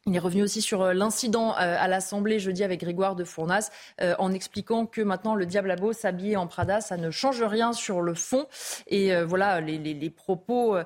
[0.06, 3.70] il est revenu aussi sur euh, l'incident euh, à l'Assemblée jeudi avec Grégoire de Fournas
[4.02, 7.42] euh, en expliquant que maintenant le diable a beau s'habiller en Prada, ça ne change
[7.42, 8.46] rien sur le fond.
[8.86, 10.76] Et voilà les, propos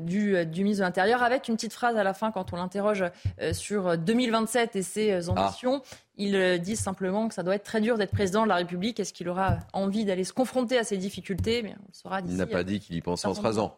[0.00, 3.04] du, du, ministre de l'Intérieur avec une petite phrase à la fin quand on l'interroge
[3.52, 5.82] sur 2027 et ses ambitions.
[6.16, 9.00] Il dit simplement que ça doit être très dur d'être président de la République.
[9.00, 11.62] Est-ce qu'il aura envie d'aller se confronter à ces difficultés?
[11.62, 13.76] Mais on saura Il n'a pas dit qu'il y pensait en 13 ans.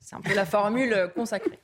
[0.00, 1.58] C'est un peu la formule consacrée.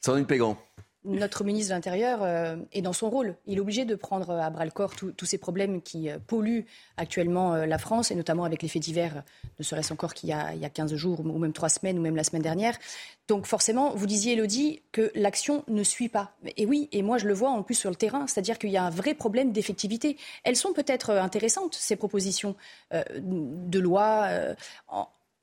[0.00, 0.56] Sandrine Pégan
[1.04, 3.36] notre ministre de l'Intérieur euh, est dans son rôle.
[3.46, 6.66] Il est obligé de prendre à bras le corps tous ces problèmes qui euh, polluent
[6.96, 9.22] actuellement euh, la France, et notamment avec les faits divers,
[9.58, 12.24] ne serait-ce encore qu'il y, a 15 jours, ou même 3 semaines, ou même la
[12.24, 12.76] semaine dernière.
[13.28, 16.32] Donc forcément, vous disiez, Elodie, que l'action ne suit pas.
[16.56, 18.76] Et oui, et moi je le vois en plus sur le terrain, c'est-à-dire qu'il y
[18.76, 20.16] a un vrai problème d'effectivité.
[20.44, 22.56] Elles sont peut-être intéressantes, ces propositions
[22.90, 24.28] de loi.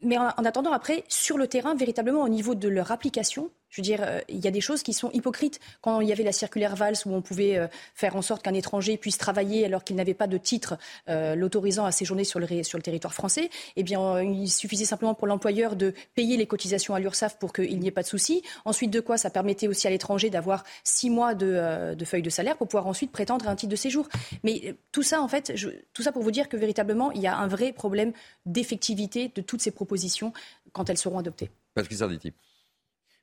[0.02, 3.84] mais en attendant, après, sur le terrain, véritablement au niveau de leur application, je veux
[3.84, 5.60] dire, euh, il y a des choses qui sont hypocrites.
[5.82, 8.54] Quand il y avait la circulaire Valls où on pouvait euh, faire en sorte qu'un
[8.54, 10.78] étranger puisse travailler alors qu'il n'avait pas de titre
[11.10, 12.48] euh, l'autorisant à séjourner sur le,
[12.82, 17.38] territoire français, eh bien, il suffisait simplement pour l'employeur de payer les cotisations à l'URSSAF
[17.38, 18.44] pour qu'il n'y ait pas de souci.
[18.64, 19.18] Ensuite, de quoi?
[19.18, 23.12] Ça permettait aussi à l'étranger d'avoir six mois de, feuilles de salaire pour pouvoir ensuite
[23.12, 24.08] prétendre à un titre de séjour.
[24.44, 25.54] Mais tout ça, en fait,
[25.94, 28.14] tout ça pour vous dire que véritablement, il y a un vrai problème
[28.46, 30.32] d'effectivité de toutes ces propositions
[30.74, 31.50] quand elles seront adoptées.
[31.74, 32.34] Patrick Sarditi.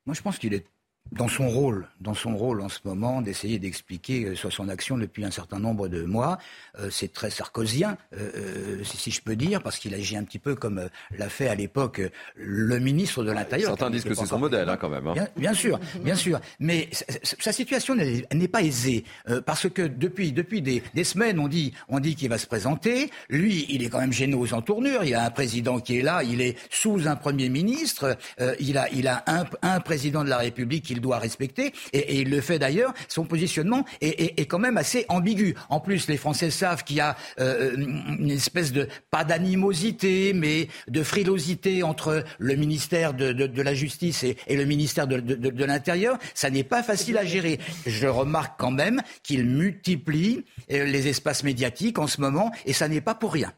[0.06, 0.66] Moi, je pense qu'il est
[1.10, 4.96] dans son rôle, dans son rôle en ce moment, d'essayer d'expliquer euh, sur son action
[4.96, 6.38] depuis un certain nombre de mois.
[6.78, 10.54] Euh, c'est très sarkozien, euh, si, je peux dire, parce qu'il agit un petit peu
[10.54, 12.00] comme l'a fait à l'époque
[12.34, 13.70] le ministre de l'Intérieur.
[13.70, 15.06] Certains disent que c'est son modèle, hein, quand même.
[15.06, 15.14] Hein.
[15.36, 16.40] Bien, sûr, bien sûr.
[16.60, 16.88] Mais
[17.22, 19.04] sa situation n'est pas aisée,
[19.44, 23.10] parce que depuis, depuis des, semaines, on dit, on dit qu'il va se présenter.
[23.28, 25.04] Lui, il est quand même gêné aux entournures.
[25.04, 28.16] Il y a un président qui est là, il est sous un premier ministre.
[28.60, 32.28] il a, il a un, un président de la République qu'il doit respecter, et, il
[32.28, 35.54] le fait d'ailleurs, son positionnement est, quand même assez ambigu.
[35.70, 40.68] En plus, les Français savent qu'il y a euh, une espèce de, pas d'animosité, mais
[40.88, 46.18] de frilosité entre le ministère de, la Justice et, le ministère de, l'Intérieur.
[46.34, 47.58] Ça n'est pas facile à gérer.
[47.86, 52.88] Je remarque quand même qu'il multiplie euh, les espaces médiatiques en ce moment, et ça
[52.88, 53.52] n'est pas pour rien.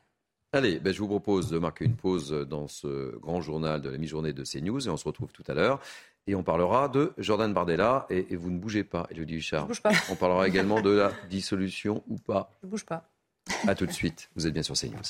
[0.53, 3.99] Allez, ben je vous propose de marquer une pause dans ce grand journal de la
[3.99, 5.81] mi-journée de CNews et on se retrouve tout à l'heure.
[6.27, 8.07] Et on parlera de Jordan Bardella.
[8.11, 9.65] Et, vous ne bougez pas, Elodie Huchard.
[9.65, 9.93] Je bouge pas.
[10.11, 12.51] On parlera également de la dissolution ou pas.
[12.63, 13.09] Je bouge pas.
[13.67, 14.31] A tout de suite.
[14.35, 15.03] Vous êtes bien sur CNews.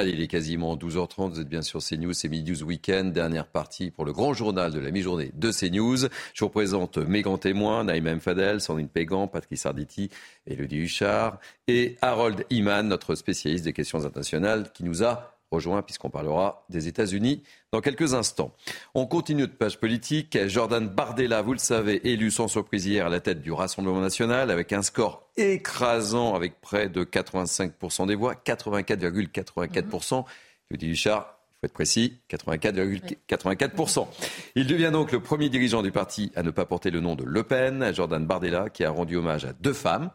[0.00, 3.46] Allez, il est quasiment 12h30, vous êtes bien sur CNews, c'est Midi News Weekend, dernière
[3.46, 6.08] partie pour le grand journal de la mi-journée de CNews.
[6.32, 8.20] Je vous présente mes grands témoins, Naïma M.
[8.20, 10.08] Fadel, Sandrine Pégan, Patrice Arditi,
[10.46, 11.38] Elodie Huchard
[11.68, 16.88] et Harold Iman, notre spécialiste des questions internationales qui nous a rejoint puisqu'on parlera des
[16.88, 18.54] États-Unis dans quelques instants.
[18.94, 20.38] On continue de page politique.
[20.46, 24.50] Jordan Bardella, vous le savez, élu sans surprise hier à la tête du Rassemblement national
[24.50, 30.24] avec un score écrasant avec près de 85% des voix, 84,84%.
[30.26, 34.06] Je vous dis Richard, il faut être précis, 84,84%.
[34.54, 37.24] Il devient donc le premier dirigeant du parti à ne pas porter le nom de
[37.24, 40.10] Le Pen, Jordan Bardella, qui a rendu hommage à deux femmes,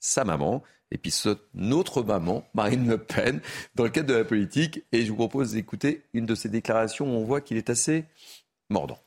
[0.00, 1.14] sa maman et puis
[1.54, 3.40] notre maman, Marine Le Pen,
[3.74, 4.82] dans le cadre de la politique.
[4.92, 8.04] Et je vous propose d'écouter une de ses déclarations où on voit qu'il est assez
[8.68, 8.98] mordant.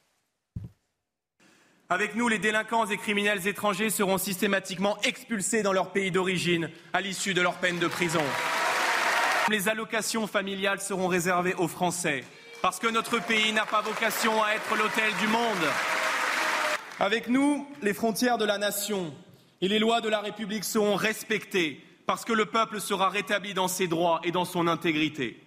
[1.89, 7.01] Avec nous, les délinquants et criminels étrangers seront systématiquement expulsés dans leur pays d'origine à
[7.01, 8.23] l'issue de leur peine de prison.
[9.49, 12.23] Les allocations familiales seront réservées aux Français,
[12.61, 15.67] parce que notre pays n'a pas vocation à être l'hôtel du monde.
[16.99, 19.13] Avec nous, les frontières de la nation
[19.63, 23.69] et les lois de la République seront respectées parce que le peuple sera rétabli dans
[23.69, 25.41] ses droits et dans son intégrité.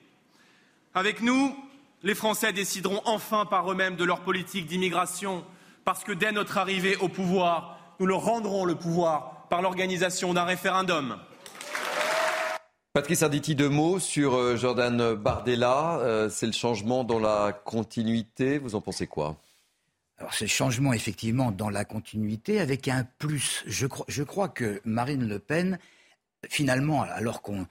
[0.95, 1.55] Avec nous,
[2.03, 5.45] les Français décideront enfin par eux-mêmes de leur politique d'immigration
[5.85, 10.45] parce que dès notre arrivée au pouvoir, nous leur rendrons le pouvoir par l'organisation d'un
[10.45, 11.19] référendum.
[12.95, 15.99] Patrice Arditi, deux mots sur euh, Jordan Bardella.
[15.99, 18.57] Euh, c'est le changement dans la continuité.
[18.57, 19.37] Vous en pensez quoi?
[20.19, 23.65] Alors ce changement effectivement dans la continuité avec un plus.
[23.67, 25.79] Je, crois que Marine Le Pen,
[26.49, 27.67] finalement, alors qu'on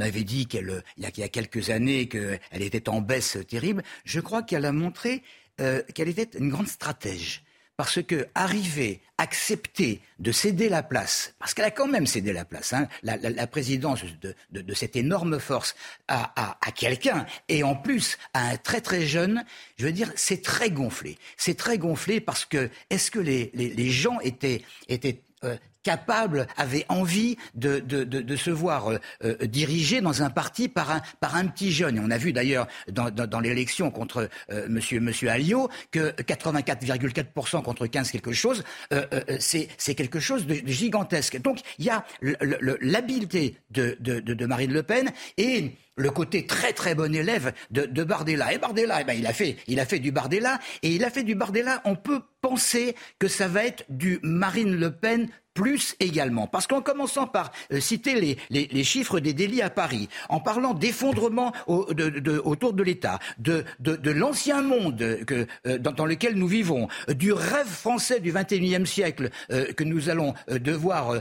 [0.00, 4.42] avait dit qu'elle, il, y a quelques années qu'elle était en baisse terrible, je crois
[4.42, 5.22] qu'elle a montré
[5.60, 7.44] euh, qu'elle était une grande stratège
[7.80, 12.44] parce que arriver, accepter de céder la place, parce qu'elle a quand même cédé la
[12.44, 15.74] place, hein, la, présidence de, cette énorme force
[16.06, 19.46] à, quelqu'un, et en plus à un très très jeune,
[19.78, 21.16] je veux dire, c'est très gonflé.
[21.38, 27.36] C'est très gonflé parce que est-ce que les, gens étaient, étaient euh, capable, avait envie
[27.54, 31.46] de, de, de, se voir euh, euh, dirigé dans un parti par un, par un
[31.46, 31.96] petit jeune.
[31.96, 37.62] Et on a vu d'ailleurs dans, dans, l'élection contre euh, monsieur, monsieur Alliot que 84,4%
[37.62, 38.62] contre 15 quelque chose,
[38.92, 39.04] euh,
[39.38, 41.40] c'est quelque chose de, gigantesque.
[41.40, 42.04] Donc il y a
[42.80, 47.84] l'habileté de, de, de, Marine Le Pen et le côté très très bon élève de,
[47.84, 48.52] de Bardella.
[48.52, 51.10] Et Bardella, eh ben, il, a fait, il a fait du Bardella, et il a
[51.10, 55.96] fait du Bardella, on peut penser que ça va être du Marine Le Pen plus
[56.00, 56.46] également.
[56.46, 61.52] Parce qu'en commençant par euh, citer les, chiffres des délits à Paris, en parlant d'effondrement
[61.66, 63.64] autour de l'État, de,
[64.10, 69.72] l'ancien monde que, euh, dans, lequel nous vivons, du rêve français du XXIe siècle euh,
[69.72, 71.20] que nous allons devoir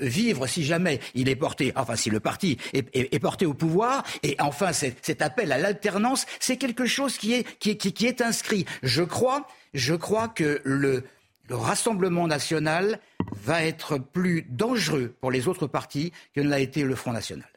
[0.00, 4.36] vivre si jamais il est porté, enfin si le parti est, porté au pouvoir, et
[4.38, 8.66] enfin cet, appel à l'alternance, c'est quelque chose qui est, inscrit.
[8.82, 11.04] Je crois, je crois que le
[11.48, 12.98] le Rassemblement national
[13.32, 17.48] va être plus dangereux pour les autres partis que ne l'a été le Front national.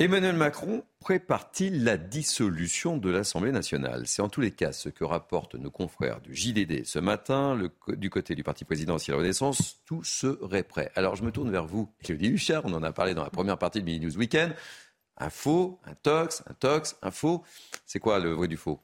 [0.00, 4.04] Emmanuel Macron prépare-t-il la dissolution de l'Assemblée nationale?
[4.06, 7.60] C'est en tous les cas ce que rapportent nos confrères du JDD ce matin.
[7.88, 10.92] du côté du parti présidentiel Renaissance, tout serait prêt.
[10.94, 13.58] Alors je me tourne vers vous, Claudie Huchard, on en a parlé dans la première
[13.58, 14.54] partie de Mini News Weekend.
[15.18, 17.42] Un faux, un tox, un tox, un faux.
[17.86, 18.80] C'est quoi le vrai du faux?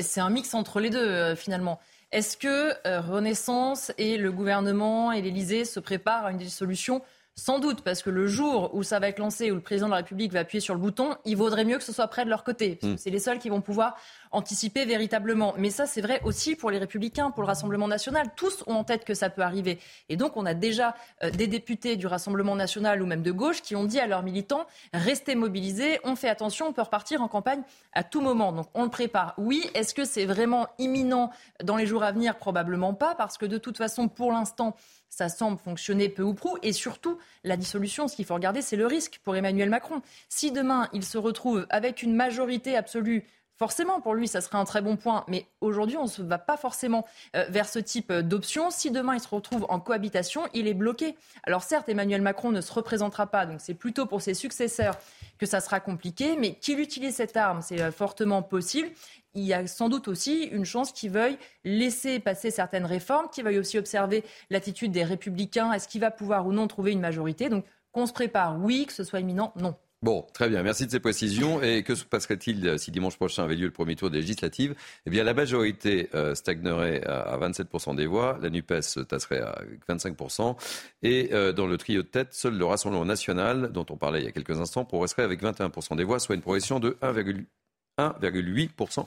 [0.00, 1.80] C'est un mix entre les deux, euh, finalement.
[2.12, 7.02] Est-ce que euh, Renaissance et le gouvernement et l'Élysée se préparent à une dissolution
[7.36, 9.92] sans doute, parce que le jour où ça va être lancé, où le président de
[9.92, 12.30] la République va appuyer sur le bouton, il vaudrait mieux que ce soit près de
[12.30, 12.78] leur côté.
[12.82, 12.96] Hmm.
[12.98, 13.96] C'est les seuls qui vont pouvoir
[14.30, 15.54] anticiper véritablement.
[15.58, 18.28] Mais ça, c'est vrai aussi pour les Républicains, pour le Rassemblement national.
[18.36, 19.78] Tous ont en tête que ça peut arriver.
[20.08, 23.62] Et donc, on a déjà euh, des députés du Rassemblement national ou même de gauche
[23.62, 27.28] qui ont dit à leurs militants restez mobilisés, on fait attention, on peut repartir en
[27.28, 27.62] campagne
[27.92, 28.52] à tout moment.
[28.52, 29.34] Donc, on le prépare.
[29.38, 31.30] Oui, est-ce que c'est vraiment imminent
[31.62, 32.36] dans les jours à venir?
[32.36, 34.76] Probablement pas, parce que de toute façon, pour l'instant,
[35.08, 36.56] ça semble fonctionner peu ou prou.
[36.62, 40.02] Et surtout, la dissolution, ce qu'il faut regarder, c'est le risque pour Emmanuel Macron.
[40.28, 43.24] Si demain, il se retrouve avec une majorité absolue
[43.60, 45.22] Forcément, pour lui, ça serait un très bon point.
[45.28, 47.04] Mais aujourd'hui, on ne va pas forcément
[47.36, 48.70] euh, vers ce type euh, d'option.
[48.70, 51.14] Si demain, il se retrouve en cohabitation, il est bloqué.
[51.42, 54.96] Alors certes, Emmanuel Macron ne se représentera pas, donc c'est plutôt pour ses successeurs
[55.36, 56.38] que ça sera compliqué.
[56.38, 58.88] Mais qu'il utilise cette arme, c'est euh, fortement possible.
[59.34, 63.44] Il y a sans doute aussi une chance qu'il veuille laisser passer certaines réformes, qu'il
[63.44, 65.70] veuille aussi observer l'attitude des républicains.
[65.74, 67.50] Est-ce qu'il va pouvoir ou non trouver une majorité?
[67.50, 69.76] Donc qu'on se prépare, oui, que ce soit imminent, non.
[70.02, 70.62] Bon, très bien.
[70.62, 71.62] Merci de ces précisions.
[71.62, 74.74] Et que se passerait-il si dimanche prochain avait lieu le premier tour des législatives?
[75.04, 79.60] Eh bien, la majorité euh, stagnerait à 27% des voix, la NUPES tasserait à
[79.90, 80.56] 25%,
[81.02, 84.24] et euh, dans le trio de tête, seul le Rassemblement national, dont on parlait il
[84.24, 89.06] y a quelques instants, progresserait avec 21% des voix, soit une progression de 1,8%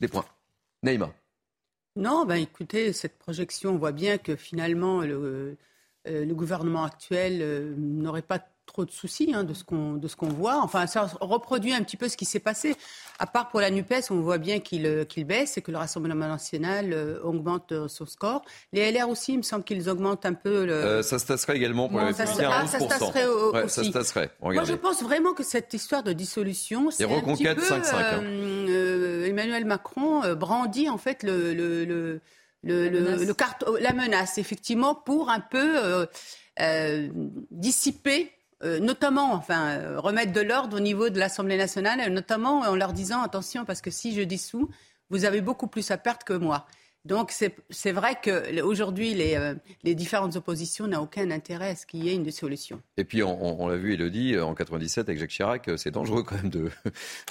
[0.00, 0.26] des points.
[0.82, 1.12] Neymar.
[1.94, 5.56] Non, ben écoutez, cette projection, on voit bien que finalement, le,
[6.08, 10.16] euh, le gouvernement actuel n'aurait pas trop de soucis hein, de ce qu'on de ce
[10.16, 10.60] qu'on voit.
[10.62, 12.76] Enfin, ça reproduit un petit peu ce qui s'est passé.
[13.18, 15.78] À part pour la Nupes, on voit bien qu'il euh, qu'il baisse et que le
[15.78, 18.42] Rassemblement national euh, augmente euh, son score.
[18.72, 20.64] Les LR aussi, il me semble qu'ils augmentent un peu.
[20.64, 21.02] Le...
[21.02, 23.68] ça se tasserait également pour les Républicains ah, ça se tasserait aussi.
[23.74, 24.30] Ça se tasserait.
[24.42, 27.94] Moi, je pense vraiment que cette histoire de dissolution, c'est un petit peu 5 -5,
[27.94, 29.24] hein.
[29.24, 32.20] Emmanuel Macron brandit en fait le, le, le,
[32.62, 33.26] le, la, menace.
[33.66, 36.06] le, la menace, effectivement, pour un peu
[36.60, 37.08] euh,
[37.50, 38.30] dissiper
[38.64, 42.92] euh, notamment, enfin, euh, remettre de l'ordre au niveau de l'Assemblée nationale, notamment en leur
[42.92, 44.70] disant attention, parce que si je dissous,
[45.10, 46.66] vous avez beaucoup plus à perdre que moi.
[47.04, 52.04] Donc c'est vrai qu'aujourd'hui, les, euh, les différentes oppositions n'ont aucun intérêt à ce qu'il
[52.04, 52.80] y ait une dissolution.
[52.96, 56.50] Et puis, on, l'a vu, Elodie, en 97 avec Jacques Chirac, c'est dangereux quand même
[56.50, 56.70] de...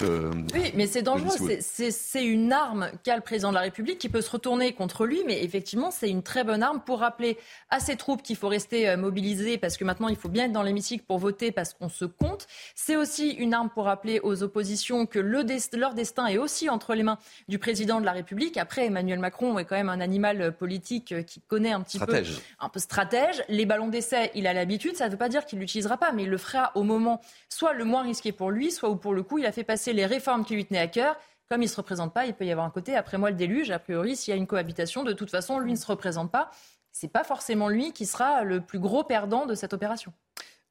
[0.00, 1.58] oui, mais c'est dangereux.
[1.60, 5.22] C'est une arme qu'a le président de la République qui peut se retourner contre lui,
[5.26, 7.36] mais effectivement, c'est une très bonne arme pour rappeler
[7.70, 10.52] à ses troupes qu'il faut rester euh, mobilisés parce que maintenant, il faut bien être
[10.52, 12.46] dans l'hémicycle pour voter parce qu'on se compte.
[12.74, 15.44] C'est aussi une arme pour rappeler aux oppositions que le
[15.74, 17.18] leur destin est aussi entre les mains
[17.48, 18.56] du président de la République.
[18.56, 22.22] Après, Emmanuel Macron quand même un animal euh, politique euh, qui connaît un petit peu,
[22.60, 23.42] un peu stratège.
[23.48, 24.96] Les ballons d'essai, il a l'habitude.
[24.96, 27.72] Ça ne veut pas dire qu'il l'utilisera pas, mais il le fera au moment soit
[27.72, 30.06] le moins risqué pour lui, soit où pour le coup il a fait passer les
[30.06, 31.16] réformes qui lui tenaient à cœur.
[31.48, 33.36] Comme il ne se représente pas, il peut y avoir un côté après moi le
[33.36, 33.70] déluge.
[33.70, 36.50] A priori, s'il y a une cohabitation, de toute façon, lui ne se représente pas.
[36.90, 40.12] C'est pas forcément lui qui sera le plus gros perdant de cette opération.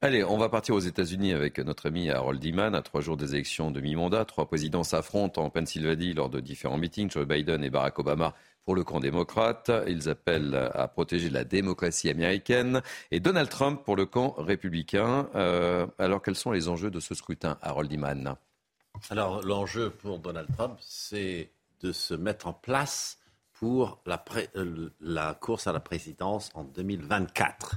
[0.04, 2.74] Allez, on va partir aux États-Unis avec notre ami Harold Iman.
[2.74, 6.76] À trois jours des élections de mi-mandat, trois présidents s'affrontent en Pennsylvanie lors de différents
[6.76, 7.10] meetings.
[7.10, 8.34] Joe Biden et Barack Obama
[8.64, 9.70] pour le camp démocrate.
[9.86, 12.82] Ils appellent à protéger la démocratie américaine.
[13.10, 15.28] Et Donald Trump pour le camp républicain.
[15.34, 18.36] Euh, alors, quels sont les enjeux de ce scrutin, Harold Iman
[19.10, 21.50] Alors, l'enjeu pour Donald Trump, c'est
[21.80, 23.18] de se mettre en place
[23.52, 24.22] pour la,
[24.56, 27.76] euh, course à la présidence en 2024.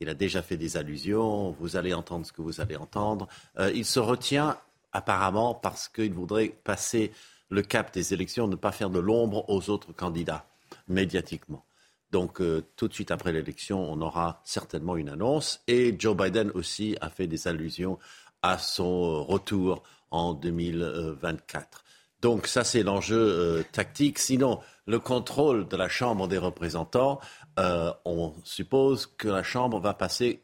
[0.00, 3.28] Il a déjà fait des allusions, vous allez entendre ce que vous allez entendre.
[3.58, 4.56] Euh, il se retient
[4.92, 7.12] apparemment parce qu'il voudrait passer
[7.48, 10.46] le cap des élections, ne pas faire de l'ombre aux autres candidats
[10.88, 11.64] médiatiquement.
[12.10, 15.62] Donc euh, tout de suite après l'élection, on aura certainement une annonce.
[15.66, 17.98] Et Joe Biden aussi a fait des allusions
[18.42, 21.84] à son retour en 2024.
[22.20, 24.18] Donc ça, c'est l'enjeu euh, tactique.
[24.18, 27.20] Sinon, le contrôle de la Chambre des représentants,
[27.58, 30.42] euh, on suppose que la Chambre va passer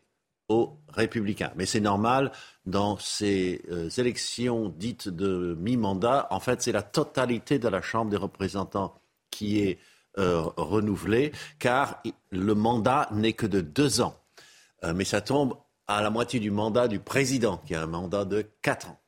[0.49, 1.53] aux républicains.
[1.57, 2.31] Mais c'est normal,
[2.67, 8.11] dans ces euh, élections dites de mi-mandat, en fait, c'est la totalité de la Chambre
[8.11, 8.95] des représentants
[9.31, 9.79] qui est
[10.19, 14.15] euh, renouvelée, car le mandat n'est que de deux ans.
[14.85, 15.57] Euh, mais ça tombe
[15.89, 19.01] à la moitié du mandat du président, qui a un mandat de quatre ans.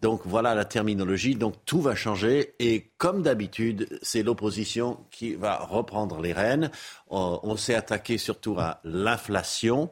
[0.00, 1.34] Donc voilà la terminologie.
[1.34, 6.70] Donc tout va changer et comme d'habitude, c'est l'opposition qui va reprendre les rênes.
[7.08, 9.90] on s'est attaqué surtout à l'inflation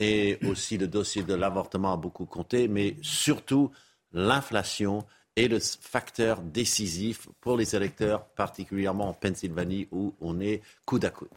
[0.00, 3.70] et aussi le dossier de l'avortement a beaucoup compté, mais surtout
[4.12, 5.04] l'inflation
[5.36, 11.10] est le facteur décisif pour les électeurs, particulièrement en Pennsylvanie où on est coude à
[11.10, 11.28] coude.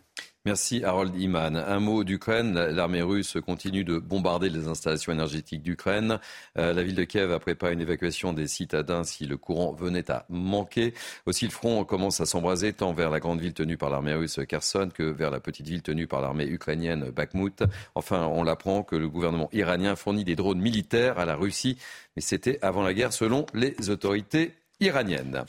[0.48, 1.58] Merci Harold Iman.
[1.58, 2.54] Un mot d'Ukraine.
[2.54, 6.22] L'armée russe continue de bombarder les installations énergétiques d'Ukraine.
[6.58, 10.10] Euh, la ville de Kiev a préparé une évacuation des citadins si le courant venait
[10.10, 10.94] à manquer.
[11.26, 14.40] Aussi, le front commence à s'embraser tant vers la grande ville tenue par l'armée russe
[14.48, 17.66] Kherson que vers la petite ville tenue par l'armée ukrainienne Bakhmut.
[17.94, 21.78] Enfin, on l'apprend que le gouvernement iranien fournit des drones militaires à la Russie,
[22.16, 25.44] mais c'était avant la guerre selon les autorités iraniennes.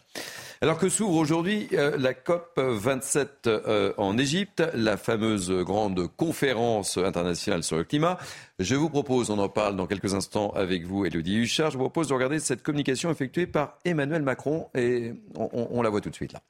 [0.60, 6.98] Alors que s'ouvre aujourd'hui euh, la COP 27 euh, en Égypte, la fameuse grande conférence
[6.98, 8.18] internationale sur le climat.
[8.58, 11.84] Je vous propose, on en parle dans quelques instants avec vous, Elodie Huchard, je vous
[11.84, 16.10] propose de regarder cette communication effectuée par Emmanuel Macron et on, on la voit tout
[16.10, 16.40] de suite là.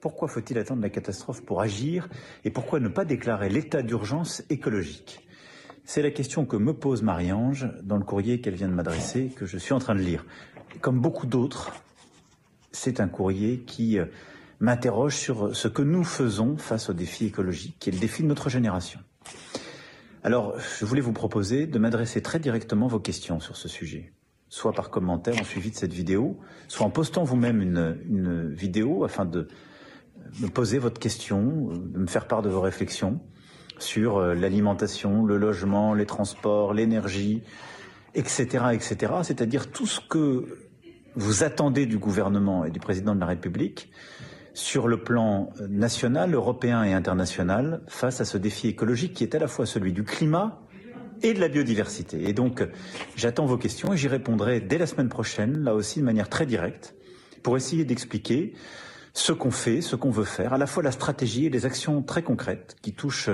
[0.00, 2.08] Pourquoi faut-il attendre la catastrophe pour agir
[2.44, 5.28] et pourquoi ne pas déclarer l'état d'urgence écologique?
[5.84, 9.44] C'est la question que me pose Marie-Ange dans le courrier qu'elle vient de m'adresser, que
[9.44, 10.24] je suis en train de lire.
[10.80, 11.70] Comme beaucoup d'autres,
[12.74, 14.06] c'est un courrier qui euh,
[14.60, 18.28] m'interroge sur ce que nous faisons face au défi écologique, qui est le défi de
[18.28, 19.00] notre génération.
[20.22, 24.12] Alors, je voulais vous proposer de m'adresser très directement vos questions sur ce sujet,
[24.48, 29.04] soit par commentaire en suivi de cette vidéo, soit en postant vous-même une, une, vidéo
[29.04, 29.48] afin de
[30.40, 33.20] me poser votre question, de me faire part de vos réflexions
[33.78, 37.42] sur euh, l'alimentation, le logement, les transports, l'énergie,
[38.14, 39.12] etc., etc.
[39.22, 40.63] C'est-à-dire tout ce que
[41.16, 43.90] vous attendez du gouvernement et du président de la République
[44.52, 49.38] sur le plan national, européen et international face à ce défi écologique qui est à
[49.38, 50.60] la fois celui du climat
[51.22, 52.28] et de la biodiversité.
[52.28, 52.66] Et donc,
[53.16, 56.46] j'attends vos questions et j'y répondrai dès la semaine prochaine, là aussi de manière très
[56.46, 56.94] directe,
[57.42, 58.54] pour essayer d'expliquer
[59.12, 62.02] ce qu'on fait, ce qu'on veut faire, à la fois la stratégie et les actions
[62.02, 63.30] très concrètes qui touchent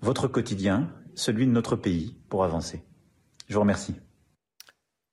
[0.00, 2.82] votre quotidien, celui de notre pays, pour avancer.
[3.48, 3.94] Je vous remercie.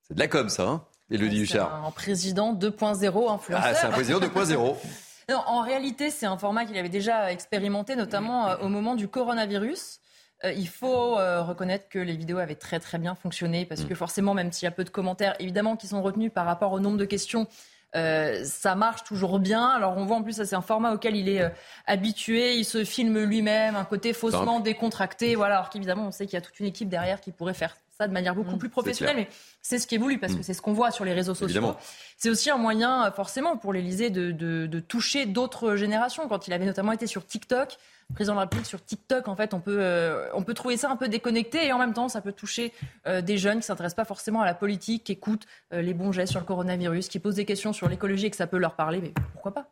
[0.03, 0.86] C'est de la com, ça, hein?
[1.09, 1.85] Élodie Huchard.
[1.85, 3.61] Un président 2.0 influenceur.
[3.63, 4.75] Ah, c'est un président 2.0.
[5.29, 9.09] Non, en réalité, c'est un format qu'il avait déjà expérimenté, notamment euh, au moment du
[9.09, 9.99] coronavirus.
[10.45, 13.87] Euh, il faut euh, reconnaître que les vidéos avaient très très bien fonctionné parce mm.
[13.87, 16.71] que forcément, même s'il y a peu de commentaires, évidemment, qui sont retenus par rapport
[16.71, 17.45] au nombre de questions,
[17.93, 19.67] ça marche toujours bien.
[19.67, 21.51] Alors on voit en plus, ça c'est un format auquel il est
[21.85, 22.55] habitué.
[22.55, 25.35] Il se filme lui-même, un côté faussement décontracté.
[25.35, 25.55] Voilà.
[25.55, 28.07] Alors qu'évidemment, on sait qu'il y a toute une équipe derrière qui pourrait faire ça
[28.07, 28.59] de manière beaucoup mm.
[28.59, 29.27] plus professionnelle, mais
[29.61, 30.43] c'est ce qui est voulu parce que mm.
[30.43, 31.75] c'est ce qu'on voit sur les réseaux sociaux.
[32.17, 36.27] C'est aussi un moyen, forcément, pour l'Élysée de, de, toucher d'autres générations.
[36.27, 37.77] Quand il avait notamment été sur TikTok,
[38.13, 40.89] président de la République sur TikTok, en fait, on peut, euh, on peut trouver ça
[40.89, 42.73] un peu déconnecté et en même temps, ça peut toucher
[43.05, 46.11] euh, des jeunes qui s'intéressent pas forcément à la politique, qui écoutent euh, les bons
[46.11, 48.75] gestes sur le coronavirus, qui posent des questions sur l'écologie et que ça peut leur
[48.75, 48.99] parler.
[49.01, 49.69] Mais pourquoi pas?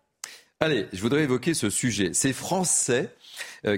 [0.59, 2.13] Allez, je voudrais évoquer ce sujet.
[2.13, 3.13] Ces Français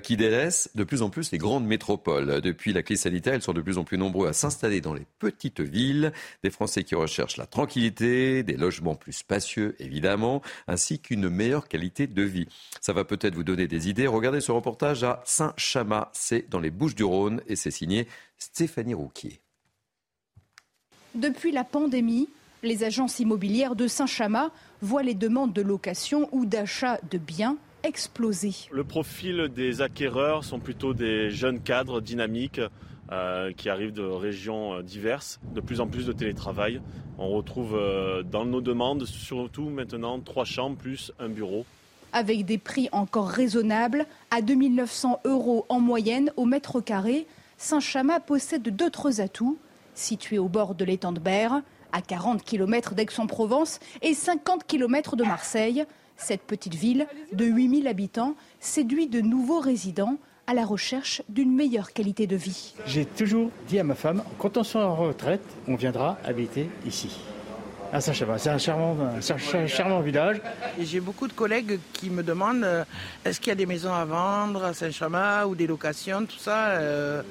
[0.03, 2.41] qui délaissent de plus en plus les grandes métropoles.
[2.41, 5.05] Depuis la crise sanitaire, ils sont de plus en plus nombreux à s'installer dans les
[5.19, 6.11] petites villes.
[6.43, 12.07] Des Français qui recherchent la tranquillité, des logements plus spacieux, évidemment, ainsi qu'une meilleure qualité
[12.07, 12.47] de vie.
[12.81, 14.07] Ça va peut-être vous donner des idées.
[14.07, 16.09] Regardez ce reportage à Saint-Chamas.
[16.13, 18.07] C'est dans les Bouches-du-Rhône et c'est signé
[18.37, 19.41] Stéphanie Rouquier.
[21.15, 22.29] Depuis la pandémie,
[22.63, 24.51] les agences immobilières de Saint-Chamas
[24.81, 27.57] voient les demandes de location ou d'achat de biens
[27.87, 28.53] exploser.
[28.71, 32.61] Le profil des acquéreurs sont plutôt des jeunes cadres dynamiques
[33.11, 36.81] euh, qui arrivent de régions euh, diverses, de plus en plus de télétravail.
[37.17, 41.65] On retrouve euh, dans nos demandes surtout maintenant trois chambres plus un bureau.
[42.11, 47.27] Avec des prix encore raisonnables, à 2900 euros en moyenne au mètre carré,
[47.57, 49.57] Saint-Chamas possède d'autres atouts.
[49.93, 51.61] Situé au bord de l'étang de Berre,
[51.93, 55.85] à 40 km d'Aix-en-Provence et 50 km de Marseille,
[56.17, 60.17] cette petite ville de 8000 habitants séduit de nouveaux résidents
[60.47, 62.73] à la recherche d'une meilleure qualité de vie.
[62.85, 67.19] J'ai toujours dit à ma femme, quand on sera en retraite, on viendra habiter ici.
[67.91, 68.39] À Saint-Chamas.
[68.39, 70.41] C'est un charmant, un charmant village.
[70.77, 72.83] J'ai beaucoup de collègues qui me demandent euh,
[73.23, 76.71] est-ce qu'il y a des maisons à vendre à Saint-Chamas ou des locations, tout ça.
[76.71, 77.21] Euh,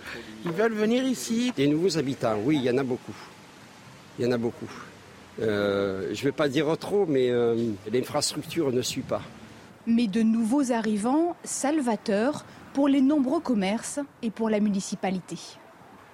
[0.46, 1.52] ils veulent venir ici.
[1.54, 3.14] Des nouveaux habitants, oui, il y en a beaucoup.
[4.18, 4.70] Il y en a beaucoup.
[5.40, 9.22] Euh, je ne vais pas dire trop, mais euh, l'infrastructure ne suit pas.
[9.86, 15.36] Mais de nouveaux arrivants salvateurs pour les nombreux commerces et pour la municipalité.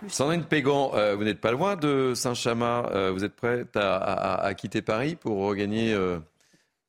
[0.08, 3.10] Sandrine Pégan, euh, vous n'êtes pas loin de Saint-Chamas.
[3.12, 5.96] vous êtes prête à, quitter Paris pour regagner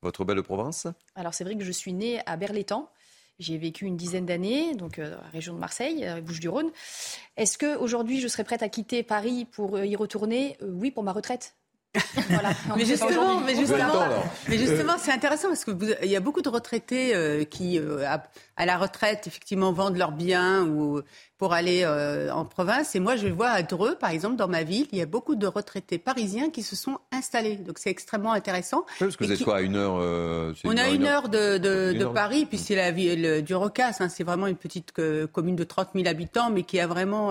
[0.02, 0.88] votre belle province?
[1.14, 2.90] Alors c'est vrai que je suis née à Berlétan.
[3.40, 6.70] J'ai vécu une dizaine d'années, donc dans la région de Marseille, Bouches-du-Rhône.
[7.36, 10.56] Est-ce qu'aujourd'hui je serais prête à quitter Paris pour y retourner?
[10.60, 11.54] Oui, pour ma retraite
[12.76, 14.04] mais justement, mais justement,
[14.48, 15.72] mais justement, c'est intéressant parce que
[16.02, 18.04] il y a beaucoup de retraités euh, qui, euh,
[18.56, 21.00] à, la retraite, effectivement, vendent leurs biens ou
[21.38, 22.96] pour aller euh, en province.
[22.96, 25.36] Et moi, je vois à Dreux, par exemple, dans ma ville, il y a beaucoup
[25.36, 27.56] de retraités parisiens qui se sont installés.
[27.56, 28.84] Donc, c'est extrêmement intéressant.
[28.98, 29.94] parce que vous êtes quoi, à une heure
[30.64, 33.96] On a une heure, de, de, Paris, puis c'est la ville du Rocas.
[34.00, 34.92] Hein, c'est vraiment une petite
[35.32, 37.30] commune de 30 000 habitants, mais qui a vraiment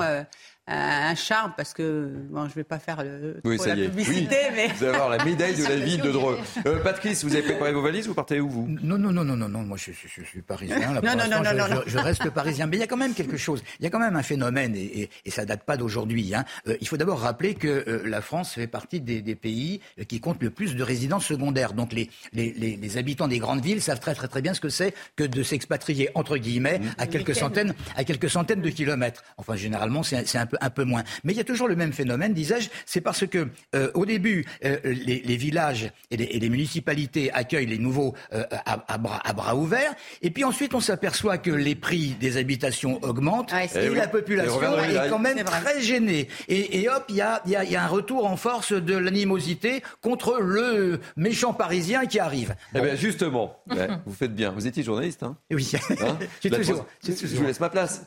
[0.68, 3.90] un charme parce que bon, je vais pas faire le, oui, ça la y est.
[3.90, 6.40] publicité, mais vous allez avoir la médaille de la ville de Dreux.
[6.66, 8.68] Euh, Patrice, vous avez préparé vos valises Vous partez où vous?
[8.82, 9.64] Non, non, non, non, non, non.
[9.64, 10.80] Moi, je, je, suis parisien.
[10.80, 12.68] Là, non, non, non, non, je, je, reste parisien.
[12.68, 13.62] Mais il y a quand même quelque chose.
[13.80, 16.34] Il y a quand même un phénomène et, et, et ça date pas d'aujourd'hui.
[16.34, 16.46] Hein.
[16.68, 20.22] Euh, il faut d'abord rappeler que euh, la France fait partie des, des, pays qui
[20.22, 21.74] comptent le plus de résidences secondaires.
[21.74, 24.62] Donc les, les, les, les, habitants des grandes villes savent très très très bien ce
[24.62, 26.96] que c'est que de s'expatrier entre guillemets mmh.
[26.98, 29.24] à quelques centaines à quelques centaines de kilomètres.
[29.38, 31.04] Enfin, généralement, c'est un peu un peu moins.
[31.24, 34.46] Mais il y a toujours le même phénomène, disais-je, c'est parce que euh, au début,
[34.66, 38.98] euh, les, les, villages et les, et les, municipalités accueillent les nouveaux euh, à, à,
[38.98, 43.54] bras, à, bras, ouverts, et puis ensuite on s'aperçoit que les prix des habitations augmentent
[43.54, 46.28] et, eh la population est quand même très gênée.
[46.48, 48.96] Et, et hop, il y a, y, a, y a, un retour en force de
[48.96, 52.56] l'animosité contre le méchant parisien qui arrive.
[52.76, 53.60] Eh bien justement,
[54.06, 54.52] vous faites bien.
[54.52, 55.38] Vous étiez journaliste, hein?
[55.52, 55.72] Oui.
[56.02, 56.18] Hein?
[56.50, 58.06] Toujours, je vous laisse ma place.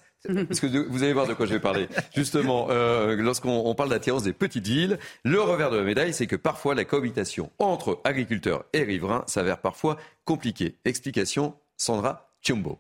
[0.48, 1.89] Parce que vous allez voir de quoi je vais parler.
[2.15, 6.36] Justement, euh, lorsqu'on parle d'attirance des petites villes, le revers de la médaille, c'est que
[6.36, 10.77] parfois la cohabitation entre agriculteurs et riverains s'avère parfois compliquée.
[10.85, 12.78] Explication, Sandra Chiumbo.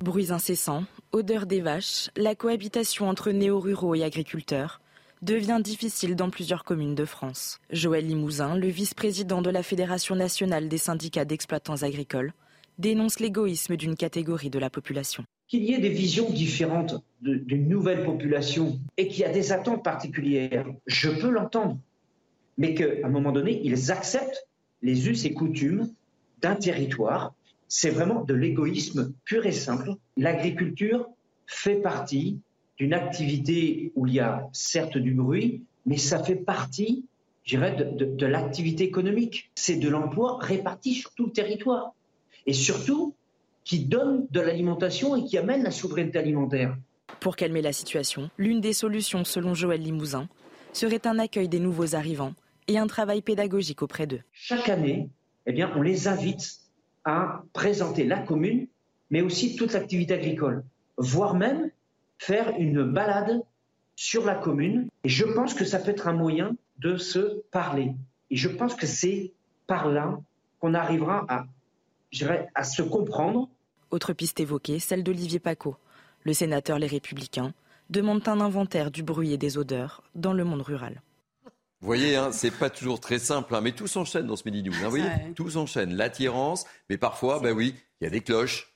[0.00, 4.80] Bruits incessants, odeur des vaches, la cohabitation entre néo-ruraux et agriculteurs.
[5.22, 7.58] devient difficile dans plusieurs communes de France.
[7.70, 12.34] Joël Limousin, le vice-président de la Fédération nationale des syndicats d'exploitants agricoles,
[12.78, 15.24] dénonce l'égoïsme d'une catégorie de la population.
[15.48, 19.84] Qu'il y ait des visions différentes d'une nouvelle population et qu'il y a des attentes
[19.84, 21.78] particulières, je peux l'entendre.
[22.58, 24.48] Mais qu'à un moment donné, ils acceptent
[24.82, 25.92] les us et coutumes
[26.40, 27.34] d'un territoire.
[27.68, 29.94] C'est vraiment de l'égoïsme pur et simple.
[30.16, 31.08] L'agriculture
[31.46, 32.40] fait partie
[32.78, 37.04] d'une activité où il y a certes du bruit, mais ça fait partie,
[37.44, 39.50] je dirais, de, de l'activité économique.
[39.54, 41.94] C'est de l'emploi réparti sur tout le territoire.
[42.46, 43.14] Et surtout,
[43.64, 46.76] qui donne de l'alimentation et qui amène la souveraineté alimentaire.
[47.20, 50.28] Pour calmer la situation, l'une des solutions, selon Joël Limousin,
[50.72, 52.34] serait un accueil des nouveaux arrivants
[52.68, 54.20] et un travail pédagogique auprès d'eux.
[54.32, 55.08] Chaque année,
[55.46, 56.60] eh bien, on les invite
[57.04, 58.68] à présenter la commune,
[59.10, 60.64] mais aussi toute l'activité agricole,
[60.96, 61.70] voire même
[62.18, 63.42] faire une balade
[63.96, 64.88] sur la commune.
[65.04, 67.94] Et je pense que ça peut être un moyen de se parler.
[68.30, 69.32] Et je pense que c'est
[69.66, 70.20] par là
[70.60, 71.46] qu'on arrivera à,
[72.54, 73.48] à se comprendre
[73.90, 75.76] autre piste évoquée, celle d'Olivier Paco.
[76.24, 77.54] Le sénateur Les Républicains
[77.88, 81.02] demande un inventaire du bruit et des odeurs dans le monde rural.
[81.80, 84.62] Vous voyez, hein, c'est pas toujours très simple, hein, mais tout s'enchaîne dans ce Midi
[84.64, 84.74] News.
[84.80, 85.94] Hein, vous voyez, tout s'enchaîne.
[85.94, 88.75] L'attirance, mais parfois, ben oui, il y a des cloches,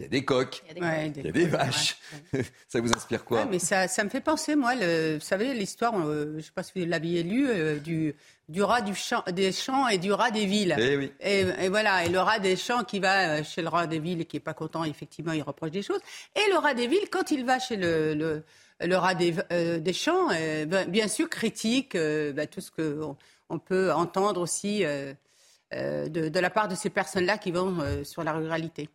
[0.00, 1.98] il y a des coques, il y a des, vaches.
[2.68, 5.94] ça vous inspire quoi mais ça, ça, me fait penser, moi, le, vous savez, l'histoire,
[5.94, 8.14] euh, je ne sais pas si vous l'aviez lu, euh, du,
[8.48, 10.74] du rat du champ, des champs et du rat des villes.
[11.20, 13.98] Eh et, voilà, et le rat des champs qui va euh, chez le rat des
[13.98, 16.00] villes et qui est pas content, effectivement, il reproche des choses.
[16.34, 18.42] Et le rat des villes, quand il va chez le,
[18.80, 19.34] le, rat des,
[19.80, 23.18] des champs, ben, bien sûr, critique ben, tout ce qu'on
[23.50, 28.32] on peut entendre aussi de, de, la part de ces personnes-là qui vont sur la
[28.32, 28.88] ruralité.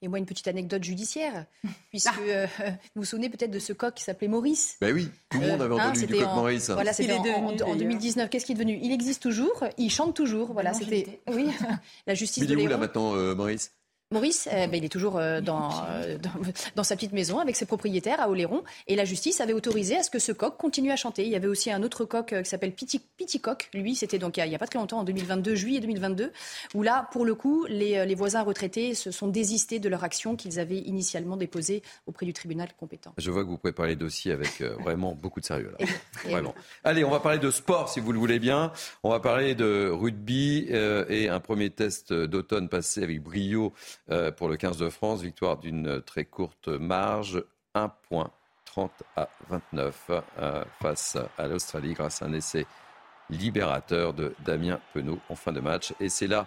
[0.00, 1.46] Et moi, une petite anecdote judiciaire,
[1.90, 2.20] puisque ah.
[2.28, 2.46] euh,
[2.94, 4.76] vous vous souvenez peut-être de ce coq qui s'appelait Maurice.
[4.80, 6.70] Ben oui, tout le monde avait euh, entendu du coq Maurice.
[6.70, 8.30] Voilà, c'était en, 2019.
[8.30, 8.78] Qu'est-ce qui est devenu?
[8.80, 10.52] Il existe toujours, il chante toujours.
[10.52, 11.20] Voilà, c'était.
[11.28, 11.48] Oui,
[12.06, 13.72] la justice Mais de il est où là maintenant, euh, Maurice?
[14.10, 16.30] Maurice, eh ben, il est toujours euh, dans, euh, dans,
[16.76, 18.64] dans, sa petite maison avec ses propriétaires à Oléron.
[18.86, 21.24] Et la justice avait autorisé à ce que ce coq continue à chanter.
[21.24, 23.02] Il y avait aussi un autre coq euh, qui s'appelle Piti,
[23.38, 23.68] Coq.
[23.74, 26.32] Lui, c'était donc il n'y a, pas très longtemps, en 2022, juillet 2022,
[26.72, 30.36] où là, pour le coup, les, les voisins retraités se sont désistés de leur action
[30.36, 33.12] qu'ils avaient initialement déposée auprès du tribunal compétent.
[33.18, 35.74] Je vois que vous préparez les dossiers avec vraiment beaucoup de sérieux.
[35.78, 35.86] Là.
[36.24, 36.54] vraiment.
[36.82, 38.72] Allez, on va parler de sport, si vous le voulez bien.
[39.02, 43.74] On va parler de rugby et un premier test d'automne passé avec brio
[44.36, 45.22] pour le 15 de France.
[45.22, 47.44] Victoire d'une très courte marge,
[47.74, 48.30] 1 point
[48.68, 52.66] 30 à 29 euh, face à l'Australie grâce à un essai
[53.30, 55.94] libérateur de Damien Penaud en fin de match.
[56.00, 56.46] Et c'est la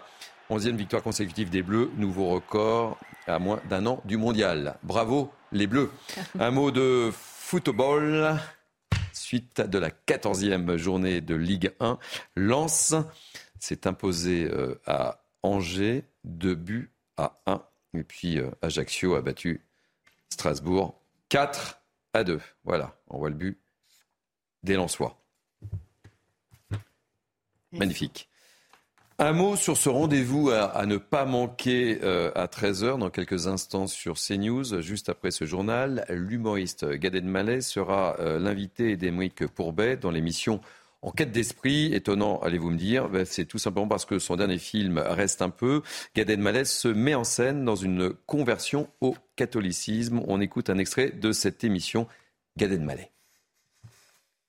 [0.50, 4.76] 11e victoire consécutive des Bleus, nouveau record à moins d'un an du mondial.
[4.82, 5.90] Bravo les Bleus.
[6.38, 8.38] Un mot de football.
[9.12, 11.98] Suite de la 14e journée de Ligue 1,
[12.36, 12.94] Lens
[13.58, 17.62] s'est imposé euh, à Angers, 2 buts à 1
[17.94, 19.64] et puis euh, Ajaccio a battu
[20.30, 21.80] Strasbourg 4
[22.14, 22.40] à 2.
[22.64, 23.58] Voilà, on voit le but
[24.62, 25.18] des Lensois.
[27.72, 28.28] Magnifique.
[29.18, 33.86] Un mot sur ce rendez-vous à, ne pas manquer euh, à 13h dans quelques instants
[33.86, 34.80] sur CNews.
[34.80, 40.60] Juste après ce journal, l'humoriste Gad Elmaleh sera euh, l'invité d'Émeric Pourbet dans l'émission
[41.02, 44.58] en quête d'esprit, étonnant, allez-vous me dire, ben, c'est tout simplement parce que son dernier
[44.58, 45.82] film reste un peu.
[46.14, 50.22] Gad Elmaleh se met en scène dans une conversion au catholicisme.
[50.28, 52.06] On écoute un extrait de cette émission.
[52.56, 53.10] Gad Elmaleh.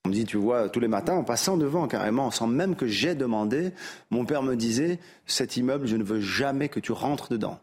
[0.06, 2.86] On me dit, tu vois, tous les matins, en passant devant carrément, sans même que
[2.86, 3.72] j'ai demandé,
[4.12, 7.60] mon père me disait, cet immeuble, je ne veux jamais que tu rentres dedans.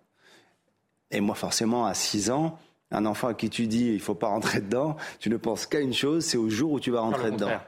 [1.13, 2.59] Et moi, forcément, à 6 ans,
[2.91, 5.81] un enfant à qui tu dis, il faut pas rentrer dedans, tu ne penses qu'à
[5.81, 7.61] une chose, c'est au jour où tu vas rentrer dedans.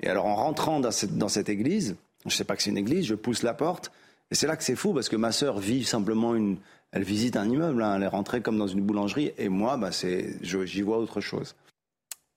[0.00, 2.70] Et alors en rentrant dans cette, dans cette église, je ne sais pas que c'est
[2.70, 3.92] une église, je pousse la porte,
[4.30, 6.58] et c'est là que c'est fou, parce que ma sœur vit simplement une...
[6.92, 9.90] Elle visite un immeuble, hein, elle est rentrée comme dans une boulangerie, et moi, bah,
[9.92, 11.54] j'y vois autre chose.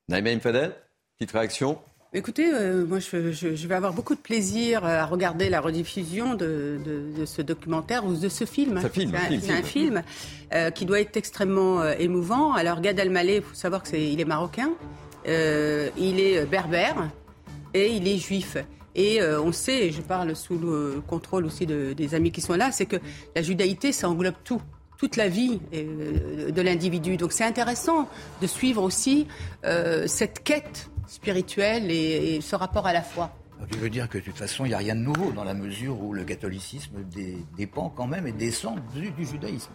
[0.09, 0.75] Naïma Fadel,
[1.17, 1.79] petite réaction?
[2.15, 6.79] Écoutez, euh, moi je, je, vais avoir beaucoup de plaisir à regarder la rediffusion de,
[6.85, 8.77] de, ce documentaire ou de ce film.
[8.79, 9.15] C'est un, film,
[9.49, 10.03] un film
[10.53, 12.53] euh, qui doit être extrêmement euh, émouvant.
[12.53, 14.69] Alors Gad Elmaleh, il faut savoir qu'il est marocain,
[15.25, 17.09] il est berbère,
[17.73, 18.57] et il est juif.
[18.95, 22.41] Et euh, on sait, et je parle sous le contrôle aussi de, des amis qui
[22.41, 22.97] sont là, c'est que
[23.35, 24.61] la judaïté, ça englobe tout
[25.03, 27.17] toute la vie euh, de l'individu.
[27.17, 28.07] Donc c'est intéressant
[28.41, 29.27] de suivre aussi
[29.65, 33.35] euh, cette quête spirituelle et, ce rapport à la foi.
[33.69, 35.53] Je veux dire que de toute façon, il n'y a rien de nouveau dans la
[35.53, 37.03] mesure où le catholicisme
[37.57, 39.71] dépend quand même et descend du judaïsme?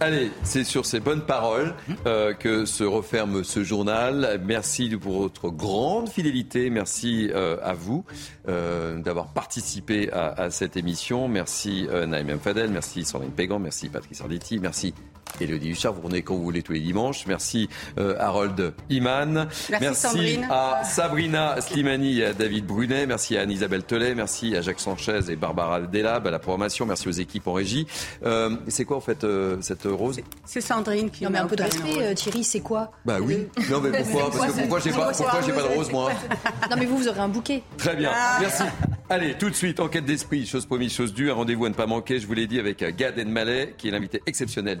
[0.00, 1.74] Allez, c'est sur ces bonnes paroles
[2.06, 4.40] euh, que se referme ce journal.
[4.44, 6.70] Merci pour votre grande fidélité.
[6.70, 8.04] Merci euh, à vous
[8.48, 11.26] euh, d'avoir participé à, cette émission.
[11.26, 14.94] Merci Naïm Fadel, merci Sandrine Pégan, merci Patrice Arditi, merci
[15.40, 17.26] Elodie Huchard, vous revenez quand vous voulez tous les dimanches.
[17.26, 17.68] Merci
[17.98, 19.48] euh, Harold Iman.
[19.80, 23.06] Merci, à Sabrina Slimani et à David Brunet.
[23.06, 24.14] Merci à Anne-Isabelle Telet.
[24.14, 26.86] Merci à Jacques Sanchez et Barbara Delab à la programmation.
[26.86, 27.86] Merci aux équipes en régie.
[28.24, 30.20] Euh, c'est quoi en fait euh, cette rose?
[30.44, 32.92] C'est Sandrine qui Non mais un peu de respect, euh, Thierry, c'est quoi?
[33.04, 33.46] Bah oui.
[33.70, 34.30] Non mais pourquoi?
[34.30, 36.10] Parce que pourquoi j'ai pas, pourquoi j'ai pas de rose moi?
[36.70, 37.62] Non mais vous, vous aurez un bouquet.
[37.76, 38.10] Très bien.
[38.40, 38.62] Merci.
[39.10, 41.86] Allez, tout de suite, enquête d'esprit, chose promise, chose due, un rendez-vous à ne pas
[41.86, 44.80] manquer, je vous l'ai dit, avec Gad Mallet, qui est l'invité exceptionnel